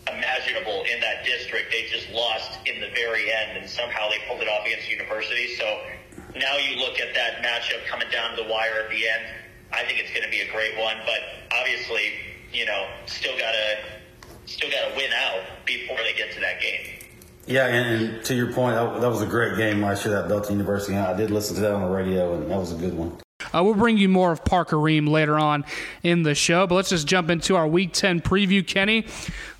imaginable 0.07 0.83
in 0.83 1.01
that 1.01 1.25
district. 1.25 1.71
They 1.71 1.87
just 1.91 2.09
lost 2.11 2.59
in 2.65 2.79
the 2.79 2.87
very 2.95 3.31
end, 3.31 3.57
and 3.57 3.69
somehow 3.69 4.09
they 4.09 4.19
pulled 4.27 4.41
it 4.41 4.47
off 4.47 4.65
against 4.65 4.89
University. 4.89 5.55
So 5.55 5.81
now 6.35 6.57
you 6.57 6.77
look 6.79 6.99
at 6.99 7.13
that 7.13 7.43
matchup 7.43 7.85
coming 7.87 8.07
down 8.11 8.37
to 8.37 8.43
the 8.43 8.49
wire 8.49 8.83
at 8.83 8.89
the 8.89 9.07
end. 9.07 9.23
I 9.71 9.83
think 9.83 9.99
it's 9.99 10.11
going 10.11 10.23
to 10.23 10.29
be 10.29 10.41
a 10.41 10.51
great 10.51 10.77
one, 10.77 10.97
but 11.05 11.19
obviously, 11.57 12.13
you 12.53 12.65
know, 12.65 12.87
still 13.05 13.37
got 13.37 13.51
to 13.51 13.77
still 14.45 14.69
got 14.69 14.89
to 14.89 14.95
win 14.95 15.11
out 15.13 15.41
before 15.65 15.97
they 15.97 16.13
get 16.13 16.31
to 16.33 16.39
that 16.39 16.61
game. 16.61 16.97
Yeah, 17.45 17.67
and, 17.67 18.15
and, 18.15 18.25
to 18.25 18.35
your 18.35 18.51
point, 18.51 18.75
that, 18.75 19.01
that, 19.01 19.09
was 19.09 19.21
a 19.21 19.25
great 19.25 19.57
game 19.57 19.81
last 19.81 20.05
year, 20.05 20.13
that 20.15 20.27
Belton 20.27 20.53
University. 20.53 20.97
I 20.97 21.15
did 21.15 21.31
listen 21.31 21.55
to 21.55 21.61
that 21.61 21.71
on 21.71 21.81
the 21.81 21.87
radio, 21.87 22.33
and 22.33 22.51
that 22.51 22.57
was 22.57 22.73
a 22.73 22.75
good 22.75 22.93
one. 22.93 23.17
Uh, 23.53 23.63
we'll 23.63 23.73
bring 23.73 23.97
you 23.97 24.09
more 24.09 24.33
of 24.33 24.43
Parker 24.43 24.75
Rehem 24.75 25.07
later 25.07 25.39
on 25.39 25.63
in 26.03 26.23
the 26.23 26.35
show, 26.35 26.67
but 26.67 26.75
let's 26.75 26.89
just 26.89 27.07
jump 27.07 27.29
into 27.29 27.55
our 27.55 27.67
Week 27.67 27.93
10 27.93 28.21
preview, 28.21 28.65
Kenney. 28.65 29.05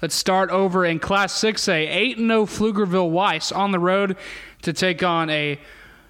Let's 0.01 0.15
start 0.15 0.49
over 0.49 0.85
in 0.85 0.99
Class 0.99 1.33
6A. 1.41 1.87
8 1.89 2.17
0 2.17 2.45
Pflugerville 2.45 3.09
Weiss 3.09 3.53
on 3.53 3.71
the 3.71 3.79
road 3.79 4.17
to 4.63 4.73
take 4.73 5.03
on 5.03 5.29
a 5.29 5.57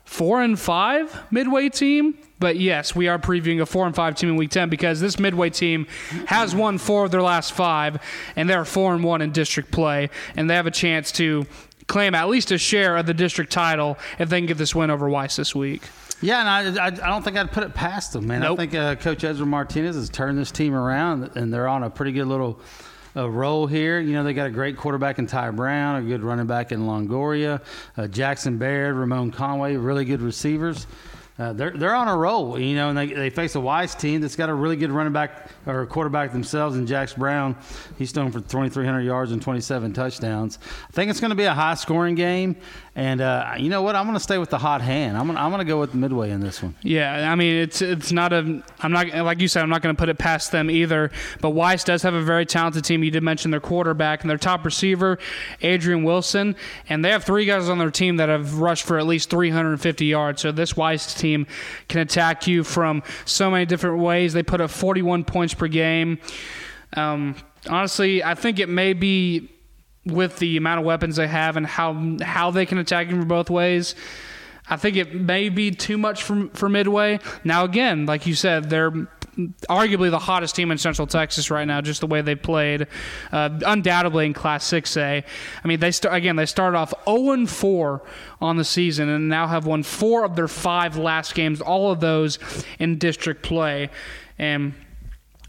4 0.08 0.42
and 0.42 0.60
5 0.60 1.32
Midway 1.32 1.70
team. 1.70 2.18
But 2.40 2.58
yes, 2.58 2.96
we 2.96 3.08
are 3.08 3.18
previewing 3.18 3.62
a 3.62 3.66
four 3.66 3.88
and 3.88 3.96
five 3.96 4.16
team 4.16 4.30
in 4.30 4.36
Week 4.36 4.52
Ten 4.52 4.70
because 4.70 5.00
this 5.00 5.18
midway 5.18 5.50
team 5.50 5.88
has 6.28 6.54
won 6.54 6.78
four 6.78 7.06
of 7.06 7.10
their 7.10 7.24
last 7.24 7.54
five, 7.54 7.98
and 8.36 8.48
they're 8.48 8.64
four 8.64 8.94
and 8.94 9.04
one 9.04 9.24
in 9.24 9.32
district 9.32 9.72
play, 9.72 10.12
and 10.36 10.48
they 10.48 10.54
have 10.54 10.68
a 10.68 10.72
chance 10.72 11.12
to 11.14 11.48
claim 11.88 12.14
at 12.14 12.30
least 12.30 12.52
a 12.52 12.60
share 12.60 12.96
of 12.96 13.08
the 13.08 13.14
district 13.14 13.52
title 13.52 13.98
if 14.20 14.30
they 14.30 14.40
can 14.40 14.46
get 14.46 14.60
this 14.60 14.76
win 14.76 14.92
over 14.92 15.10
Weiss 15.10 15.36
this 15.36 15.56
week. 15.56 15.82
Yeah, 16.22 16.40
and 16.42 16.80
I, 16.80 16.86
I, 16.86 16.88
I 16.88 17.10
don't 17.10 17.24
think 17.24 17.38
I'd 17.38 17.52
put 17.52 17.64
it 17.64 17.74
past 17.74 18.14
them, 18.14 18.28
man. 18.28 18.42
Nope. 18.42 18.60
I 18.60 18.62
think 18.62 18.76
uh, 18.76 18.96
Coach 18.96 19.24
Ezra 19.24 19.48
Martinez 19.48 19.96
has 19.96 20.10
turned 20.10 20.38
this 20.38 20.52
team 20.52 20.76
around, 20.76 21.36
and 21.36 21.52
they're 21.52 21.68
on 21.68 21.82
a 21.82 21.90
pretty 21.90 22.12
good 22.12 22.28
little 22.28 22.60
uh, 23.18 23.30
role 23.30 23.66
here. 23.68 24.00
You 24.00 24.14
know, 24.14 24.24
they 24.24 24.34
got 24.34 24.48
a 24.48 24.52
great 24.52 24.78
quarterback 24.78 25.18
in 25.20 25.28
Ty 25.28 25.52
Brown, 25.52 25.96
a 25.96 26.08
good 26.08 26.22
running 26.22 26.46
back 26.46 26.72
in 26.72 26.82
Longoria, 26.82 27.62
uh, 27.98 28.08
Jackson 28.08 28.58
Baird, 28.58 28.96
Ramon 28.96 29.32
Conway, 29.32 29.76
really 29.76 30.06
good 30.06 30.22
receivers. 30.22 30.86
Uh, 31.40 31.54
they're 31.54 31.70
they're 31.70 31.94
on 31.94 32.08
a 32.08 32.18
roll, 32.18 32.58
you 32.60 32.76
know, 32.76 32.90
and 32.90 32.98
they, 32.98 33.08
they 33.08 33.30
face 33.30 33.54
a 33.54 33.60
Weiss 33.60 33.94
team 33.94 34.22
that's 34.22 34.36
got 34.36 34.50
a 34.50 34.54
really 34.54 34.76
good 34.76 34.90
running 34.90 35.14
back 35.14 35.50
or 35.68 35.86
quarterback 35.86 36.32
themselves 36.32 36.76
in 36.76 36.88
Jax 36.88 37.14
Brown. 37.14 37.56
He's 38.00 38.12
thrown 38.12 38.32
for 38.32 38.40
2,300 38.40 39.02
yards 39.02 39.32
and 39.32 39.40
27 39.40 39.94
touchdowns. 39.94 40.58
I 40.88 40.92
think 40.94 41.12
it's 41.12 41.20
going 41.20 41.30
to 41.30 41.36
be 41.36 41.44
a 41.44 41.54
high 41.54 41.76
scoring 41.76 42.16
game, 42.16 42.56
and 42.96 43.22
uh, 43.22 43.54
you 43.56 43.70
know 43.70 43.84
what? 43.84 43.96
I'm 43.96 44.06
going 44.06 44.16
to 44.16 44.24
stay 44.24 44.40
with 44.40 44.50
the 44.50 44.58
hot 44.58 44.82
hand. 44.82 45.16
I'm 45.16 45.28
going 45.28 45.38
I'm 45.38 45.52
going 45.52 45.60
to 45.60 45.72
go 45.72 45.80
with 45.80 45.94
Midway 45.94 46.32
in 46.32 46.40
this 46.40 46.64
one. 46.64 46.74
Yeah, 46.82 47.32
I 47.32 47.36
mean 47.36 47.62
it's 47.62 47.84
it's 47.84 48.12
not 48.12 48.34
a 48.34 48.64
I'm 48.80 48.92
not 48.92 49.14
like 49.14 49.40
you 49.40 49.48
said 49.48 49.62
I'm 49.62 49.70
not 49.70 49.84
going 49.84 49.96
to 49.96 50.00
put 50.00 50.10
it 50.10 50.18
past 50.18 50.52
them 50.52 50.72
either. 50.72 51.12
But 51.40 51.52
Weiss 51.52 51.84
does 51.84 52.02
have 52.02 52.16
a 52.16 52.22
very 52.24 52.48
talented 52.48 52.84
team. 52.84 53.04
You 53.04 53.12
did 53.12 53.22
mention 53.22 53.52
their 53.52 53.60
quarterback 53.60 54.22
and 54.22 54.30
their 54.30 54.40
top 54.40 54.66
receiver, 54.66 55.20
Adrian 55.62 56.04
Wilson, 56.04 56.56
and 56.90 57.06
they 57.06 57.12
have 57.12 57.24
three 57.24 57.46
guys 57.46 57.70
on 57.70 57.78
their 57.78 57.92
team 57.92 58.18
that 58.18 58.28
have 58.28 58.58
rushed 58.58 58.86
for 58.86 58.98
at 58.98 59.06
least 59.06 59.30
350 59.30 60.04
yards. 60.04 60.42
So 60.42 60.52
this 60.52 60.76
Weiss 60.76 61.14
team 61.14 61.27
can 61.88 62.00
attack 62.02 62.48
you 62.48 62.64
from 62.64 63.04
so 63.26 63.52
many 63.52 63.66
different 63.66 64.00
ways. 64.00 64.34
They 64.34 64.44
put 64.44 64.62
up 64.62 64.70
41 64.70 65.24
points 65.26 65.54
per 65.54 65.68
game. 65.68 66.20
Um, 66.94 67.36
honestly, 67.70 68.24
I 68.24 68.36
think 68.36 68.60
it 68.60 68.70
may 68.70 68.94
be 68.94 69.50
with 70.06 70.38
the 70.40 70.58
amount 70.58 70.80
of 70.80 70.86
weapons 70.86 71.18
they 71.18 71.28
have 71.28 71.58
and 71.58 71.68
how 71.68 72.18
how 72.22 72.52
they 72.52 72.66
can 72.66 72.78
attack 72.78 73.10
you 73.10 73.20
from 73.20 73.28
both 73.28 73.50
ways. 73.50 73.96
I 74.70 74.76
think 74.76 74.98
it 74.98 75.14
may 75.14 75.50
be 75.50 75.72
too 75.72 75.98
much 75.98 76.24
for 76.24 76.48
for 76.54 76.70
Midway. 76.70 77.20
Now 77.44 77.64
again, 77.66 78.06
like 78.06 78.26
you 78.26 78.36
said, 78.36 78.70
they're 78.70 79.08
arguably 79.70 80.10
the 80.10 80.20
hottest 80.20 80.56
team 80.56 80.72
in 80.72 80.78
Central 80.78 81.08
Texas 81.08 81.52
right 81.52 81.66
now, 81.66 81.82
just 81.82 82.02
the 82.02 82.08
way 82.08 82.22
they 82.22 82.36
played. 82.36 82.88
Uh, 83.32 83.60
undoubtedly 83.66 84.26
in 84.26 84.34
Class 84.34 84.66
6A. 84.70 85.24
I 85.64 85.68
mean, 85.68 85.80
they 85.80 85.92
start 85.92 86.16
again. 86.16 86.36
They 86.36 86.46
started 86.46 86.78
off 86.78 86.94
0 87.08 87.46
4 87.46 88.04
on 88.42 88.58
the 88.58 88.66
season 88.66 89.10
and 89.10 89.30
now 89.30 89.48
have 89.48 89.66
won 89.66 89.84
four 89.84 90.24
of 90.24 90.36
their 90.36 90.48
five 90.48 90.98
last 90.98 91.36
games. 91.36 91.62
All 91.62 91.92
of 91.92 92.00
those 92.00 92.40
in 92.80 92.98
district 92.98 93.44
play, 93.44 93.90
and 94.38 94.74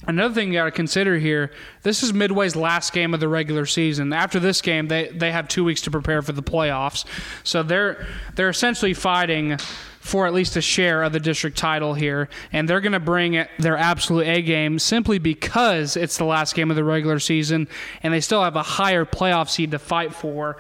Another 0.07 0.33
thing 0.33 0.49
you 0.49 0.55
got 0.55 0.67
to 0.67 0.71
consider 0.71 1.19
here: 1.19 1.51
this 1.83 2.05
is 2.05 2.13
Midway's 2.13 2.55
last 2.55 2.93
game 2.93 3.15
of 3.15 3.21
the 3.21 3.29
regular 3.29 3.67
season. 3.67 4.13
After 4.13 4.39
this 4.39 4.63
game, 4.63 4.87
they 4.87 5.09
they 5.09 5.33
have 5.33 5.49
two 5.49 5.65
weeks 5.65 5.83
to 5.83 5.91
prepare 5.91 6.23
for 6.23 6.33
the 6.33 6.43
playoffs. 6.43 7.05
So 7.43 7.65
they're 7.65 8.07
they're 8.37 8.49
essentially 8.49 8.95
fighting 8.95 9.59
for 10.01 10.27
at 10.27 10.33
least 10.33 10.57
a 10.57 10.61
share 10.61 11.03
of 11.03 11.13
the 11.13 11.21
district 11.21 11.57
title 11.57 11.95
here, 11.95 12.29
and 12.53 12.69
they're 12.69 12.81
going 12.81 12.93
to 12.93 13.01
bring 13.01 13.45
their 13.59 13.77
absolute 13.77 14.27
A 14.27 14.43
game 14.43 14.79
simply 14.79 15.19
because 15.19 15.97
it's 15.97 16.17
the 16.17 16.25
last 16.25 16.55
game 16.55 16.71
of 16.71 16.77
the 16.77 16.85
regular 16.85 17.19
season, 17.19 17.69
and 18.03 18.15
they 18.15 18.21
still 18.21 18.43
have 18.43 18.57
a 18.57 18.63
higher 18.63 19.05
playoff 19.05 19.49
seed 19.51 19.73
to 19.73 19.79
fight 19.79 20.15
for. 20.15 20.57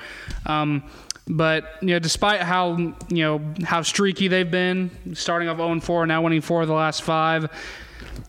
Um, 0.46 0.84
but 1.28 1.64
you 1.82 1.88
know, 1.88 1.98
despite 1.98 2.40
how 2.40 2.76
you 2.76 2.96
know 3.10 3.40
how 3.62 3.82
streaky 3.82 4.28
they've 4.28 4.50
been, 4.50 4.90
starting 5.14 5.48
off 5.48 5.58
0 5.58 5.80
4, 5.80 6.06
now 6.06 6.22
winning 6.22 6.40
four 6.40 6.62
of 6.62 6.68
the 6.68 6.74
last 6.74 7.02
five, 7.02 7.50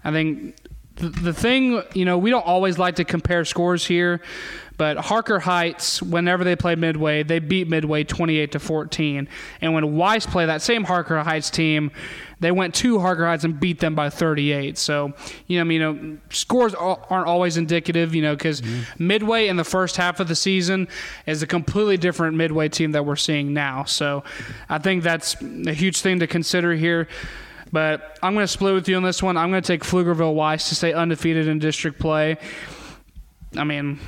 I 0.04 0.12
think 0.12 0.56
the, 1.00 1.34
thing, 1.34 1.82
you 1.94 2.06
know, 2.06 2.18
we 2.18 2.30
don't 2.30 2.46
always 2.46 2.78
like 2.78 2.96
to 2.96 3.06
compare 3.06 3.46
scores 3.46 3.86
here, 3.86 4.22
but 4.78 4.98
Harker 4.98 5.40
Heights, 5.40 6.02
whenever 6.02 6.44
they 6.44 6.56
play 6.56 6.76
Midway, 6.76 7.24
they 7.24 7.40
beat 7.40 7.68
Midway 7.68 8.04
28 8.04 8.54
to 8.54 8.60
14. 8.60 9.28
And 9.62 9.74
when 9.74 9.98
Weiss 9.98 10.26
played 10.26 10.48
that 10.48 10.62
same 10.62 10.86
Harker 10.86 11.20
Heights 11.20 11.50
team, 11.50 11.92
they 12.40 12.52
went 12.52 12.76
to 12.76 13.00
Harker 13.00 13.26
Heights 13.26 13.44
and 13.44 13.60
beat 13.60 13.80
them 13.80 13.94
by 13.94 14.10
38. 14.10 14.78
So, 14.78 15.14
you 15.48 15.64
know, 15.64 15.70
you 15.70 15.80
know, 15.80 16.18
scores 16.30 16.74
aren't 16.74 17.28
always 17.28 17.58
indicative, 17.58 18.16
you 18.16 18.22
know, 18.22 18.36
because 18.36 18.62
mm-hmm. 18.62 19.08
Midway 19.08 19.48
in 19.48 19.58
the 19.58 19.66
first 19.66 19.98
half 19.98 20.22
of 20.22 20.30
the 20.30 20.36
season 20.36 20.88
is 21.26 21.44
a 21.44 21.48
completely 21.48 21.98
different 21.98 22.38
Midway 22.38 22.70
team 22.70 22.94
that 22.94 23.06
we're 23.06 23.18
seeing 23.18 23.54
now. 23.54 23.84
So, 23.84 24.24
I 24.70 24.78
think 24.78 25.04
that's 25.04 25.36
a 25.42 25.74
huge 25.74 26.00
thing 26.00 26.20
to 26.20 26.28
consider 26.28 26.74
here. 26.74 27.10
But 27.72 28.18
I'm 28.24 28.34
going 28.34 28.44
to 28.44 28.48
split 28.48 28.74
with 28.74 28.88
you 28.90 28.98
on 28.98 29.04
this 29.04 29.22
one. 29.22 29.38
I'm 29.38 29.52
going 29.52 29.62
to 29.62 29.68
take 29.68 29.84
Pflugerville 29.84 30.34
Weiss 30.34 30.70
to 30.70 30.76
stay 30.76 30.94
undefeated 30.94 31.48
in 31.48 31.60
district 31.60 32.00
play. 32.00 32.38
I 33.56 33.64
mean, 33.64 34.00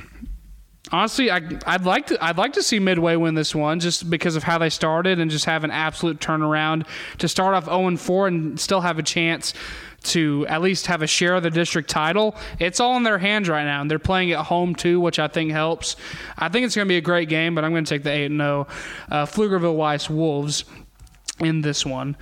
Honestly, 0.92 1.30
I, 1.30 1.40
I'd 1.64 1.86
like 1.86 2.08
to 2.08 2.22
I'd 2.22 2.36
like 2.36 2.52
to 2.54 2.62
see 2.62 2.78
Midway 2.78 3.16
win 3.16 3.34
this 3.34 3.54
one 3.54 3.80
just 3.80 4.10
because 4.10 4.36
of 4.36 4.42
how 4.42 4.58
they 4.58 4.68
started 4.68 5.20
and 5.20 5.30
just 5.30 5.46
have 5.46 5.64
an 5.64 5.70
absolute 5.70 6.18
turnaround 6.18 6.86
to 7.18 7.28
start 7.28 7.54
off 7.54 7.64
0 7.64 7.96
4 7.96 8.26
and 8.26 8.60
still 8.60 8.82
have 8.82 8.98
a 8.98 9.02
chance 9.02 9.54
to 10.02 10.44
at 10.48 10.60
least 10.60 10.88
have 10.88 11.00
a 11.00 11.06
share 11.06 11.34
of 11.34 11.44
the 11.44 11.50
district 11.50 11.88
title. 11.88 12.36
It's 12.58 12.78
all 12.78 12.96
in 12.98 13.04
their 13.04 13.18
hands 13.18 13.48
right 13.48 13.64
now, 13.64 13.80
and 13.80 13.90
they're 13.90 13.98
playing 13.98 14.32
at 14.32 14.40
home 14.40 14.74
too, 14.74 15.00
which 15.00 15.18
I 15.18 15.28
think 15.28 15.52
helps. 15.52 15.96
I 16.36 16.50
think 16.50 16.66
it's 16.66 16.76
going 16.76 16.86
to 16.86 16.92
be 16.92 16.98
a 16.98 17.02
great 17.02 17.30
game, 17.30 17.54
but 17.54 17.64
I'm 17.64 17.70
going 17.70 17.84
to 17.84 17.94
take 17.94 18.02
the 18.02 18.10
8 18.10 18.28
0 18.30 18.66
uh, 19.10 19.24
Pflugerville 19.24 19.76
Weiss 19.76 20.10
Wolves 20.10 20.64
in 21.40 21.62
this 21.62 21.86
one. 21.86 22.16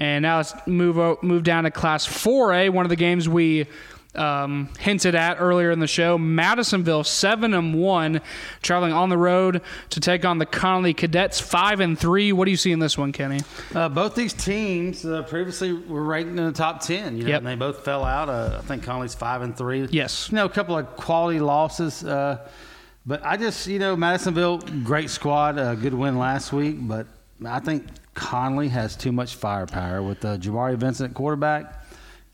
And 0.00 0.22
now 0.22 0.38
let's 0.38 0.54
move 0.66 1.22
move 1.22 1.44
down 1.44 1.64
to 1.64 1.70
Class 1.70 2.06
4A, 2.06 2.70
one 2.70 2.84
of 2.86 2.90
the 2.90 2.96
games 2.96 3.28
we 3.28 3.66
um, 4.14 4.68
hinted 4.80 5.14
at 5.14 5.36
earlier 5.40 5.70
in 5.70 5.78
the 5.78 5.86
show. 5.86 6.18
Madisonville 6.18 7.04
seven 7.04 7.54
and 7.54 7.74
one, 7.74 8.20
traveling 8.62 8.92
on 8.92 9.08
the 9.08 9.16
road 9.16 9.60
to 9.90 10.00
take 10.00 10.24
on 10.24 10.38
the 10.38 10.46
Connally 10.46 10.96
Cadets 10.96 11.38
five 11.38 11.78
and 11.80 11.96
three. 11.98 12.32
What 12.32 12.46
do 12.46 12.50
you 12.50 12.56
see 12.56 12.72
in 12.72 12.78
this 12.80 12.98
one, 12.98 13.12
Kenney? 13.12 13.40
Uh, 13.74 13.88
both 13.88 14.14
these 14.16 14.32
teams 14.32 15.04
uh, 15.04 15.22
previously 15.24 15.72
were 15.74 16.02
ranked 16.02 16.30
in 16.30 16.36
the 16.44 16.50
top 16.50 16.80
ten. 16.80 17.16
You 17.18 17.24
know, 17.24 17.28
Yep. 17.28 17.38
and 17.38 17.46
they 17.46 17.54
both 17.54 17.84
fell 17.84 18.02
out. 18.04 18.28
Uh, 18.28 18.56
I 18.58 18.62
think 18.66 18.82
Connally's 18.84 19.14
five 19.14 19.42
and 19.42 19.56
three. 19.56 19.86
Yes. 19.90 20.30
you 20.32 20.36
know, 20.36 20.46
a 20.46 20.48
couple 20.50 20.76
of 20.76 20.86
quality 20.96 21.38
losses. 21.38 22.02
Uh, 22.02 22.38
but 23.06 23.24
I 23.24 23.36
just, 23.36 23.66
you 23.66 23.78
know, 23.78 23.94
Madisonville, 23.96 24.58
great 24.82 25.10
squad, 25.10 25.58
a 25.58 25.76
good 25.76 25.94
win 25.94 26.18
last 26.18 26.52
week. 26.52 26.76
But 26.80 27.06
I 27.46 27.60
think 27.60 27.86
Connally 28.20 28.68
has 28.68 28.96
too 28.96 29.12
much 29.12 29.34
firepower 29.34 30.02
with 30.02 30.22
uh, 30.26 30.36
Jamari 30.36 30.76
Vincent 30.76 31.14
quarterback, 31.14 31.86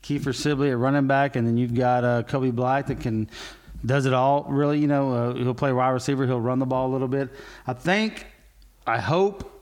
Kiefer 0.03 0.35
Sibley 0.35 0.69
at 0.69 0.77
running 0.77 1.07
back, 1.07 1.37
and 1.37 1.47
then 1.47 1.55
you've 1.55 1.73
got 1.73 2.03
uh, 2.03 2.23
Kobe 2.23 2.51
Black 2.51 2.87
that 2.87 2.99
can 2.99 3.29
does 3.85 4.05
it 4.05 4.13
all. 4.13 4.43
Really, 4.49 4.79
you 4.79 4.87
know, 4.87 5.13
uh, 5.13 5.33
he'll 5.33 5.53
play 5.53 5.71
wide 5.71 5.91
receiver, 5.91 6.27
he'll 6.27 6.41
run 6.41 6.59
the 6.59 6.65
ball 6.65 6.89
a 6.89 6.91
little 6.91 7.07
bit. 7.07 7.29
I 7.65 7.71
think, 7.71 8.27
I 8.85 8.99
hope 8.99 9.56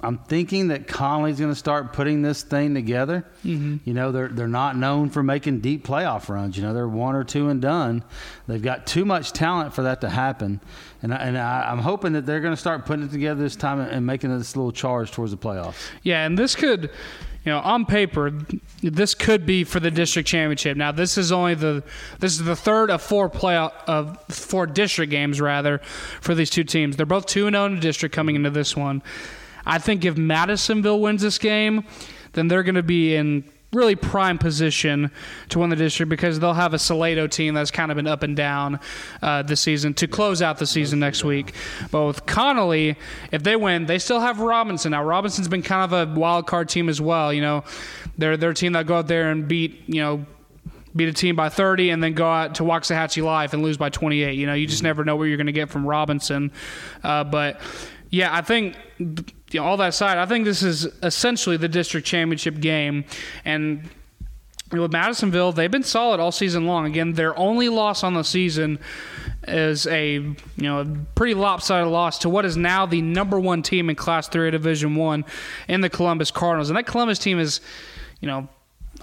I'm 0.00 0.18
thinking 0.18 0.68
that 0.68 0.88
Connally's 0.88 1.38
going 1.38 1.52
to 1.52 1.58
start 1.58 1.92
putting 1.92 2.22
this 2.22 2.42
thing 2.42 2.74
together. 2.74 3.24
Mm-hmm. 3.44 3.76
You 3.84 3.94
know, 3.94 4.10
they're 4.10 4.28
they're 4.28 4.48
not 4.48 4.76
known 4.76 5.10
for 5.10 5.22
making 5.22 5.60
deep 5.60 5.86
playoff 5.86 6.28
runs. 6.28 6.56
You 6.56 6.64
know, 6.64 6.74
they're 6.74 6.88
one 6.88 7.14
or 7.14 7.22
two 7.22 7.48
and 7.48 7.62
done. 7.62 8.02
They've 8.48 8.62
got 8.62 8.86
too 8.86 9.04
much 9.04 9.32
talent 9.32 9.74
for 9.74 9.82
that 9.82 10.00
to 10.00 10.10
happen, 10.10 10.60
and 11.02 11.14
I, 11.14 11.16
and 11.18 11.38
I, 11.38 11.70
I'm 11.70 11.78
hoping 11.78 12.14
that 12.14 12.26
they're 12.26 12.40
going 12.40 12.54
to 12.54 12.60
start 12.60 12.84
putting 12.84 13.04
it 13.04 13.12
together 13.12 13.40
this 13.40 13.54
time 13.54 13.78
and, 13.78 13.90
and 13.90 14.06
making 14.06 14.36
this 14.36 14.56
little 14.56 14.72
charge 14.72 15.12
towards 15.12 15.30
the 15.30 15.38
playoffs. 15.38 15.76
Yeah, 16.02 16.26
and 16.26 16.36
this 16.36 16.56
could, 16.56 16.90
you 17.44 17.52
know, 17.52 17.60
on 17.60 17.86
paper, 17.86 18.32
this 18.82 19.14
could 19.14 19.46
be 19.46 19.62
for 19.62 19.78
the 19.78 19.90
district 19.92 20.28
championship. 20.28 20.76
Now, 20.76 20.90
this 20.90 21.16
is 21.16 21.30
only 21.30 21.54
the 21.54 21.84
this 22.18 22.32
is 22.32 22.44
the 22.44 22.56
third 22.56 22.90
of 22.90 23.02
four 23.02 23.30
playoff 23.30 23.72
of 23.86 24.20
four 24.28 24.66
district 24.66 25.10
games 25.10 25.40
rather 25.40 25.78
for 26.20 26.34
these 26.34 26.50
two 26.50 26.64
teams. 26.64 26.96
They're 26.96 27.06
both 27.06 27.26
two 27.26 27.46
and 27.46 27.54
zero 27.54 27.66
in 27.66 27.76
the 27.76 27.80
district 27.80 28.12
coming 28.12 28.34
into 28.34 28.50
this 28.50 28.76
one. 28.76 29.00
I 29.66 29.78
think 29.78 30.04
if 30.04 30.16
Madisonville 30.16 31.00
wins 31.00 31.22
this 31.22 31.38
game, 31.38 31.84
then 32.32 32.48
they're 32.48 32.62
going 32.62 32.74
to 32.74 32.82
be 32.82 33.14
in 33.14 33.44
really 33.72 33.96
prime 33.96 34.36
position 34.36 35.10
to 35.48 35.58
win 35.58 35.70
the 35.70 35.76
district 35.76 36.10
because 36.10 36.38
they'll 36.38 36.52
have 36.52 36.74
a 36.74 36.78
Salado 36.78 37.26
team 37.26 37.54
that's 37.54 37.70
kind 37.70 37.90
of 37.90 37.96
been 37.96 38.06
up 38.06 38.22
and 38.22 38.36
down 38.36 38.78
uh, 39.22 39.42
this 39.42 39.60
season 39.60 39.94
to 39.94 40.06
close 40.06 40.42
out 40.42 40.58
the 40.58 40.66
season 40.66 40.98
next 40.98 41.24
week. 41.24 41.54
But 41.90 42.04
with 42.04 42.26
Connally, 42.26 42.96
if 43.30 43.42
they 43.42 43.56
win, 43.56 43.86
they 43.86 43.98
still 43.98 44.20
have 44.20 44.40
Robinson. 44.40 44.90
Now 44.90 45.02
Robinson's 45.02 45.48
been 45.48 45.62
kind 45.62 45.90
of 45.90 46.08
a 46.08 46.20
wild 46.20 46.46
card 46.46 46.68
team 46.68 46.88
as 46.88 47.00
well. 47.00 47.32
You 47.32 47.40
know, 47.40 47.64
they're 48.18 48.36
they're 48.36 48.50
a 48.50 48.54
team 48.54 48.72
that 48.72 48.86
go 48.86 48.96
out 48.96 49.08
there 49.08 49.30
and 49.30 49.48
beat 49.48 49.82
you 49.86 50.02
know 50.02 50.26
beat 50.94 51.08
a 51.08 51.12
team 51.12 51.34
by 51.34 51.48
30 51.48 51.88
and 51.88 52.02
then 52.02 52.12
go 52.12 52.30
out 52.30 52.56
to 52.56 52.62
Waxahachie 52.64 53.24
Life 53.24 53.54
and 53.54 53.62
lose 53.62 53.78
by 53.78 53.88
28. 53.88 54.34
You 54.34 54.46
know, 54.46 54.52
you 54.52 54.66
just 54.66 54.82
never 54.82 55.06
know 55.06 55.16
what 55.16 55.24
you're 55.24 55.38
going 55.38 55.46
to 55.46 55.52
get 55.52 55.70
from 55.70 55.86
Robinson. 55.86 56.52
Uh, 57.02 57.24
but 57.24 57.62
yeah, 58.10 58.34
I 58.34 58.42
think 58.42 58.76
you 59.52 59.60
know, 59.60 59.66
all 59.66 59.76
that 59.76 59.90
aside, 59.90 60.18
I 60.18 60.26
think 60.26 60.44
this 60.44 60.62
is 60.62 60.86
essentially 61.02 61.56
the 61.56 61.68
district 61.68 62.06
championship 62.06 62.60
game. 62.60 63.04
And 63.44 63.88
with 64.80 64.92
Madisonville, 64.92 65.52
they've 65.52 65.70
been 65.70 65.82
solid 65.82 66.20
all 66.20 66.32
season 66.32 66.66
long. 66.66 66.86
Again, 66.86 67.12
their 67.12 67.38
only 67.38 67.68
loss 67.68 68.02
on 68.02 68.14
the 68.14 68.22
season 68.22 68.78
is 69.46 69.86
a 69.88 70.14
you 70.14 70.36
know 70.56 70.80
a 70.80 70.84
pretty 71.14 71.34
lopsided 71.34 71.88
loss 71.88 72.18
to 72.18 72.28
what 72.28 72.44
is 72.44 72.56
now 72.56 72.86
the 72.86 73.02
number 73.02 73.38
one 73.38 73.62
team 73.62 73.90
in 73.90 73.96
Class 73.96 74.28
Three 74.28 74.50
Division 74.50 74.94
One 74.94 75.24
in 75.68 75.80
the 75.80 75.90
Columbus 75.90 76.30
Cardinals, 76.30 76.70
and 76.70 76.76
that 76.76 76.86
Columbus 76.86 77.18
team 77.18 77.38
is, 77.38 77.60
you 78.20 78.28
know. 78.28 78.48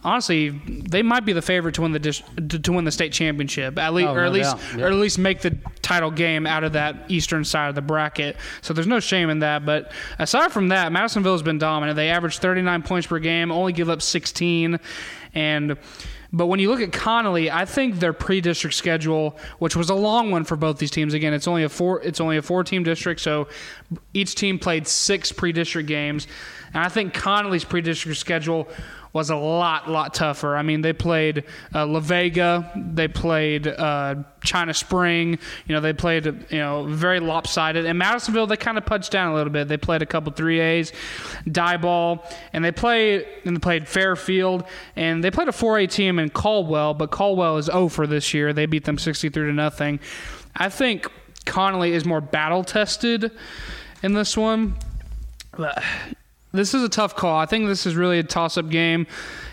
Honestly, 0.03 0.49
they 0.49 1.01
might 1.01 1.25
be 1.25 1.33
the 1.33 1.41
favorite 1.41 1.75
to 1.75 1.81
win 1.81 1.91
the 1.91 1.99
dis- 1.99 2.21
to 2.61 2.71
win 2.71 2.85
the 2.85 2.91
state 2.91 3.11
championship, 3.11 3.77
at 3.77 3.93
least, 3.93 4.07
Oh, 4.09 4.15
or 4.15 4.23
at 4.23 4.31
least. 4.31 4.55
Yeah. 4.75 4.85
or 4.85 4.87
at 4.87 4.93
least 4.93 5.19
make 5.19 5.41
the 5.41 5.57
title 5.81 6.11
game 6.11 6.45
out 6.47 6.63
of 6.63 6.73
that 6.73 7.05
eastern 7.09 7.43
side 7.43 7.69
of 7.69 7.75
the 7.75 7.81
bracket. 7.81 8.37
So 8.61 8.73
there's 8.73 8.87
no 8.87 8.99
shame 8.99 9.29
in 9.29 9.39
that. 9.39 9.65
But 9.65 9.91
aside 10.19 10.51
from 10.51 10.69
that, 10.69 10.91
Madisonville 10.91 11.33
has 11.33 11.43
been 11.43 11.57
dominant. 11.57 11.95
They 11.95 12.09
average 12.09 12.37
39 12.39 12.83
points 12.83 13.07
per 13.07 13.19
game, 13.19 13.51
only 13.51 13.73
give 13.73 13.89
up 13.89 14.01
16, 14.01 14.79
and 15.33 15.77
but 16.31 16.45
when 16.45 16.59
you 16.59 16.69
look 16.69 16.79
at 16.79 16.91
Connally, 16.91 17.49
I 17.51 17.65
think 17.65 17.95
their 17.95 18.13
pre-district 18.13 18.75
schedule, 18.75 19.35
which 19.57 19.75
was 19.75 19.89
a 19.89 19.95
long 19.95 20.29
one 20.29 20.43
for 20.43 20.55
both 20.55 20.77
these 20.77 20.91
teams, 20.91 21.15
again, 21.15 21.33
it's 21.33 21.47
only 21.47 21.63
a 21.63 21.69
four 21.69 22.01
it's 22.03 22.21
only 22.21 22.37
a 22.37 22.41
four-team 22.43 22.83
district, 22.83 23.19
so 23.19 23.47
each 24.13 24.35
team 24.35 24.59
played 24.59 24.87
six 24.87 25.31
pre-district 25.31 25.87
games, 25.87 26.27
and 26.71 26.83
I 26.83 26.87
think 26.89 27.15
Connally's 27.15 27.63
pre-district 27.63 28.19
schedule 28.19 28.67
was 29.11 29.29
a 29.29 29.35
lot, 29.35 29.89
lot 29.89 30.13
tougher. 30.13 30.55
I 30.55 30.61
mean, 30.61 30.81
they 30.81 30.93
played 30.93 31.43
uh, 31.73 31.85
La 31.85 31.99
Vega, 31.99 32.71
they 32.75 33.07
played 33.07 33.67
uh, 33.67 34.15
China 34.43 34.73
Spring. 34.73 35.39
You 35.65 35.75
know, 35.75 35.81
they 35.81 35.93
played 35.93 36.25
you 36.25 36.59
know 36.59 36.85
very 36.85 37.19
lopsided. 37.19 37.85
And 37.85 37.97
Madisonville, 37.97 38.47
they 38.47 38.57
kind 38.57 38.77
of 38.77 38.85
punched 38.85 39.11
down 39.11 39.31
a 39.31 39.35
little 39.35 39.51
bit. 39.51 39.67
They 39.67 39.77
played 39.77 40.01
a 40.01 40.05
couple 40.05 40.31
three 40.31 40.59
A's, 40.59 40.91
Diboll, 41.45 42.23
and 42.53 42.63
they 42.63 42.71
played 42.71 43.25
and 43.45 43.55
they 43.55 43.59
played 43.59 43.87
Fairfield, 43.87 44.63
and 44.95 45.23
they 45.23 45.31
played 45.31 45.47
a 45.47 45.53
four 45.53 45.79
A 45.79 45.87
team 45.87 46.19
in 46.19 46.29
Caldwell. 46.29 46.93
But 46.93 47.11
Caldwell 47.11 47.57
is 47.57 47.69
over 47.69 48.05
this 48.05 48.33
year. 48.33 48.53
They 48.53 48.65
beat 48.65 48.85
them 48.85 48.97
sixty 48.97 49.29
three 49.29 49.47
to 49.47 49.53
nothing. 49.53 49.99
I 50.55 50.69
think 50.69 51.07
Connally 51.45 51.91
is 51.91 52.05
more 52.05 52.21
battle 52.21 52.63
tested 52.63 53.31
in 54.03 54.13
this 54.13 54.37
one. 54.37 54.75
This 56.51 56.73
is 56.73 56.83
a 56.83 56.89
tough 56.89 57.15
call. 57.15 57.37
I 57.37 57.45
think 57.45 57.67
this 57.67 57.85
is 57.85 57.95
really 57.95 58.17
a 58.17 58.23
toss-up 58.23 58.69
game. 58.69 59.05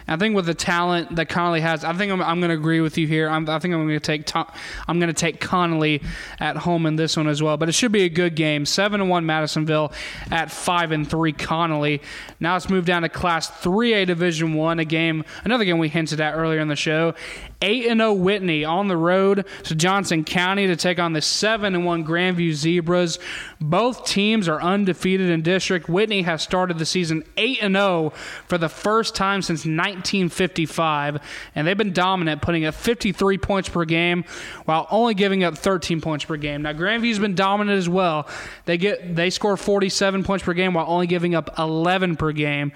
I 0.09 0.17
think 0.17 0.37
with 0.37 0.47
the 0.47 0.55
talent 0.55 1.17
that 1.17 1.29
Connally 1.29 1.61
has, 1.61 1.85
I 1.85 1.93
think 1.93 2.13
I'm, 2.13 2.23
I'm 2.23 2.41
going 2.41 2.51
to 2.51 2.57
agree 2.57 2.81
with 2.81 2.97
you 2.97 3.07
here. 3.07 3.29
I'm, 3.29 3.49
I 3.49 3.59
think 3.59 3.75
I'm 3.75 3.87
going 3.87 3.99
to 3.99 4.01
take 4.01 4.27
to, 4.27 4.47
I'm 4.87 5.01
going 5.01 5.09
to 5.09 5.15
take 5.15 5.41
Connally 5.41 6.05
at 6.39 6.57
home 6.57 6.87
in 6.87 6.97
this 6.97 7.17
one 7.17 7.27
as 7.27 7.43
well. 7.43 7.57
But 7.57 7.69
it 7.69 7.73
should 7.73 7.93
be 7.93 8.03
a 8.03 8.09
good 8.09 8.37
game. 8.37 8.67
Seven 8.67 9.01
and 9.01 9.11
one 9.11 9.27
Madisonville 9.27 9.93
at 10.31 10.51
five 10.51 10.93
and 10.93 11.09
three 11.09 11.33
Connally. 11.33 12.01
Now 12.39 12.53
let's 12.53 12.71
move 12.71 12.85
down 12.85 13.03
to 13.03 13.09
Class 13.09 13.51
3A 13.51 14.07
Division 14.07 14.55
One. 14.55 14.79
A 14.79 14.85
game, 14.85 15.25
another 15.45 15.65
game 15.65 15.79
we 15.79 15.89
hinted 15.89 16.21
at 16.21 16.35
earlier 16.35 16.61
in 16.61 16.69
the 16.69 16.77
show. 16.77 17.15
Eight 17.63 17.87
and 17.87 18.01
zero 18.01 18.13
Whitney 18.13 18.65
on 18.65 18.89
the 18.89 18.97
road 18.97 19.47
to 19.65 19.75
Johnson 19.75 20.25
County 20.25 20.67
to 20.67 20.77
take 20.77 20.99
on 20.99 21.15
the 21.15 21.23
seven 21.23 21.75
and 21.75 21.85
one 21.85 22.05
Grandview 22.05 22.53
Zebras. 22.53 23.19
Both 23.61 24.05
teams 24.05 24.49
are 24.49 24.61
undefeated 24.61 25.31
in 25.31 25.43
district. 25.43 25.89
Whitney 25.89 26.23
has 26.23 26.43
started 26.43 26.79
the 26.79 26.87
season 26.87 27.25
eight 27.37 27.59
and 27.63 27.75
zero 27.75 28.11
for 28.47 28.59
the 28.59 28.69
first 28.69 29.15
time 29.15 29.43
since 29.43 29.65
1955, 29.97 31.19
and 31.55 31.67
they've 31.67 31.77
been 31.77 31.93
dominant, 31.93 32.43
putting 32.43 32.65
up 32.65 32.75
53 32.75 33.39
points 33.39 33.69
per 33.69 33.85
game 33.85 34.25
while 34.65 34.87
only 34.91 35.15
giving 35.15 35.45
up 35.45 35.57
13 35.57 36.01
points 36.01 36.25
per 36.25 36.37
game. 36.37 36.63
Now 36.63 36.73
Grandview's 36.73 37.19
been 37.19 37.35
dominant 37.35 37.79
as 37.79 37.89
well. 37.89 38.29
They 38.65 38.79
get 38.79 39.17
they 39.17 39.31
score 39.31 39.57
47 39.57 40.25
points 40.25 40.45
per 40.45 40.53
game 40.53 40.75
while 40.75 40.87
only 40.89 41.07
giving 41.07 41.35
up 41.35 41.59
11 41.59 42.17
per 42.17 42.33
game. 42.33 42.73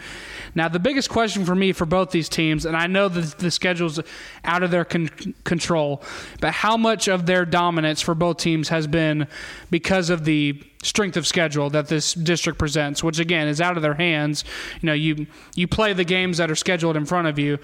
Now 0.55 0.69
the 0.69 0.81
biggest 0.81 1.11
question 1.11 1.45
for 1.45 1.55
me 1.55 1.73
for 1.73 1.87
both 1.87 2.11
these 2.11 2.29
teams, 2.29 2.67
and 2.67 2.77
I 2.77 2.87
know 2.87 3.09
that 3.09 3.39
the 3.39 3.51
schedule's 3.51 4.01
out 4.45 4.63
of 4.63 4.71
their 4.71 4.85
con- 4.85 5.11
control, 5.45 6.03
but 6.41 6.53
how 6.53 6.77
much 6.77 7.09
of 7.09 7.27
their 7.27 7.45
dominance 7.45 8.01
for 8.01 8.15
both 8.15 8.39
teams 8.39 8.69
has 8.71 8.87
been 8.87 9.29
because 9.71 10.11
of 10.11 10.25
the 10.25 10.63
strength 10.83 11.17
of 11.17 11.27
schedule 11.27 11.69
that 11.71 11.89
this 11.89 12.15
district 12.15 12.59
presents, 12.59 13.05
which 13.05 13.19
again 13.19 13.49
is 13.49 13.61
out 13.61 13.77
of 13.77 13.83
their 13.83 13.95
hands. 13.95 14.45
You 14.81 14.87
know, 14.87 14.93
you 14.93 15.27
you 15.55 15.69
play 15.69 15.93
the 15.93 16.05
games 16.05 16.39
that 16.39 16.51
are 16.51 16.57
scheduled 16.57 16.97
in 16.97 17.05
front 17.05 17.29
of 17.29 17.39
you, 17.39 17.59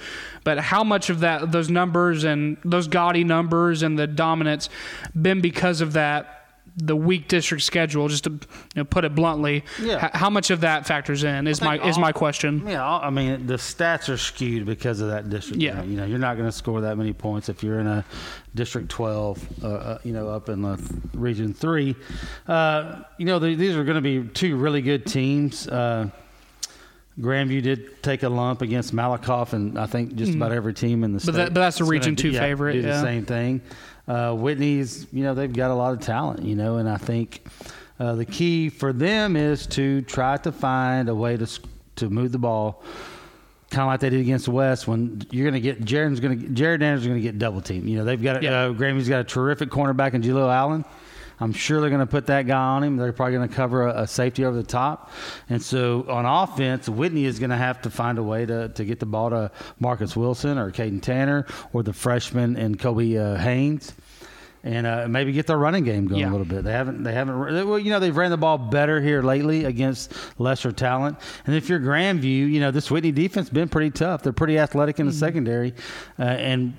but 0.45 0.59
how 0.59 0.85
much 0.85 1.09
of 1.09 1.21
that 1.21 1.53
those 1.53 1.71
numbers 1.71 2.25
and 2.25 2.59
those 2.64 2.89
gaudy 2.89 3.25
numbers 3.25 3.83
and 3.83 3.99
the 3.99 4.07
dominance 4.07 4.69
been 5.21 5.41
because 5.41 5.81
of 5.81 5.95
that 5.95 6.45
the 6.79 6.95
weak 6.95 7.27
district 7.29 7.62
schedule, 7.64 8.07
just 8.09 8.24
to 8.24 8.31
you 8.31 8.39
know, 8.77 8.85
put 8.85 9.05
it 9.05 9.14
bluntly, 9.14 9.64
Yeah. 9.83 10.05
h- 10.07 10.11
how 10.12 10.29
much 10.29 10.51
of 10.51 10.61
that 10.61 10.87
factors 10.87 11.24
in 11.24 11.47
is 11.47 11.62
my 11.62 11.79
think 11.79 11.89
is 11.89 11.99
my 11.99 12.12
question. 12.12 12.62
Yeah, 12.66 12.87
I 12.87 13.09
mean 13.09 13.47
the 13.47 13.55
stats 13.55 14.11
are 14.11 14.18
skewed 14.18 14.66
because 14.66 15.01
of 15.01 15.09
that 15.09 15.31
district. 15.31 15.62
Yeah. 15.62 15.83
you 15.85 15.97
know, 15.97 16.05
you're 16.05 16.18
not 16.18 16.37
going 16.37 16.49
to 16.49 16.53
score 16.53 16.83
that 16.83 16.99
many 16.99 17.14
points 17.14 17.49
if 17.49 17.62
you're 17.62 17.81
in 17.81 17.87
a 17.87 18.05
district 18.55 18.91
12. 18.91 19.64
Uh, 19.64 19.68
uh, 19.68 19.99
you 20.05 20.12
know, 20.12 20.29
up 20.29 20.49
in 20.51 20.61
the 20.61 20.79
region 21.14 21.55
three. 21.55 21.97
Uh, 22.47 23.03
you 23.16 23.24
know, 23.24 23.39
the, 23.39 23.55
these 23.55 23.74
are 23.74 23.85
going 23.85 23.95
to 23.95 24.01
be 24.22 24.29
two 24.29 24.57
really 24.57 24.83
good 24.83 25.07
teams. 25.07 25.66
Uh, 25.68 26.11
Grandview 27.18 27.62
did 27.62 28.03
take 28.03 28.22
a 28.24 28.29
lump 28.29 28.61
against 28.61 28.95
Malakoff, 28.95 29.55
and 29.55 29.79
I 29.79 29.87
think 29.87 30.14
just 30.16 30.35
about 30.35 30.53
every 30.53 30.74
team 30.74 31.03
in 31.03 31.14
the 31.14 31.20
state. 31.20 31.33
Mm. 31.33 31.37
that- 31.37 31.55
but 31.55 31.61
that's 31.61 31.81
a 31.81 31.85
Region 31.85 32.14
do- 32.14 32.24
Two 32.24 32.31
yeah, 32.35 32.41
favorite, 32.41 32.74
Do 32.74 32.83
the 32.83 33.01
same 33.01 33.24
thing. 33.24 33.62
Uh, 34.09 34.32
Whitney's, 34.34 35.07
you 35.12 35.24
know, 35.24 35.34
they've 35.34 35.52
got 35.52 35.70
a 35.70 35.74
lot 35.74 35.92
of 35.92 36.00
talent, 36.00 36.42
you 36.44 36.54
know, 36.54 36.76
and 36.76 36.88
I 36.88 36.96
think 36.96 37.46
uh, 37.98 38.14
the 38.14 38.24
key 38.24 38.68
for 38.68 38.92
them 38.92 39.36
is 39.36 39.66
to 39.68 40.02
try 40.02 40.36
to 40.38 40.52
find 40.52 41.09
a 41.09 41.14
way 41.14 41.36
to 41.36 41.46
to 41.96 42.11
move 42.11 42.30
the 42.30 42.38
ball, 42.38 42.82
kind 43.70 43.82
of 43.82 43.86
like 43.88 44.00
they 44.00 44.11
did 44.11 44.20
against 44.20 44.44
the 44.44 44.50
West. 44.52 44.86
When 44.86 45.22
you're 45.30 45.44
going 45.50 45.54
to 45.54 45.61
get 45.61 45.84
Jared's 45.84 46.20
going 46.20 46.38
to 46.40 46.48
Jared 46.50 46.80
Daniels 46.80 47.04
going 47.07 47.16
to 47.18 47.22
get 47.22 47.38
double 47.38 47.61
teamed. 47.61 47.88
You 47.88 47.98
know, 47.98 48.04
they've 48.04 48.22
got 48.22 48.42
Yeah. 48.42 48.66
uh, 48.66 48.72
Grammy's 48.72 49.09
got 49.09 49.20
a 49.20 49.24
terrific 49.24 49.70
cornerback 49.70 50.14
in 50.14 50.22
Jaleel 50.22 50.54
Allen. 50.54 50.84
I'm 51.39 51.53
sure 51.53 51.80
they're 51.80 51.91
going 51.91 52.01
to 52.01 52.07
put 52.07 52.26
that 52.26 52.47
guy 52.47 52.57
on 52.59 52.82
him. 52.82 52.97
They're 52.97 53.12
probably 53.12 53.34
going 53.37 53.49
to 53.49 53.55
cover 53.55 53.87
a, 53.89 54.03
a 54.03 54.07
safety 54.07 54.45
over 54.45 54.57
the 54.57 54.62
top. 54.62 55.11
And 55.51 55.62
so 55.62 56.07
on 56.09 56.24
offense, 56.24 56.89
Whitney 56.89 57.24
is 57.26 57.39
going 57.39 57.51
to 57.51 57.57
have 57.57 57.82
to 57.82 57.91
find 57.91 58.18
a 58.18 58.22
way 58.22 58.47
to, 58.47 58.68
to 58.70 58.84
get 58.84 59.01
the 59.01 59.07
ball 59.07 59.30
to 59.30 59.51
Marcus 59.78 60.16
Wilson 60.16 60.57
or 60.59 60.70
Caden 60.70 61.03
Tanner 61.03 61.47
or 61.72 61.82
the 61.82 61.93
freshman 61.93 62.57
and 62.57 62.78
Kobe 62.78 63.16
uh, 63.16 63.37
Haynes. 63.37 63.93
And 64.64 64.84
uh, 64.84 65.07
maybe 65.09 65.30
get 65.30 65.47
their 65.47 65.59
running 65.59 65.84
game 65.84 66.09
going 66.09 66.22
Yeah. 66.22 66.30
a 66.30 66.32
little 66.32 66.45
bit. 66.47 66.64
They 66.64 66.72
haven't. 66.72 67.05
They 67.05 67.12
haven't. 67.12 67.55
they- 67.55 67.62
Well, 67.62 67.78
you 67.78 67.91
know, 67.91 68.01
they've 68.01 68.16
ran 68.16 68.32
the 68.32 68.37
ball 68.37 68.59
better 68.59 69.01
here 69.01 69.22
lately 69.22 69.64
against 69.64 70.12
lesser 70.41 70.72
talent. 70.72 71.18
And 71.47 71.55
if 71.55 71.68
you're 71.68 71.78
Grandview, 71.78 72.51
you 72.51 72.59
know 72.59 72.72
this 72.72 72.91
Whitney 72.91 73.12
defense 73.12 73.49
been 73.49 73.68
pretty 73.68 73.91
tough. 73.93 74.24
They're 74.24 74.32
pretty 74.32 74.59
athletic 74.59 74.99
in 74.99 75.07
the 75.07 75.12
secondary, 75.12 75.72
uh, 76.18 76.22
and 76.24 76.74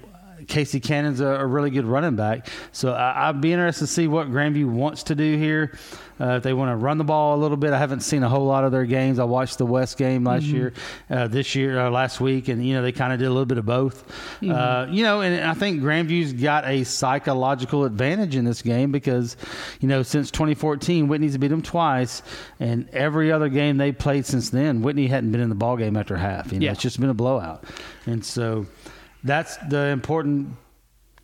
Casey 0.48 0.80
Cannon's 0.80 1.20
a, 1.20 1.28
a 1.28 1.46
really 1.46 1.70
good 1.70 1.86
running 1.86 2.16
back. 2.16 2.48
So 2.72 2.94
I, 2.94 3.30
I'd 3.30 3.42
be 3.42 3.52
interested 3.54 3.86
to 3.86 3.92
see 3.92 4.08
what 4.08 4.30
Grandview 4.30 4.66
wants 4.66 5.04
to 5.04 5.16
do 5.16 5.38
here. 5.38 5.78
Uh, 6.20 6.38
if 6.38 6.44
they 6.44 6.52
want 6.52 6.72
to 6.72 6.76
run 6.76 6.98
the 6.98 7.04
ball 7.04 7.36
a 7.36 7.40
little 7.40 7.58
bit, 7.58 7.74
I 7.74 7.78
haven't 7.78 8.00
seen 8.00 8.24
a 8.24 8.30
whole 8.30 8.48
lot 8.48 8.64
of 8.64 8.72
their 8.72 8.86
games. 8.86 9.20
I 9.20 9.24
watched 9.26 9.60
the 9.60 9.68
West 9.68 10.00
game 10.00 10.24
last 10.24 10.46
year, 10.46 10.74
uh, 11.12 11.28
this 11.28 11.54
year, 11.54 11.80
uh, 11.80 11.92
last 11.92 12.20
week, 12.20 12.48
and 12.48 12.66
you 12.66 12.74
know 12.74 12.82
they 12.82 12.92
kind 12.92 13.14
of 13.14 13.20
did 13.20 13.26
a 13.26 13.30
little 13.30 13.46
bit 13.46 13.60
of 13.60 13.68
both. 13.68 14.04
Uh, 14.42 14.88
you 14.90 15.04
know, 15.04 15.22
and 15.22 15.44
I 15.48 15.54
think 15.54 15.80
Grandview's 15.84 16.34
got 16.34 16.66
a 16.66 16.84
psychological 16.86 17.86
advantage 17.86 18.36
in 18.36 18.46
this 18.46 18.64
game 18.64 18.92
because, 18.92 19.38
you 19.80 19.88
know, 19.88 20.02
since 20.02 20.32
2014, 20.32 21.08
Whitney's 21.08 21.38
beat 21.38 21.50
them 21.50 21.62
twice, 21.62 22.24
and 22.60 22.90
every 22.94 23.32
other 23.32 23.48
game 23.50 23.78
they 23.78 23.92
played 23.92 24.26
since 24.26 24.50
then, 24.50 24.82
Whitney 24.82 25.06
hadn't 25.06 25.32
been 25.32 25.42
in 25.42 25.50
the 25.50 25.56
ball 25.56 25.78
game 25.78 25.96
after 25.96 26.18
half. 26.18 26.52
You 26.52 26.60
know, 26.60 26.66
Yeah. 26.66 26.72
it's 26.72 26.82
just 26.82 27.00
been 27.00 27.10
a 27.12 27.14
blowout, 27.14 27.64
and 28.08 28.26
so 28.26 28.66
that's 29.24 29.58
the 29.70 29.88
important 29.88 30.50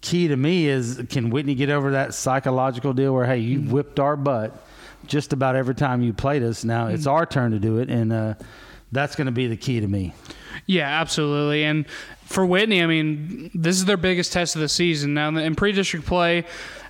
key 0.01 0.27
to 0.27 0.35
me 0.35 0.67
is 0.67 1.01
can 1.09 1.29
Whitney 1.29 1.55
get 1.55 1.69
over 1.69 1.91
that 1.91 2.13
psychological 2.13 2.93
deal 2.93 3.13
where 3.13 3.25
hey 3.25 3.37
you 3.37 3.59
Mm-hmm. 3.59 3.71
whipped 3.71 3.99
our 3.99 4.15
butt 4.15 4.65
just 5.07 5.33
about 5.33 5.55
every 5.55 5.75
time 5.75 6.01
you 6.01 6.13
played 6.13 6.43
us 6.43 6.63
now 6.63 6.87
it's 6.87 7.03
Mm-hmm. 7.03 7.11
our 7.15 7.25
turn 7.25 7.51
to 7.51 7.59
do 7.59 7.77
it 7.79 7.89
and 7.89 8.11
uh, 8.11 8.33
that's 8.91 9.15
going 9.15 9.25
to 9.27 9.31
be 9.31 9.47
the 9.47 9.57
key 9.57 9.79
to 9.79 9.87
me 9.87 10.13
Yeah, 10.67 10.87
absolutely. 11.01 11.63
And 11.63 11.85
for 12.26 12.45
Whitney, 12.45 12.82
I 12.82 12.88
mean, 12.88 13.51
this 13.53 13.76
is 13.78 13.86
their 13.86 13.97
biggest 13.97 14.34
test 14.34 14.55
of 14.55 14.61
the 14.61 14.69
season. 14.69 15.13
Now, 15.13 15.30
in 15.30 15.55
pre-district 15.55 16.05
play, 16.05 16.45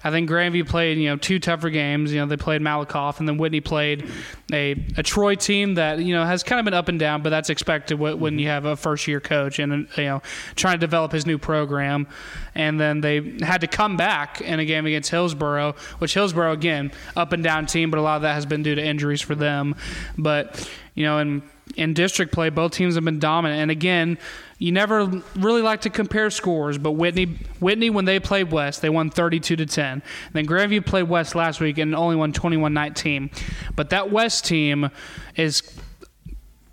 I 0.06 0.12
think 0.12 0.30
Grandview 0.30 0.68
played, 0.68 0.98
you 0.98 1.08
know, 1.08 1.16
two 1.16 1.40
tougher 1.40 1.70
games. 1.70 2.12
You 2.12 2.20
know, 2.20 2.26
they 2.26 2.36
played 2.36 2.62
Malakoff, 2.62 3.20
and 3.20 3.28
then 3.28 3.38
Whitney 3.38 3.62
played 3.62 4.10
a, 4.52 4.72
a 4.98 5.04
Troy 5.04 5.36
team 5.36 5.76
that, 5.76 6.00
you 6.00 6.14
know, 6.14 6.26
has 6.26 6.44
kind 6.44 6.60
of 6.60 6.66
been 6.66 6.74
up 6.74 6.90
and 6.90 7.00
down, 7.00 7.22
but 7.22 7.30
that's 7.30 7.50
expected 7.50 7.96
wh- 7.98 8.20
when 8.20 8.38
you 8.38 8.48
have 8.48 8.66
a 8.66 8.76
first-year 8.76 9.22
coach 9.22 9.60
and, 9.60 9.88
uh, 9.98 10.02
you 10.02 10.08
know, 10.08 10.22
trying 10.56 10.76
to 10.76 10.80
develop 10.80 11.14
his 11.14 11.26
new 11.26 11.38
program. 11.38 12.08
And 12.54 12.80
then 12.80 13.00
they 13.00 13.38
had 13.42 13.62
to 13.62 13.68
come 13.68 13.96
back 13.96 14.42
in 14.42 14.60
a 14.60 14.66
game 14.66 14.86
against 14.86 15.10
Hillsboro, 15.10 15.76
which 16.00 16.14
Hillsboro, 16.14 16.52
again, 16.52 16.92
up 17.16 17.32
and 17.32 17.42
down 17.42 17.66
team, 17.66 17.90
but 17.90 17.98
a 17.98 18.02
lot 18.02 18.18
of 18.18 18.24
that 18.24 18.34
has 18.34 18.46
been 18.46 18.62
due 18.62 18.76
to 18.76 18.84
injuries 18.84 19.22
for 19.22 19.36
them. 19.36 19.74
But, 20.18 20.70
you 20.96 21.06
know, 21.06 21.20
in 21.20 21.44
in 21.78 21.94
district 21.94 22.34
play, 22.34 22.50
both 22.50 22.74
teams 22.74 22.96
have 22.96 23.06
been 23.06 23.20
dominant. 23.20 23.62
And 23.62 23.72
again, 23.72 24.18
you 24.64 24.72
never 24.72 25.12
really 25.36 25.62
like 25.62 25.82
to 25.82 25.90
compare 25.90 26.30
scores, 26.30 26.78
but 26.78 26.92
Whitney, 26.92 27.26
Whitney 27.60 27.90
when 27.90 28.06
they 28.06 28.18
played 28.22 28.50
West, 28.50 28.82
they 28.82 28.90
won 28.90 29.10
32 29.10 29.58
to 29.58 29.66
10. 29.66 29.86
And 29.92 30.02
then 30.32 30.46
Grandview 30.46 30.86
played 30.86 31.04
West 31.10 31.36
last 31.36 31.60
week 31.60 31.78
and 31.80 31.94
only 31.94 32.16
won 32.16 32.32
21-19. 32.32 33.30
But 33.76 33.90
that 33.90 34.10
West 34.10 34.46
team 34.46 34.90
is 35.36 35.64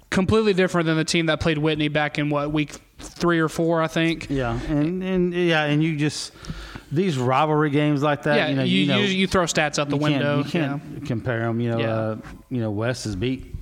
completely 0.09 0.55
different 0.55 0.87
than 0.87 0.99
the 0.99 1.05
team 1.05 1.27
that 1.27 1.41
played 1.41 1.59
Whitney 1.59 1.89
back 1.89 2.17
in 2.17 2.31
what 2.31 2.53
week 2.53 2.77
three 3.01 3.41
or 3.41 3.49
four, 3.49 3.83
I 3.83 3.89
think. 3.89 4.29
yeah 4.31 4.57
and, 4.69 5.03
and 5.03 5.35
yeah 5.35 5.65
and 5.65 5.83
you 5.83 5.97
just 5.97 6.33
these 6.93 7.19
rivalry 7.19 7.71
games 7.71 8.05
like 8.05 8.23
that 8.23 8.37
yeah, 8.37 8.49
you 8.51 8.55
know 8.55 8.63
you, 8.63 8.79
you, 8.83 8.87
know, 8.87 8.99
you, 9.01 9.27
throw 9.27 9.45
stats 9.45 9.81
out 9.81 9.89
the 9.89 9.97
you 9.97 10.03
window. 10.03 10.45
can't, 10.45 10.81
you 10.85 10.95
can't 10.99 11.07
compare 11.07 11.41
them 11.41 11.61
you 11.61 11.71
know 11.73 11.79
Yeah. 11.79 11.95
uh, 11.95 12.17
you 12.51 12.61
know 12.61 12.71
West 12.71 13.03
has 13.05 13.17
beat 13.17 13.53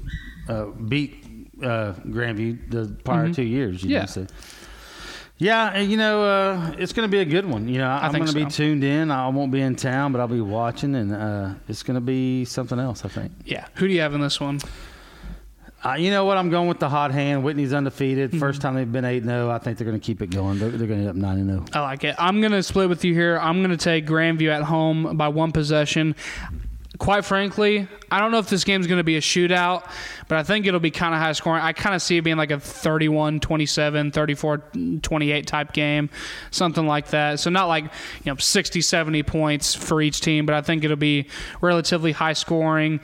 uh, 0.48 0.66
beat 0.66 1.24
uh, 1.62 1.94
Grandview 2.06 2.70
the 2.70 2.94
prior 3.04 3.32
two 3.32 3.42
years 3.42 3.82
you 3.82 3.88
Mm-hmm. 3.90 3.92
Yeah. 3.94 4.00
know, 4.00 4.06
so. 4.06 4.26
Yeah, 5.40 5.78
you 5.78 5.96
know, 5.96 6.24
uh, 6.24 6.74
it's 6.78 6.92
going 6.92 7.08
to 7.08 7.10
be 7.12 7.20
a 7.20 7.24
good 7.24 7.46
one. 7.46 7.68
You 7.68 7.78
know, 7.78 7.88
I'm 7.88 8.10
think 8.10 8.24
going 8.24 8.36
to 8.36 8.44
be 8.44 8.50
tuned 8.50 8.82
in. 8.82 9.12
I 9.12 9.28
won't 9.28 9.52
be 9.52 9.60
in 9.60 9.76
town, 9.76 10.10
but 10.10 10.20
I'll 10.20 10.26
be 10.26 10.40
watching, 10.40 10.96
and 10.96 11.14
uh, 11.14 11.54
it's 11.68 11.84
going 11.84 11.94
to 11.94 12.00
be 12.00 12.44
something 12.44 12.76
else. 12.78 13.04
I 13.04 13.08
think. 13.08 13.30
yeah. 13.44 13.66
Who 13.76 13.86
do 13.86 13.94
you 13.94 14.00
have 14.00 14.14
in 14.14 14.20
this 14.20 14.40
one? 14.40 14.58
Uh, 15.84 15.92
you 15.92 16.10
know 16.10 16.24
what? 16.24 16.36
I'm 16.36 16.50
going 16.50 16.66
with 16.66 16.80
the 16.80 16.88
hot 16.88 17.12
hand. 17.12 17.44
Whitney's 17.44 17.72
undefeated. 17.72 18.30
Mm-hmm. 18.30 18.40
First 18.40 18.60
time 18.60 18.74
they've 18.74 18.90
been 18.90 19.04
eight 19.04 19.22
0 19.22 19.48
I 19.48 19.58
think 19.58 19.78
they're 19.78 19.86
going 19.86 20.00
to 20.00 20.04
keep 20.04 20.22
it 20.22 20.30
going. 20.30 20.58
They're, 20.58 20.70
they're 20.70 20.88
going 20.88 21.04
to 21.04 21.08
end 21.08 21.10
up 21.10 21.14
9 21.14 21.46
0. 21.46 21.64
I 21.72 21.80
like 21.82 22.02
it. 22.02 22.16
I'm 22.18 22.40
going 22.40 22.50
to 22.50 22.62
split 22.64 22.88
with 22.88 23.04
you 23.04 23.14
here. 23.14 23.38
I'm 23.38 23.58
going 23.62 23.70
to 23.70 23.76
take 23.76 24.06
Grandview 24.06 24.48
at 24.50 24.64
home 24.64 25.16
by 25.16 25.28
one 25.28 25.52
possession. 25.52 26.16
Quite 26.98 27.24
frankly, 27.24 27.86
I 28.10 28.18
don't 28.18 28.32
know 28.32 28.38
if 28.38 28.48
this 28.48 28.64
game's 28.64 28.88
going 28.88 28.98
to 28.98 29.04
be 29.04 29.16
a 29.16 29.20
shootout, 29.20 29.88
but 30.26 30.36
I 30.36 30.42
think 30.42 30.66
it'll 30.66 30.80
be 30.80 30.90
kind 30.90 31.14
of 31.14 31.20
high 31.20 31.30
scoring. 31.30 31.62
I 31.62 31.72
kind 31.72 31.94
of 31.94 32.02
see 32.02 32.16
it 32.16 32.22
being 32.22 32.36
like 32.36 32.50
a 32.50 32.58
31 32.58 33.38
27, 33.38 34.10
34 34.10 34.58
28 35.02 35.46
type 35.46 35.72
game, 35.72 36.10
something 36.50 36.88
like 36.88 37.08
that. 37.10 37.38
So, 37.38 37.50
not 37.50 37.66
like, 37.66 37.84
you 37.84 38.32
know, 38.32 38.36
60, 38.36 38.80
70 38.80 39.22
points 39.22 39.76
for 39.76 40.02
each 40.02 40.20
team, 40.20 40.44
but 40.44 40.56
I 40.56 40.60
think 40.60 40.82
it'll 40.82 40.96
be 40.96 41.28
relatively 41.60 42.10
high 42.10 42.32
scoring. 42.32 42.98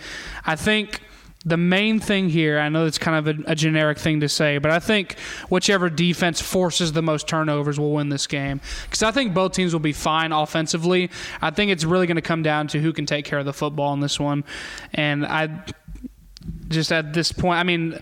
I 0.45 0.57
think 0.57 1.01
the 1.47 1.57
main 1.57 2.01
thing 2.01 2.31
here, 2.31 2.59
I 2.59 2.69
know 2.71 2.87
it's 2.87 2.99
kind 2.99 3.29
of 3.29 3.39
a, 3.39 3.53
a 3.53 3.55
generic 3.55 3.99
thing 3.99 4.21
to 4.21 4.29
say, 4.29 4.59
but 4.59 4.71
I 4.71 4.79
think 4.79 5.19
whichever 5.51 5.91
defense 5.91 6.41
forces 6.41 6.93
the 6.93 7.03
most 7.03 7.29
turnovers 7.29 7.79
will 7.79 7.93
win 7.93 8.09
this 8.09 8.27
game. 8.27 8.61
Because 8.85 9.03
I 9.03 9.11
think 9.11 9.35
both 9.35 9.53
teams 9.53 9.73
will 9.73 9.81
be 9.81 9.93
fine 9.93 10.33
offensively. 10.33 11.11
I 11.43 11.51
think 11.51 11.71
it's 11.71 11.85
really 11.85 12.07
going 12.07 12.17
to 12.17 12.23
come 12.23 12.43
down 12.43 12.69
to 12.69 12.81
who 12.81 12.93
can 12.93 13.05
take 13.05 13.27
care 13.27 13.39
of 13.39 13.45
the 13.45 13.53
football 13.53 13.93
in 13.93 14.01
this 14.01 14.19
one. 14.19 14.45
And 14.95 15.27
I 15.27 15.65
just 16.69 16.93
at 16.93 17.13
this 17.13 17.31
point, 17.31 17.59
I 17.59 17.63
mean, 17.63 18.01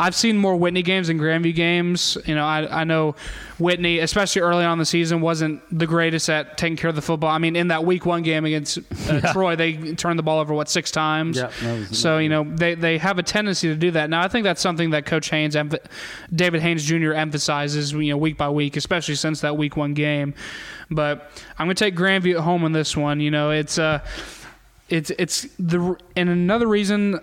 I've 0.00 0.14
seen 0.14 0.38
more 0.38 0.56
Whitney 0.56 0.82
games 0.82 1.08
than 1.08 1.18
Grandview 1.18 1.54
games. 1.54 2.16
You 2.24 2.34
know, 2.34 2.44
I, 2.46 2.80
I 2.80 2.84
know 2.84 3.14
Whitney, 3.58 3.98
especially 3.98 4.40
early 4.40 4.64
on 4.64 4.72
in 4.72 4.78
the 4.78 4.86
season, 4.86 5.20
wasn't 5.20 5.60
the 5.78 5.86
greatest 5.86 6.30
at 6.30 6.56
taking 6.56 6.76
care 6.78 6.88
of 6.88 6.96
the 6.96 7.02
football. 7.02 7.28
I 7.28 7.36
mean, 7.36 7.54
in 7.54 7.68
that 7.68 7.84
week 7.84 8.06
one 8.06 8.22
game 8.22 8.46
against 8.46 8.78
uh, 9.08 9.20
Troy, 9.32 9.56
they 9.56 9.94
turned 9.94 10.18
the 10.18 10.22
ball 10.22 10.40
over, 10.40 10.54
what, 10.54 10.70
six 10.70 10.90
times? 10.90 11.36
Yeah, 11.36 11.50
was- 11.62 11.98
so, 11.98 12.16
you 12.16 12.30
know, 12.30 12.44
they, 12.44 12.74
they 12.74 12.96
have 12.96 13.18
a 13.18 13.22
tendency 13.22 13.68
to 13.68 13.74
do 13.74 13.90
that. 13.90 14.08
Now, 14.08 14.22
I 14.22 14.28
think 14.28 14.44
that's 14.44 14.62
something 14.62 14.88
that 14.90 15.04
Coach 15.04 15.28
Haynes, 15.28 15.54
emph- 15.54 15.84
David 16.34 16.62
Haynes 16.62 16.82
Jr., 16.84 17.12
emphasizes, 17.12 17.92
you 17.92 18.10
know, 18.10 18.16
week 18.16 18.38
by 18.38 18.48
week, 18.48 18.78
especially 18.78 19.16
since 19.16 19.42
that 19.42 19.58
week 19.58 19.76
one 19.76 19.92
game. 19.92 20.32
But 20.90 21.30
I'm 21.58 21.66
going 21.66 21.76
to 21.76 21.84
take 21.84 21.94
Grandview 21.94 22.36
at 22.36 22.40
home 22.40 22.64
in 22.64 22.72
this 22.72 22.96
one. 22.96 23.20
You 23.20 23.30
know, 23.30 23.50
it's, 23.50 23.78
uh, 23.78 24.00
it's, 24.88 25.10
it's 25.10 25.46
the, 25.58 25.96
and 26.16 26.28
another 26.30 26.66
reason 26.66 27.20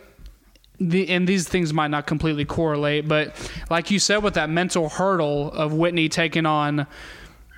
the 0.79 1.09
and 1.09 1.27
these 1.27 1.47
things 1.47 1.73
might 1.73 1.89
not 1.89 2.05
completely 2.05 2.45
correlate, 2.45 3.07
but 3.07 3.35
like 3.69 3.89
you 3.91 3.99
said, 3.99 4.17
with 4.17 4.35
that 4.35 4.49
mental 4.49 4.89
hurdle 4.89 5.51
of 5.51 5.73
Whitney 5.73 6.09
taking 6.09 6.45
on, 6.45 6.85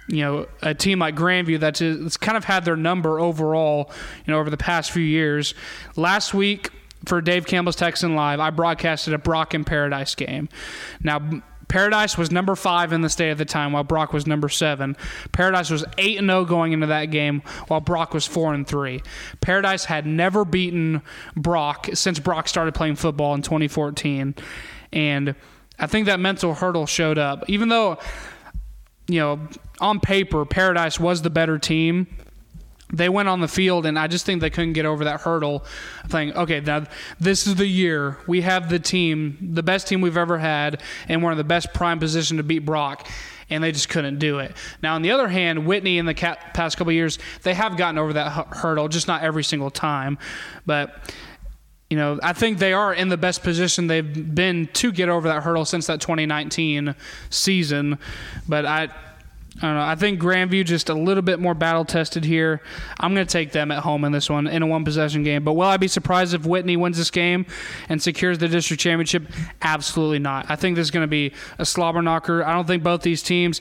you 0.08 0.24
know, 0.24 0.48
a 0.62 0.74
team 0.74 1.00
like 1.00 1.16
Grandview 1.16 1.60
that's 1.60 1.82
it's 1.82 2.18
kind 2.18 2.38
of 2.38 2.46
had 2.46 2.66
their 2.66 2.78
number 2.78 3.20
overall, 3.20 3.92
you 4.26 4.34
know, 4.34 4.40
over 4.40 4.50
the 4.50 4.58
past 4.58 4.92
few 4.92 5.04
years. 5.04 5.54
Last 5.96 6.34
week 6.34 6.72
for 7.06 7.22
Dave 7.22 7.46
Campbell's 7.46 7.76
Texan 7.76 8.16
Live, 8.16 8.40
I 8.40 8.50
broadcasted 8.50 9.14
a 9.14 9.18
Brock 9.18 9.54
and 9.54 9.66
Paradise 9.66 10.16
game. 10.16 10.50
Now. 11.04 11.42
Paradise 11.70 12.18
was 12.18 12.32
number 12.32 12.56
five 12.56 12.92
in 12.92 13.02
the 13.02 13.10
state 13.10 13.30
at 13.30 13.38
the 13.38 13.46
time, 13.46 13.72
while 13.72 13.84
Brock 13.84 14.12
was 14.12 14.28
number 14.28 14.50
seven. 14.50 14.98
Paradise 15.32 15.70
was 15.70 15.86
eight 15.98 16.18
and 16.18 16.28
zero 16.28 16.44
going 16.44 16.74
into 16.74 16.88
that 16.88 17.06
game, 17.06 17.42
while 17.68 17.80
Brock 17.80 18.14
was 18.14 18.28
four 18.28 18.54
and 18.54 18.68
three. 18.68 19.02
Paradise 19.40 19.86
had 19.86 20.06
never 20.06 20.44
beaten 20.44 21.02
Brock 21.38 21.88
since 21.94 22.20
Brock 22.20 22.48
started 22.48 22.74
playing 22.74 22.96
football 22.96 23.34
in 23.36 23.42
2014, 23.42 24.36
and 24.92 25.36
I 25.78 25.88
think 25.88 26.08
that 26.08 26.20
mental 26.20 26.56
hurdle 26.56 26.88
showed 26.88 27.18
up. 27.18 27.46
Even 27.48 27.70
though, 27.70 28.00
you 29.08 29.20
know, 29.20 29.40
on 29.80 30.00
paper 30.00 30.46
Paradise 30.46 31.00
was 31.00 31.22
the 31.22 31.30
better 31.30 31.58
team, 31.58 32.08
they 32.92 33.10
went 33.10 33.30
on 33.30 33.40
the 33.40 33.48
field 33.48 33.86
and 33.86 33.98
I 33.98 34.08
just 34.08 34.26
think 34.26 34.42
they 34.42 34.50
couldn't 34.50 34.74
get 34.74 34.86
over 34.86 35.04
that 35.04 35.22
hurdle 35.22 35.66
playing 36.10 36.34
okay 36.34 36.60
now 36.60 36.86
this 37.20 37.46
is 37.48 37.56
the 37.56 37.68
year. 37.68 38.18
We 38.28 38.42
have 38.42 38.70
the 38.70 38.80
team 38.80 39.38
the 39.54 39.64
best 39.64 39.88
team 39.88 40.02
we've 40.02 40.18
ever 40.18 40.38
had 40.38 40.82
and 41.08 41.24
we're 41.24 41.32
in 41.32 41.38
the 41.38 41.44
best 41.44 41.74
prime 41.74 42.00
position 42.00 42.38
to 42.38 42.44
beat 42.44 42.66
Brock 42.66 43.08
and 43.50 43.64
they 43.64 43.72
just 43.72 43.90
couldn't 43.90 44.20
do 44.20 44.40
it. 44.40 44.56
Now 44.82 44.96
on 44.96 45.02
the 45.02 45.12
other 45.12 45.28
hand 45.28 45.66
Whitney 45.66 45.98
in 45.98 46.06
the 46.06 46.14
past 46.16 46.78
couple 46.78 46.92
years 46.94 47.20
they 47.44 47.54
have 47.54 47.78
gotten 47.78 47.98
over 47.98 48.14
that 48.14 48.32
hu- 48.32 48.58
hurdle 48.58 48.88
just 48.88 49.08
not 49.08 49.22
every 49.22 49.44
single 49.44 49.70
time. 49.70 50.18
But 50.66 51.14
you 51.90 51.98
know, 51.98 52.20
I 52.22 52.34
think 52.34 52.60
they 52.60 52.74
are 52.74 52.94
in 52.94 53.10
the 53.10 53.18
best 53.18 53.42
position 53.42 53.88
they've 53.88 54.36
been 54.36 54.68
to 54.74 54.92
get 54.92 55.10
over 55.10 55.28
that 55.28 55.42
hurdle 55.42 55.66
since 55.66 55.88
that 55.88 56.00
2019 56.02 56.94
season. 57.32 57.98
But 58.48 58.66
I, 58.68 58.90
I 59.62 59.66
don't 59.68 59.76
know. 59.76 59.82
I 59.82 59.96
think 59.96 60.22
Grandview 60.22 60.66
just 60.66 60.90
a 60.90 60.94
little 60.94 61.22
bit 61.22 61.40
more 61.40 61.54
battle 61.54 61.84
tested 61.84 62.24
here. 62.24 62.62
I'm 63.00 63.14
going 63.14 63.26
to 63.26 63.32
take 63.32 63.52
them 63.52 63.72
at 63.72 63.80
home 63.80 64.06
in 64.06 64.12
this 64.14 64.30
one 64.30 64.48
in 64.48 64.64
a 64.64 64.68
one 64.68 64.86
possession 64.86 65.24
game. 65.24 65.44
But 65.44 65.54
will 65.54 65.68
I 65.68 65.78
be 65.78 65.90
surprised 65.90 66.34
if 66.34 66.46
Whitney 66.46 66.78
wins 66.78 66.98
this 66.98 67.12
game 67.12 67.46
and 67.90 68.02
secures 68.02 68.38
the 68.38 68.48
district 68.48 68.82
championship? 68.82 69.24
Absolutely 69.62 70.20
not. 70.20 70.46
I 70.50 70.56
think 70.56 70.78
this 70.78 70.88
is 70.88 70.92
going 70.92 71.04
to 71.04 71.08
be 71.08 71.34
a 71.58 71.66
slobber 71.66 72.02
knocker. 72.02 72.44
I 72.44 72.54
don't 72.54 72.68
think 72.68 72.84
both 72.84 73.02
these 73.02 73.22
teams 73.22 73.60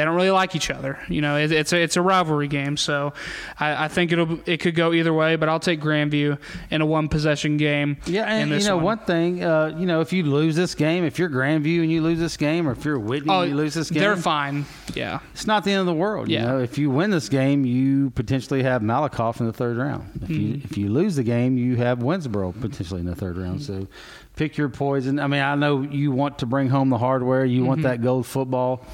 they 0.00 0.04
don't 0.04 0.14
really 0.14 0.30
like 0.30 0.54
each 0.54 0.70
other. 0.70 0.98
You 1.08 1.20
know, 1.20 1.36
it, 1.36 1.50
it's 1.52 1.72
a 1.72 1.82
it's 1.82 1.96
a 1.96 2.02
rivalry 2.02 2.48
game, 2.48 2.76
so 2.76 3.12
I, 3.58 3.84
I, 3.84 3.88
think 3.88 4.12
it'll 4.12 4.38
it 4.46 4.58
could 4.58 4.74
go 4.74 4.92
either 4.92 5.12
way. 5.12 5.36
But 5.36 5.48
I'll 5.48 5.60
take 5.60 5.80
Grandview 5.80 6.38
in 6.70 6.80
a 6.80 6.86
one 6.86 7.08
possession 7.08 7.56
game. 7.56 7.98
Yeah, 8.06 8.24
and 8.24 8.50
you 8.50 8.66
know 8.66 8.76
one, 8.76 8.84
one 8.84 8.98
thing, 9.00 9.44
uh, 9.44 9.76
you 9.76 9.86
know, 9.86 10.00
if 10.00 10.12
you 10.12 10.22
lose 10.22 10.54
this 10.54 10.74
game, 10.74 11.04
if 11.04 11.18
you're 11.18 11.28
Grandview 11.28 11.82
and 11.82 11.90
you 11.90 12.02
lose 12.02 12.18
this 12.18 12.36
game, 12.36 12.68
or 12.68 12.72
if 12.72 12.84
you're 12.84 12.98
Whitney 12.98 13.30
oh, 13.30 13.40
and 13.40 13.50
you 13.50 13.56
lose 13.56 13.74
this 13.74 13.90
game, 13.90 14.00
they're 14.00 14.16
fine. 14.16 14.64
Yeah, 14.94 15.18
it's 15.40 15.46
not 15.46 15.64
the 15.64 15.70
end 15.70 15.80
of 15.80 15.86
the 15.86 15.94
world. 15.94 16.28
Yeah. 16.28 16.40
You 16.40 16.46
know, 16.46 16.58
if 16.60 16.76
you 16.76 16.90
win 16.90 17.10
this 17.10 17.30
game, 17.30 17.64
you 17.64 18.10
potentially 18.10 18.62
have 18.62 18.82
Malakoff 18.82 19.40
in 19.40 19.46
the 19.46 19.54
third 19.54 19.78
round. 19.78 20.10
If 20.16 20.28
mm-hmm. 20.28 20.34
you 20.34 20.60
if 20.62 20.76
you 20.76 20.90
lose 20.90 21.16
the 21.16 21.22
game, 21.22 21.56
you 21.56 21.76
have 21.76 22.00
Winnsboro 22.00 22.60
potentially 22.60 23.00
in 23.00 23.06
the 23.06 23.14
third 23.14 23.38
round. 23.38 23.60
Mm-hmm. 23.60 23.84
So 23.84 23.88
pick 24.36 24.58
your 24.58 24.68
poison. 24.68 25.18
I 25.18 25.28
mean, 25.28 25.40
I 25.40 25.54
know 25.54 25.80
you 25.80 26.12
want 26.12 26.40
to 26.40 26.46
bring 26.46 26.68
home 26.68 26.90
the 26.90 26.98
hardware. 26.98 27.44
You 27.46 27.60
mm-hmm. 27.60 27.68
want 27.68 27.82
that 27.82 28.02
gold 28.02 28.26
football. 28.26 28.84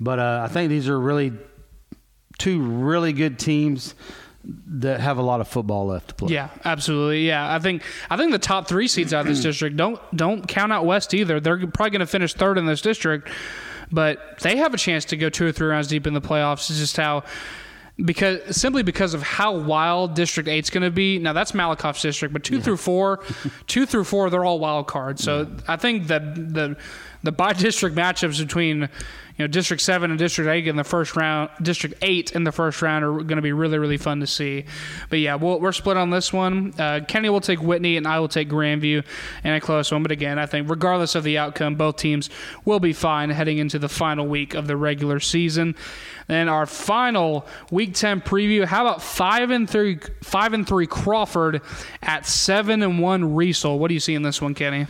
But 0.00 0.18
uh, 0.18 0.42
I 0.44 0.52
think 0.52 0.70
these 0.70 0.88
are 0.88 0.98
really 0.98 1.32
two 2.38 2.60
really 2.60 3.12
good 3.12 3.38
teams 3.38 3.94
that 4.44 4.98
have 4.98 5.18
a 5.18 5.22
lot 5.22 5.40
of 5.40 5.46
football 5.46 5.86
left 5.86 6.08
to 6.08 6.14
play. 6.16 6.34
Yeah, 6.34 6.48
absolutely. 6.64 7.28
Yeah, 7.28 7.54
I 7.54 7.60
think 7.60 7.84
I 8.10 8.16
think 8.16 8.32
the 8.32 8.40
top 8.40 8.66
three 8.66 8.88
seeds 8.88 9.14
out 9.14 9.20
of 9.20 9.26
this 9.28 9.40
district 9.40 9.76
don't 9.76 10.00
don't 10.16 10.48
count 10.48 10.72
out 10.72 10.84
West 10.84 11.14
either. 11.14 11.38
They're 11.38 11.58
probably 11.68 11.90
going 11.90 12.00
to 12.00 12.06
finish 12.06 12.34
third 12.34 12.58
in 12.58 12.66
this 12.66 12.80
district, 12.80 13.28
but 13.92 14.38
they 14.40 14.56
have 14.56 14.74
a 14.74 14.78
chance 14.78 15.04
to 15.06 15.16
go 15.16 15.28
two 15.28 15.46
or 15.46 15.52
three 15.52 15.68
rounds 15.68 15.88
deep 15.88 16.06
in 16.06 16.14
the 16.14 16.20
playoffs. 16.20 16.70
It's 16.70 16.78
just 16.78 16.96
how 16.96 17.24
because 18.04 18.56
simply 18.56 18.82
because 18.82 19.14
of 19.14 19.22
how 19.22 19.56
wild 19.56 20.14
District 20.14 20.48
Eight's 20.48 20.70
going 20.70 20.82
to 20.82 20.90
be. 20.90 21.18
Now 21.18 21.32
that's 21.32 21.52
Malakoff's 21.52 22.02
district, 22.02 22.32
but 22.32 22.42
two 22.42 22.56
yeah. 22.56 22.62
through 22.62 22.78
four, 22.78 23.22
two 23.66 23.86
through 23.86 24.04
four, 24.04 24.30
they're 24.30 24.44
all 24.44 24.58
wild 24.58 24.86
cards. 24.86 25.22
So 25.22 25.42
yeah. 25.42 25.60
I 25.68 25.76
think 25.76 26.06
that 26.06 26.34
the 26.34 26.76
the 27.22 27.32
by 27.32 27.52
district 27.52 27.96
matchups 27.96 28.38
between 28.38 28.88
you 29.38 29.44
know, 29.44 29.46
District 29.46 29.82
Seven 29.82 30.10
and 30.10 30.18
District 30.18 30.48
Eight 30.48 30.66
in 30.66 30.76
the 30.76 30.84
first 30.84 31.16
round, 31.16 31.50
District 31.62 31.94
Eight 32.02 32.32
in 32.32 32.44
the 32.44 32.52
first 32.52 32.82
round 32.82 33.04
are 33.04 33.12
going 33.12 33.36
to 33.36 33.42
be 33.42 33.52
really, 33.52 33.78
really 33.78 33.96
fun 33.96 34.20
to 34.20 34.26
see. 34.26 34.66
But 35.08 35.20
yeah, 35.20 35.36
we 35.36 35.54
we 35.54 35.66
are 35.66 35.72
split 35.72 35.96
on 35.96 36.10
this 36.10 36.32
one. 36.32 36.74
Uh, 36.78 37.00
Kenney 37.08 37.30
will 37.30 37.40
take 37.40 37.62
Whitney, 37.62 37.96
and 37.96 38.06
I 38.06 38.20
will 38.20 38.28
take 38.28 38.48
Grandview 38.48 39.04
in 39.42 39.52
a 39.52 39.60
close 39.60 39.90
one. 39.90 40.02
But 40.02 40.12
again, 40.12 40.38
I 40.38 40.46
think 40.46 40.68
regardless 40.68 41.14
of 41.14 41.24
the 41.24 41.38
outcome, 41.38 41.76
both 41.76 41.96
teams 41.96 42.28
will 42.64 42.80
be 42.80 42.92
fine 42.92 43.30
heading 43.30 43.58
into 43.58 43.78
the 43.78 43.88
final 43.88 44.26
week 44.26 44.54
of 44.54 44.66
the 44.66 44.76
regular 44.76 45.18
season. 45.18 45.76
And 46.28 46.50
our 46.50 46.66
final 46.66 47.46
Week 47.70 47.94
Ten 47.94 48.20
preview. 48.20 48.64
How 48.64 48.86
about 48.86 49.02
five 49.02 49.50
and 49.50 49.68
three? 49.68 49.98
Five 50.22 50.52
and 50.52 50.66
three 50.66 50.86
Crawford 50.86 51.62
at 52.02 52.26
seven 52.26 52.82
and 52.82 53.00
one 53.00 53.34
Riesel. 53.34 53.78
What 53.78 53.88
do 53.88 53.94
you 53.94 54.00
see 54.00 54.14
in 54.14 54.22
this 54.22 54.42
one, 54.42 54.54
Kenney? 54.54 54.86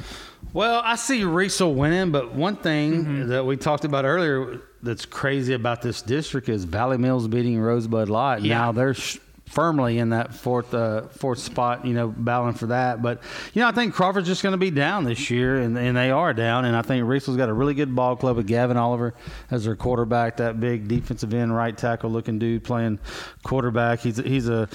Well, 0.52 0.82
I 0.84 0.96
see 0.96 1.22
Riesel 1.22 1.74
winning, 1.74 2.10
but 2.10 2.34
one 2.34 2.56
thing 2.56 2.92
mm-hmm. 2.92 3.28
that 3.28 3.46
we 3.46 3.56
talked 3.56 3.84
about 3.84 4.04
earlier 4.04 4.60
that's 4.82 5.06
crazy 5.06 5.54
about 5.54 5.80
this 5.82 6.02
district 6.02 6.48
is 6.48 6.64
Valley 6.64 6.98
Mills 6.98 7.28
beating 7.28 7.58
Rosebud 7.58 8.08
Lott. 8.08 8.42
Yeah. 8.42 8.58
Now 8.58 8.72
they're 8.72 8.94
sh- 8.94 9.18
firmly 9.52 9.98
in 9.98 10.10
that 10.10 10.34
fourth 10.34 10.72
uh, 10.72 11.02
fourth 11.08 11.38
spot, 11.38 11.84
you 11.84 11.92
know, 11.92 12.08
battling 12.08 12.54
for 12.54 12.66
that. 12.66 13.02
But 13.02 13.22
you 13.52 13.60
know, 13.60 13.68
I 13.68 13.72
think 13.72 13.94
Crawford's 13.94 14.26
just 14.26 14.42
going 14.42 14.54
to 14.54 14.58
be 14.58 14.70
down 14.70 15.04
this 15.04 15.30
year, 15.30 15.58
and, 15.58 15.76
and 15.76 15.96
they 15.96 16.10
are 16.10 16.32
down. 16.32 16.64
And 16.64 16.74
I 16.74 16.82
think 16.82 17.06
Riesel's 17.06 17.36
got 17.36 17.50
a 17.50 17.52
really 17.52 17.74
good 17.74 17.94
ball 17.94 18.16
club 18.16 18.36
with 18.36 18.46
Gavin 18.46 18.76
Oliver 18.76 19.14
as 19.50 19.64
their 19.64 19.76
quarterback, 19.76 20.38
that 20.38 20.58
big 20.58 20.88
defensive 20.88 21.34
end 21.34 21.54
right 21.54 21.76
tackle 21.76 22.10
looking 22.10 22.38
dude 22.38 22.64
playing 22.64 22.98
quarterback. 23.42 24.00
He's 24.00 24.16
he's 24.16 24.48
a 24.48 24.68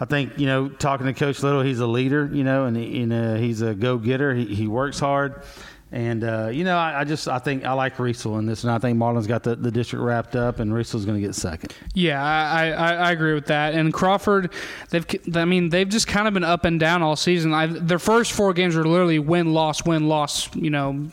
I 0.00 0.04
think 0.04 0.38
you 0.38 0.46
know, 0.46 0.68
talking 0.68 1.06
to 1.06 1.14
Coach 1.14 1.42
Little, 1.42 1.62
he's 1.62 1.80
a 1.80 1.86
leader, 1.86 2.28
you 2.32 2.44
know, 2.44 2.64
and, 2.64 2.76
and 2.76 3.12
uh, 3.12 3.34
he's 3.34 3.62
a 3.62 3.74
go 3.74 3.98
getter. 3.98 4.34
He, 4.34 4.46
he 4.46 4.66
works 4.66 4.98
hard. 4.98 5.42
And 5.90 6.22
uh, 6.22 6.50
you 6.52 6.64
know, 6.64 6.76
I, 6.76 7.00
I, 7.00 7.04
just 7.04 7.28
I 7.28 7.38
think 7.38 7.64
I 7.64 7.72
like 7.72 7.96
Riesel 7.96 8.38
in 8.38 8.44
this, 8.44 8.62
and 8.62 8.70
I 8.70 8.78
think 8.78 8.98
Marlin's 8.98 9.26
got 9.26 9.42
the, 9.42 9.56
the 9.56 9.70
district 9.70 10.04
wrapped 10.04 10.36
up, 10.36 10.58
and 10.58 10.70
Riesel's 10.70 11.06
going 11.06 11.18
to 11.18 11.26
get 11.26 11.34
second. 11.34 11.74
Yeah, 11.94 12.22
I, 12.22 12.68
I, 12.68 12.92
I, 12.94 13.12
agree 13.12 13.32
with 13.32 13.46
that. 13.46 13.72
And 13.72 13.90
Crawford, 13.90 14.52
they've 14.90 15.06
I 15.34 15.46
mean 15.46 15.70
they've 15.70 15.88
just 15.88 16.06
kind 16.06 16.28
of 16.28 16.34
been 16.34 16.44
up 16.44 16.66
and 16.66 16.78
down 16.78 17.02
all 17.02 17.16
season. 17.16 17.54
I, 17.54 17.66
their 17.66 17.98
first 17.98 18.32
four 18.32 18.52
games 18.52 18.76
were 18.76 18.84
literally 18.84 19.18
win 19.18 19.54
loss 19.54 19.82
win 19.86 20.08
loss, 20.08 20.54
you 20.54 20.68
know, 20.68 21.08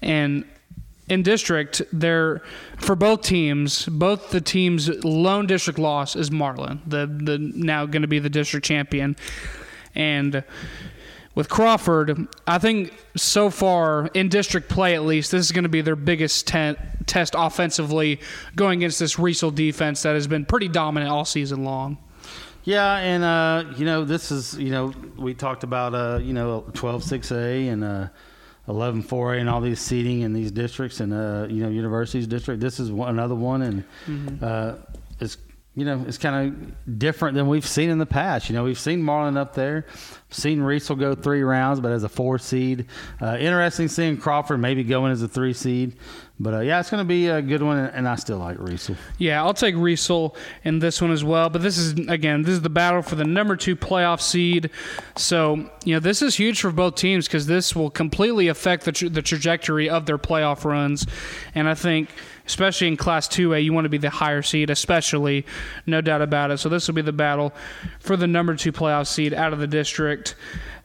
and 0.00 0.46
in 1.08 1.22
district, 1.22 1.82
they're 1.92 2.40
for 2.78 2.96
both 2.96 3.20
teams, 3.20 3.84
both 3.86 4.30
the 4.30 4.40
teams' 4.40 4.88
lone 5.04 5.46
district 5.46 5.78
loss 5.78 6.16
is 6.16 6.30
Marlin, 6.30 6.80
the 6.86 7.06
the 7.06 7.38
now 7.38 7.84
going 7.84 8.02
to 8.02 8.08
be 8.08 8.18
the 8.18 8.30
district 8.30 8.64
champion, 8.64 9.14
and 9.94 10.42
with 11.36 11.50
Crawford, 11.50 12.26
I 12.46 12.58
think 12.58 12.94
so 13.14 13.50
far 13.50 14.08
in 14.14 14.28
district 14.28 14.68
play 14.68 14.94
at 14.94 15.04
least, 15.04 15.30
this 15.30 15.44
is 15.44 15.52
going 15.52 15.64
to 15.64 15.68
be 15.68 15.82
their 15.82 15.94
biggest 15.94 16.48
te- 16.48 16.74
test 17.04 17.34
offensively 17.36 18.20
going 18.56 18.80
against 18.80 18.98
this 18.98 19.16
Riesel 19.16 19.54
defense 19.54 20.02
that 20.02 20.14
has 20.14 20.26
been 20.26 20.46
pretty 20.46 20.66
dominant 20.66 21.12
all 21.12 21.26
season 21.26 21.62
long. 21.62 21.98
Yeah, 22.64 22.96
and 22.96 23.22
uh, 23.22 23.64
you 23.76 23.84
know 23.84 24.04
this 24.04 24.32
is 24.32 24.58
you 24.58 24.70
know 24.70 24.92
we 25.16 25.34
talked 25.34 25.62
about 25.62 25.94
uh, 25.94 26.18
you 26.20 26.32
know 26.32 26.64
12-6A 26.72 27.72
and. 27.72 27.84
Uh, 27.84 28.08
11 28.68 29.04
4A 29.04 29.38
and 29.38 29.48
all 29.48 29.60
these 29.60 29.80
seating 29.80 30.22
in 30.22 30.32
these 30.32 30.50
districts 30.50 30.98
and 30.98 31.12
uh, 31.12 31.46
you 31.48 31.62
know 31.62 31.68
universities 31.68 32.26
district. 32.26 32.60
This 32.60 32.80
is 32.80 32.90
one, 32.90 33.10
another 33.10 33.36
one, 33.36 33.62
and 33.62 33.84
mm-hmm. 34.06 34.44
uh, 34.44 34.74
it's 35.20 35.36
you 35.76 35.84
know 35.84 36.04
it's 36.08 36.18
kind 36.18 36.48
of 36.48 36.98
different 36.98 37.36
than 37.36 37.46
we've 37.46 37.64
seen 37.64 37.90
in 37.90 37.98
the 37.98 38.06
past. 38.06 38.48
You 38.48 38.56
know 38.56 38.64
we've 38.64 38.76
seen 38.76 39.02
Marlin 39.02 39.36
up 39.36 39.54
there, 39.54 39.86
seen 40.36 40.62
will 40.62 40.96
go 40.96 41.14
three 41.14 41.42
rounds, 41.42 41.80
but 41.80 41.92
as 41.92 42.04
a 42.04 42.08
four 42.08 42.38
seed. 42.38 42.86
Uh, 43.20 43.36
interesting 43.38 43.88
seeing 43.88 44.16
Crawford 44.16 44.60
maybe 44.60 44.84
going 44.84 45.12
as 45.12 45.22
a 45.22 45.28
three 45.28 45.52
seed. 45.52 45.96
But 46.38 46.54
uh, 46.54 46.60
yeah, 46.60 46.80
it's 46.80 46.90
going 46.90 47.02
to 47.02 47.08
be 47.08 47.28
a 47.28 47.40
good 47.40 47.62
one, 47.62 47.78
and 47.78 48.06
I 48.06 48.16
still 48.16 48.36
like 48.36 48.58
Riesel. 48.58 48.96
Yeah, 49.16 49.42
I'll 49.42 49.54
take 49.54 49.74
Riesel 49.74 50.36
in 50.64 50.80
this 50.80 51.00
one 51.00 51.10
as 51.10 51.24
well. 51.24 51.48
But 51.48 51.62
this 51.62 51.78
is 51.78 51.92
again, 52.08 52.42
this 52.42 52.52
is 52.52 52.60
the 52.60 52.68
battle 52.68 53.00
for 53.00 53.14
the 53.14 53.24
number 53.24 53.56
two 53.56 53.74
playoff 53.74 54.20
seed. 54.20 54.70
So 55.16 55.70
you 55.84 55.94
know, 55.94 56.00
this 56.00 56.20
is 56.20 56.34
huge 56.34 56.60
for 56.60 56.70
both 56.70 56.96
teams 56.96 57.26
because 57.26 57.46
this 57.46 57.74
will 57.74 57.90
completely 57.90 58.48
affect 58.48 58.84
the 58.84 58.92
tra- 58.92 59.08
the 59.08 59.22
trajectory 59.22 59.88
of 59.88 60.04
their 60.04 60.18
playoff 60.18 60.64
runs. 60.66 61.06
And 61.54 61.68
I 61.68 61.74
think, 61.74 62.10
especially 62.46 62.88
in 62.88 62.96
Class 62.96 63.28
Two 63.28 63.54
A, 63.54 63.58
you 63.58 63.72
want 63.72 63.84
to 63.84 63.90
be 63.90 63.98
the 63.98 64.10
higher 64.10 64.42
seed, 64.42 64.70
especially, 64.70 65.44
no 65.86 66.00
doubt 66.00 66.22
about 66.22 66.50
it. 66.50 66.58
So 66.58 66.68
this 66.68 66.86
will 66.86 66.94
be 66.94 67.02
the 67.02 67.12
battle 67.12 67.52
for 68.00 68.16
the 68.16 68.26
number 68.26 68.54
two 68.54 68.72
playoff 68.72 69.06
seed 69.06 69.34
out 69.34 69.52
of 69.52 69.58
the 69.58 69.66
district. 69.66 70.34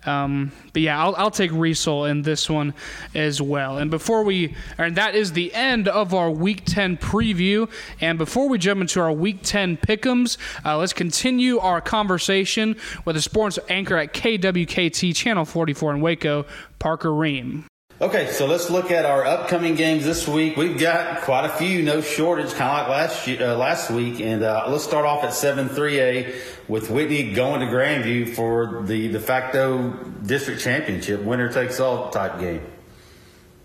Um, 0.05 0.51
but 0.73 0.81
yeah, 0.81 1.01
I'll, 1.01 1.15
I'll 1.15 1.31
take 1.31 1.51
Riesel 1.51 2.09
in 2.09 2.23
this 2.23 2.49
one 2.49 2.73
as 3.13 3.41
well. 3.41 3.77
And 3.77 3.91
before 3.91 4.23
we, 4.23 4.55
and 4.77 4.95
that 4.95 5.15
is 5.15 5.33
the 5.33 5.53
end 5.53 5.87
of 5.87 6.13
our 6.13 6.31
Week 6.31 6.63
10 6.65 6.97
preview. 6.97 7.69
And 7.99 8.17
before 8.17 8.49
we 8.49 8.57
jump 8.57 8.81
into 8.81 8.99
our 8.99 9.11
Week 9.11 9.39
10 9.43 9.77
pickums, 9.77 10.37
uh, 10.65 10.77
let's 10.77 10.93
continue 10.93 11.59
our 11.59 11.81
conversation 11.81 12.75
with 13.05 13.15
the 13.15 13.21
sports 13.21 13.59
anchor 13.69 13.97
at 13.97 14.13
KWKT 14.13 15.15
Channel 15.15 15.45
44 15.45 15.95
in 15.95 16.01
Waco, 16.01 16.45
Parker 16.79 17.09
Rehem. 17.09 17.70
Okay, 18.01 18.31
so 18.31 18.47
let's 18.47 18.71
look 18.71 18.89
at 18.89 19.05
our 19.05 19.23
upcoming 19.23 19.75
games 19.75 20.03
this 20.03 20.27
week. 20.27 20.57
We've 20.57 20.79
got 20.79 21.21
quite 21.21 21.45
a 21.45 21.49
few, 21.49 21.83
no 21.83 22.01
shortage, 22.01 22.51
kind 22.53 22.71
of 22.71 22.87
like 22.87 22.89
last 22.89 23.29
uh, 23.29 23.55
last 23.55 23.91
week. 23.91 24.19
And 24.19 24.41
uh, 24.41 24.65
let's 24.69 24.83
start 24.83 25.05
off 25.05 25.23
at 25.23 25.35
7 25.35 25.69
3A 25.69 26.35
with 26.67 26.89
Whitney 26.89 27.31
going 27.31 27.59
to 27.59 27.67
Grandview 27.67 28.33
for 28.33 28.81
the 28.87 29.11
de 29.11 29.19
facto 29.19 29.91
district 30.25 30.61
championship, 30.61 31.21
winner 31.21 31.53
takes 31.53 31.79
all 31.79 32.09
type 32.09 32.39
game. 32.39 32.65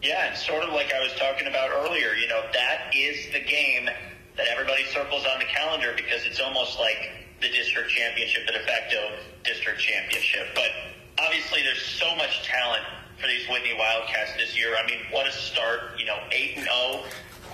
Yeah, 0.03 0.33
it's 0.33 0.47
sort 0.47 0.63
of 0.65 0.75
like 0.75 0.93
I 0.93 1.01
was 1.01 1.15
talking 1.15 1.47
about 1.49 1.71
earlier. 1.71 2.13
You 2.13 2.29
know, 2.29 2.43
that 2.53 2.95
is 2.95 3.33
the 3.33 3.41
game 3.41 3.87
that 3.87 4.47
everybody 4.49 4.85
circles 4.93 5.25
on 5.33 5.39
the 5.39 5.47
calendar 5.47 5.95
because 5.97 6.27
it's 6.27 6.41
almost 6.41 6.79
like 6.79 7.09
the 7.41 7.49
district 7.49 7.89
championship, 7.89 8.47
the 8.47 8.53
de 8.53 8.67
facto 8.67 9.17
district 9.45 9.81
championship. 9.81 10.49
But 10.55 10.69
obviously, 11.25 11.63
there's 11.63 11.81
so 11.81 12.15
much 12.17 12.47
talent 12.47 12.85
for 13.21 13.27
these 13.27 13.49
Whitney 13.49 13.75
Wildcats 13.79 14.37
this 14.37 14.57
year. 14.57 14.77
I 14.77 14.87
mean, 14.87 14.99
what 15.11 15.27
a 15.27 15.33
start! 15.33 15.99
You 15.99 16.07
know, 16.07 16.19
eight 16.33 16.53
and 16.57 16.65
zero. 16.65 16.75
Oh, 16.75 17.05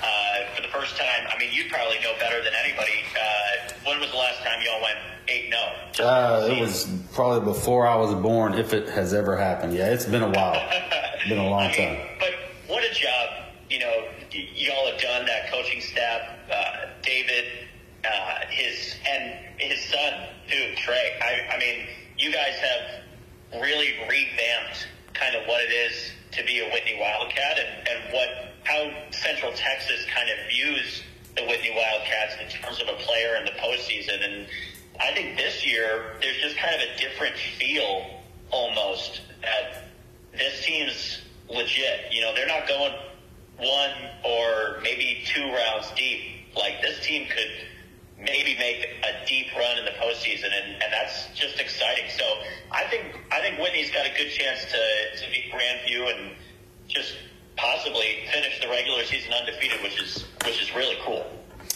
uh, 0.02 0.54
for 0.56 0.62
the 0.62 0.68
first 0.68 0.96
time, 0.96 1.28
I 1.32 1.38
mean, 1.38 1.52
you 1.52 1.64
probably 1.70 1.98
know 2.00 2.12
better 2.18 2.42
than 2.42 2.52
anybody. 2.64 3.04
Uh, 3.14 3.72
when 3.86 4.00
was 4.00 4.10
the 4.10 4.16
last 4.16 4.42
time 4.42 4.60
y'all 4.64 4.82
went 4.82 4.98
eight 5.28 5.52
and 5.52 5.54
zero? 5.96 6.08
Uh, 6.10 6.48
it 6.50 6.60
was 6.60 6.88
probably 7.12 7.44
before 7.44 7.86
I 7.86 7.94
was 7.96 8.14
born, 8.14 8.54
if 8.54 8.72
it 8.72 8.88
has 8.88 9.14
ever 9.14 9.36
happened. 9.36 9.74
Yeah, 9.74 9.90
it's 9.92 10.06
been 10.06 10.22
a 10.22 10.30
while. 10.30 10.54
it's 10.56 11.24
been 11.28 11.38
a 11.38 11.48
long 11.48 11.62
I 11.62 11.68
mean, 11.68 11.96
time. 11.96 12.06
But 12.18 12.34
what 12.66 12.82
a 12.84 12.92
job, 12.94 13.28
you 13.70 13.78
know, 13.78 14.04
y- 14.34 14.48
y'all 14.54 14.90
have 14.90 15.00
done. 15.00 15.26
That 15.26 15.50
coaching 15.52 15.80
staff, 15.80 16.22
uh, 16.52 16.86
David, 17.02 17.44
uh, 18.04 18.40
his 18.50 18.96
and 19.08 19.38
his 19.58 19.84
son 19.84 20.14
too, 20.48 20.74
Trey. 20.78 21.12
I, 21.22 21.54
I 21.54 21.58
mean, 21.60 21.86
you 22.18 22.32
guys 22.32 22.54
have 22.56 23.60
really 23.62 23.92
revamped 24.08 24.88
kind 25.14 25.34
of 25.34 25.46
what 25.46 25.62
it 25.62 25.72
is 25.72 26.12
to 26.32 26.44
be 26.44 26.60
a 26.60 26.64
Whitney 26.70 26.96
Wildcat 26.98 27.58
and, 27.58 27.88
and 27.88 28.14
what 28.14 28.28
how 28.64 28.92
Central 29.10 29.52
Texas 29.52 30.04
kind 30.14 30.28
of 30.30 30.36
views 30.48 31.02
the 31.36 31.42
Whitney 31.44 31.72
Wildcats 31.74 32.34
in 32.42 32.48
terms 32.48 32.80
of 32.80 32.88
a 32.88 32.96
player 33.02 33.36
in 33.36 33.44
the 33.44 33.52
postseason. 33.52 34.24
And 34.24 34.46
I 35.00 35.12
think 35.12 35.36
this 35.36 35.66
year 35.66 36.16
there's 36.20 36.38
just 36.38 36.56
kind 36.56 36.74
of 36.74 36.80
a 36.80 36.98
different 36.98 37.34
feel 37.58 38.20
almost 38.50 39.22
that 39.40 39.88
this 40.32 40.64
team's 40.64 41.22
legit. 41.48 42.12
You 42.12 42.20
know, 42.20 42.34
they're 42.34 42.46
not 42.46 42.68
going 42.68 42.92
one 43.58 43.90
or 44.24 44.80
maybe 44.82 45.22
two 45.26 45.52
rounds 45.52 45.90
deep. 45.96 46.20
Like 46.56 46.82
this 46.82 47.04
team 47.04 47.26
could 47.28 47.50
maybe 48.22 48.56
make 48.58 48.86
a 49.02 49.26
deep 49.26 49.46
run 49.56 49.78
in 49.78 49.84
the 49.84 49.90
postseason, 49.92 50.46
and, 50.46 50.82
and 50.82 50.92
that's 50.92 51.28
just 51.34 51.58
exciting. 51.60 52.04
So 52.16 52.24
I 52.70 52.84
think 52.84 53.18
I 53.30 53.40
think 53.40 53.58
Whitney's 53.58 53.90
got 53.90 54.06
a 54.06 54.10
good 54.16 54.30
chance 54.30 54.64
to 54.66 55.24
to 55.24 55.30
beat 55.30 55.52
Grandview 55.52 56.14
and 56.14 56.36
just 56.88 57.14
possibly 57.56 58.20
finish 58.32 58.60
the 58.60 58.68
regular 58.68 59.04
season 59.04 59.32
undefeated, 59.32 59.82
which 59.82 60.00
is 60.00 60.24
which 60.44 60.60
is 60.62 60.74
really 60.74 60.96
cool. 61.04 61.26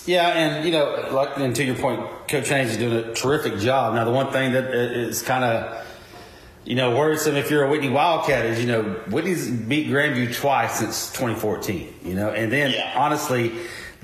Yeah, 0.04 0.28
and 0.28 0.64
you 0.64 0.70
know, 0.72 1.08
like 1.12 1.36
and 1.36 1.54
to 1.56 1.64
your 1.64 1.74
point, 1.76 2.00
Coach 2.28 2.48
Haynes 2.48 2.70
is 2.70 2.76
doing 2.76 2.94
a 2.94 3.14
terrific 3.14 3.58
job. 3.58 3.94
Now, 3.94 4.04
the 4.04 4.12
one 4.12 4.32
thing 4.32 4.52
that 4.52 4.72
is 4.72 5.22
kind 5.22 5.44
of 5.44 5.84
you 6.64 6.76
know 6.76 6.96
worrisome 6.96 7.36
if 7.36 7.50
you're 7.50 7.64
a 7.64 7.70
Whitney 7.70 7.90
Wildcat 7.90 8.46
is 8.46 8.60
you 8.60 8.66
know 8.68 8.82
Whitney's 9.10 9.50
beat 9.50 9.88
Grandview 9.88 10.32
twice 10.34 10.78
since 10.78 11.08
2014. 11.12 11.94
You 12.04 12.14
know, 12.14 12.30
and 12.30 12.52
then 12.52 12.70
Yeah. 12.70 12.92
honestly. 12.96 13.52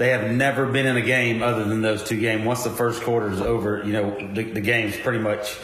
They 0.03 0.09
have 0.09 0.33
never 0.33 0.67
been 0.67 0.87
in 0.87 0.97
a 0.97 1.01
game 1.01 1.45
other 1.45 1.63
than 1.63 1.81
those 1.81 2.03
two 2.03 2.19
games. 2.19 2.45
Once 2.45 2.65
the 2.65 2.71
first 2.71 3.05
quarter 3.05 3.31
is 3.31 3.41
over, 3.41 3.85
you 3.85 3.93
know 3.93 4.35
the, 4.35 4.43
the 4.43 4.61
game's 4.61 4.97
pretty 4.97 5.21
much 5.21 5.57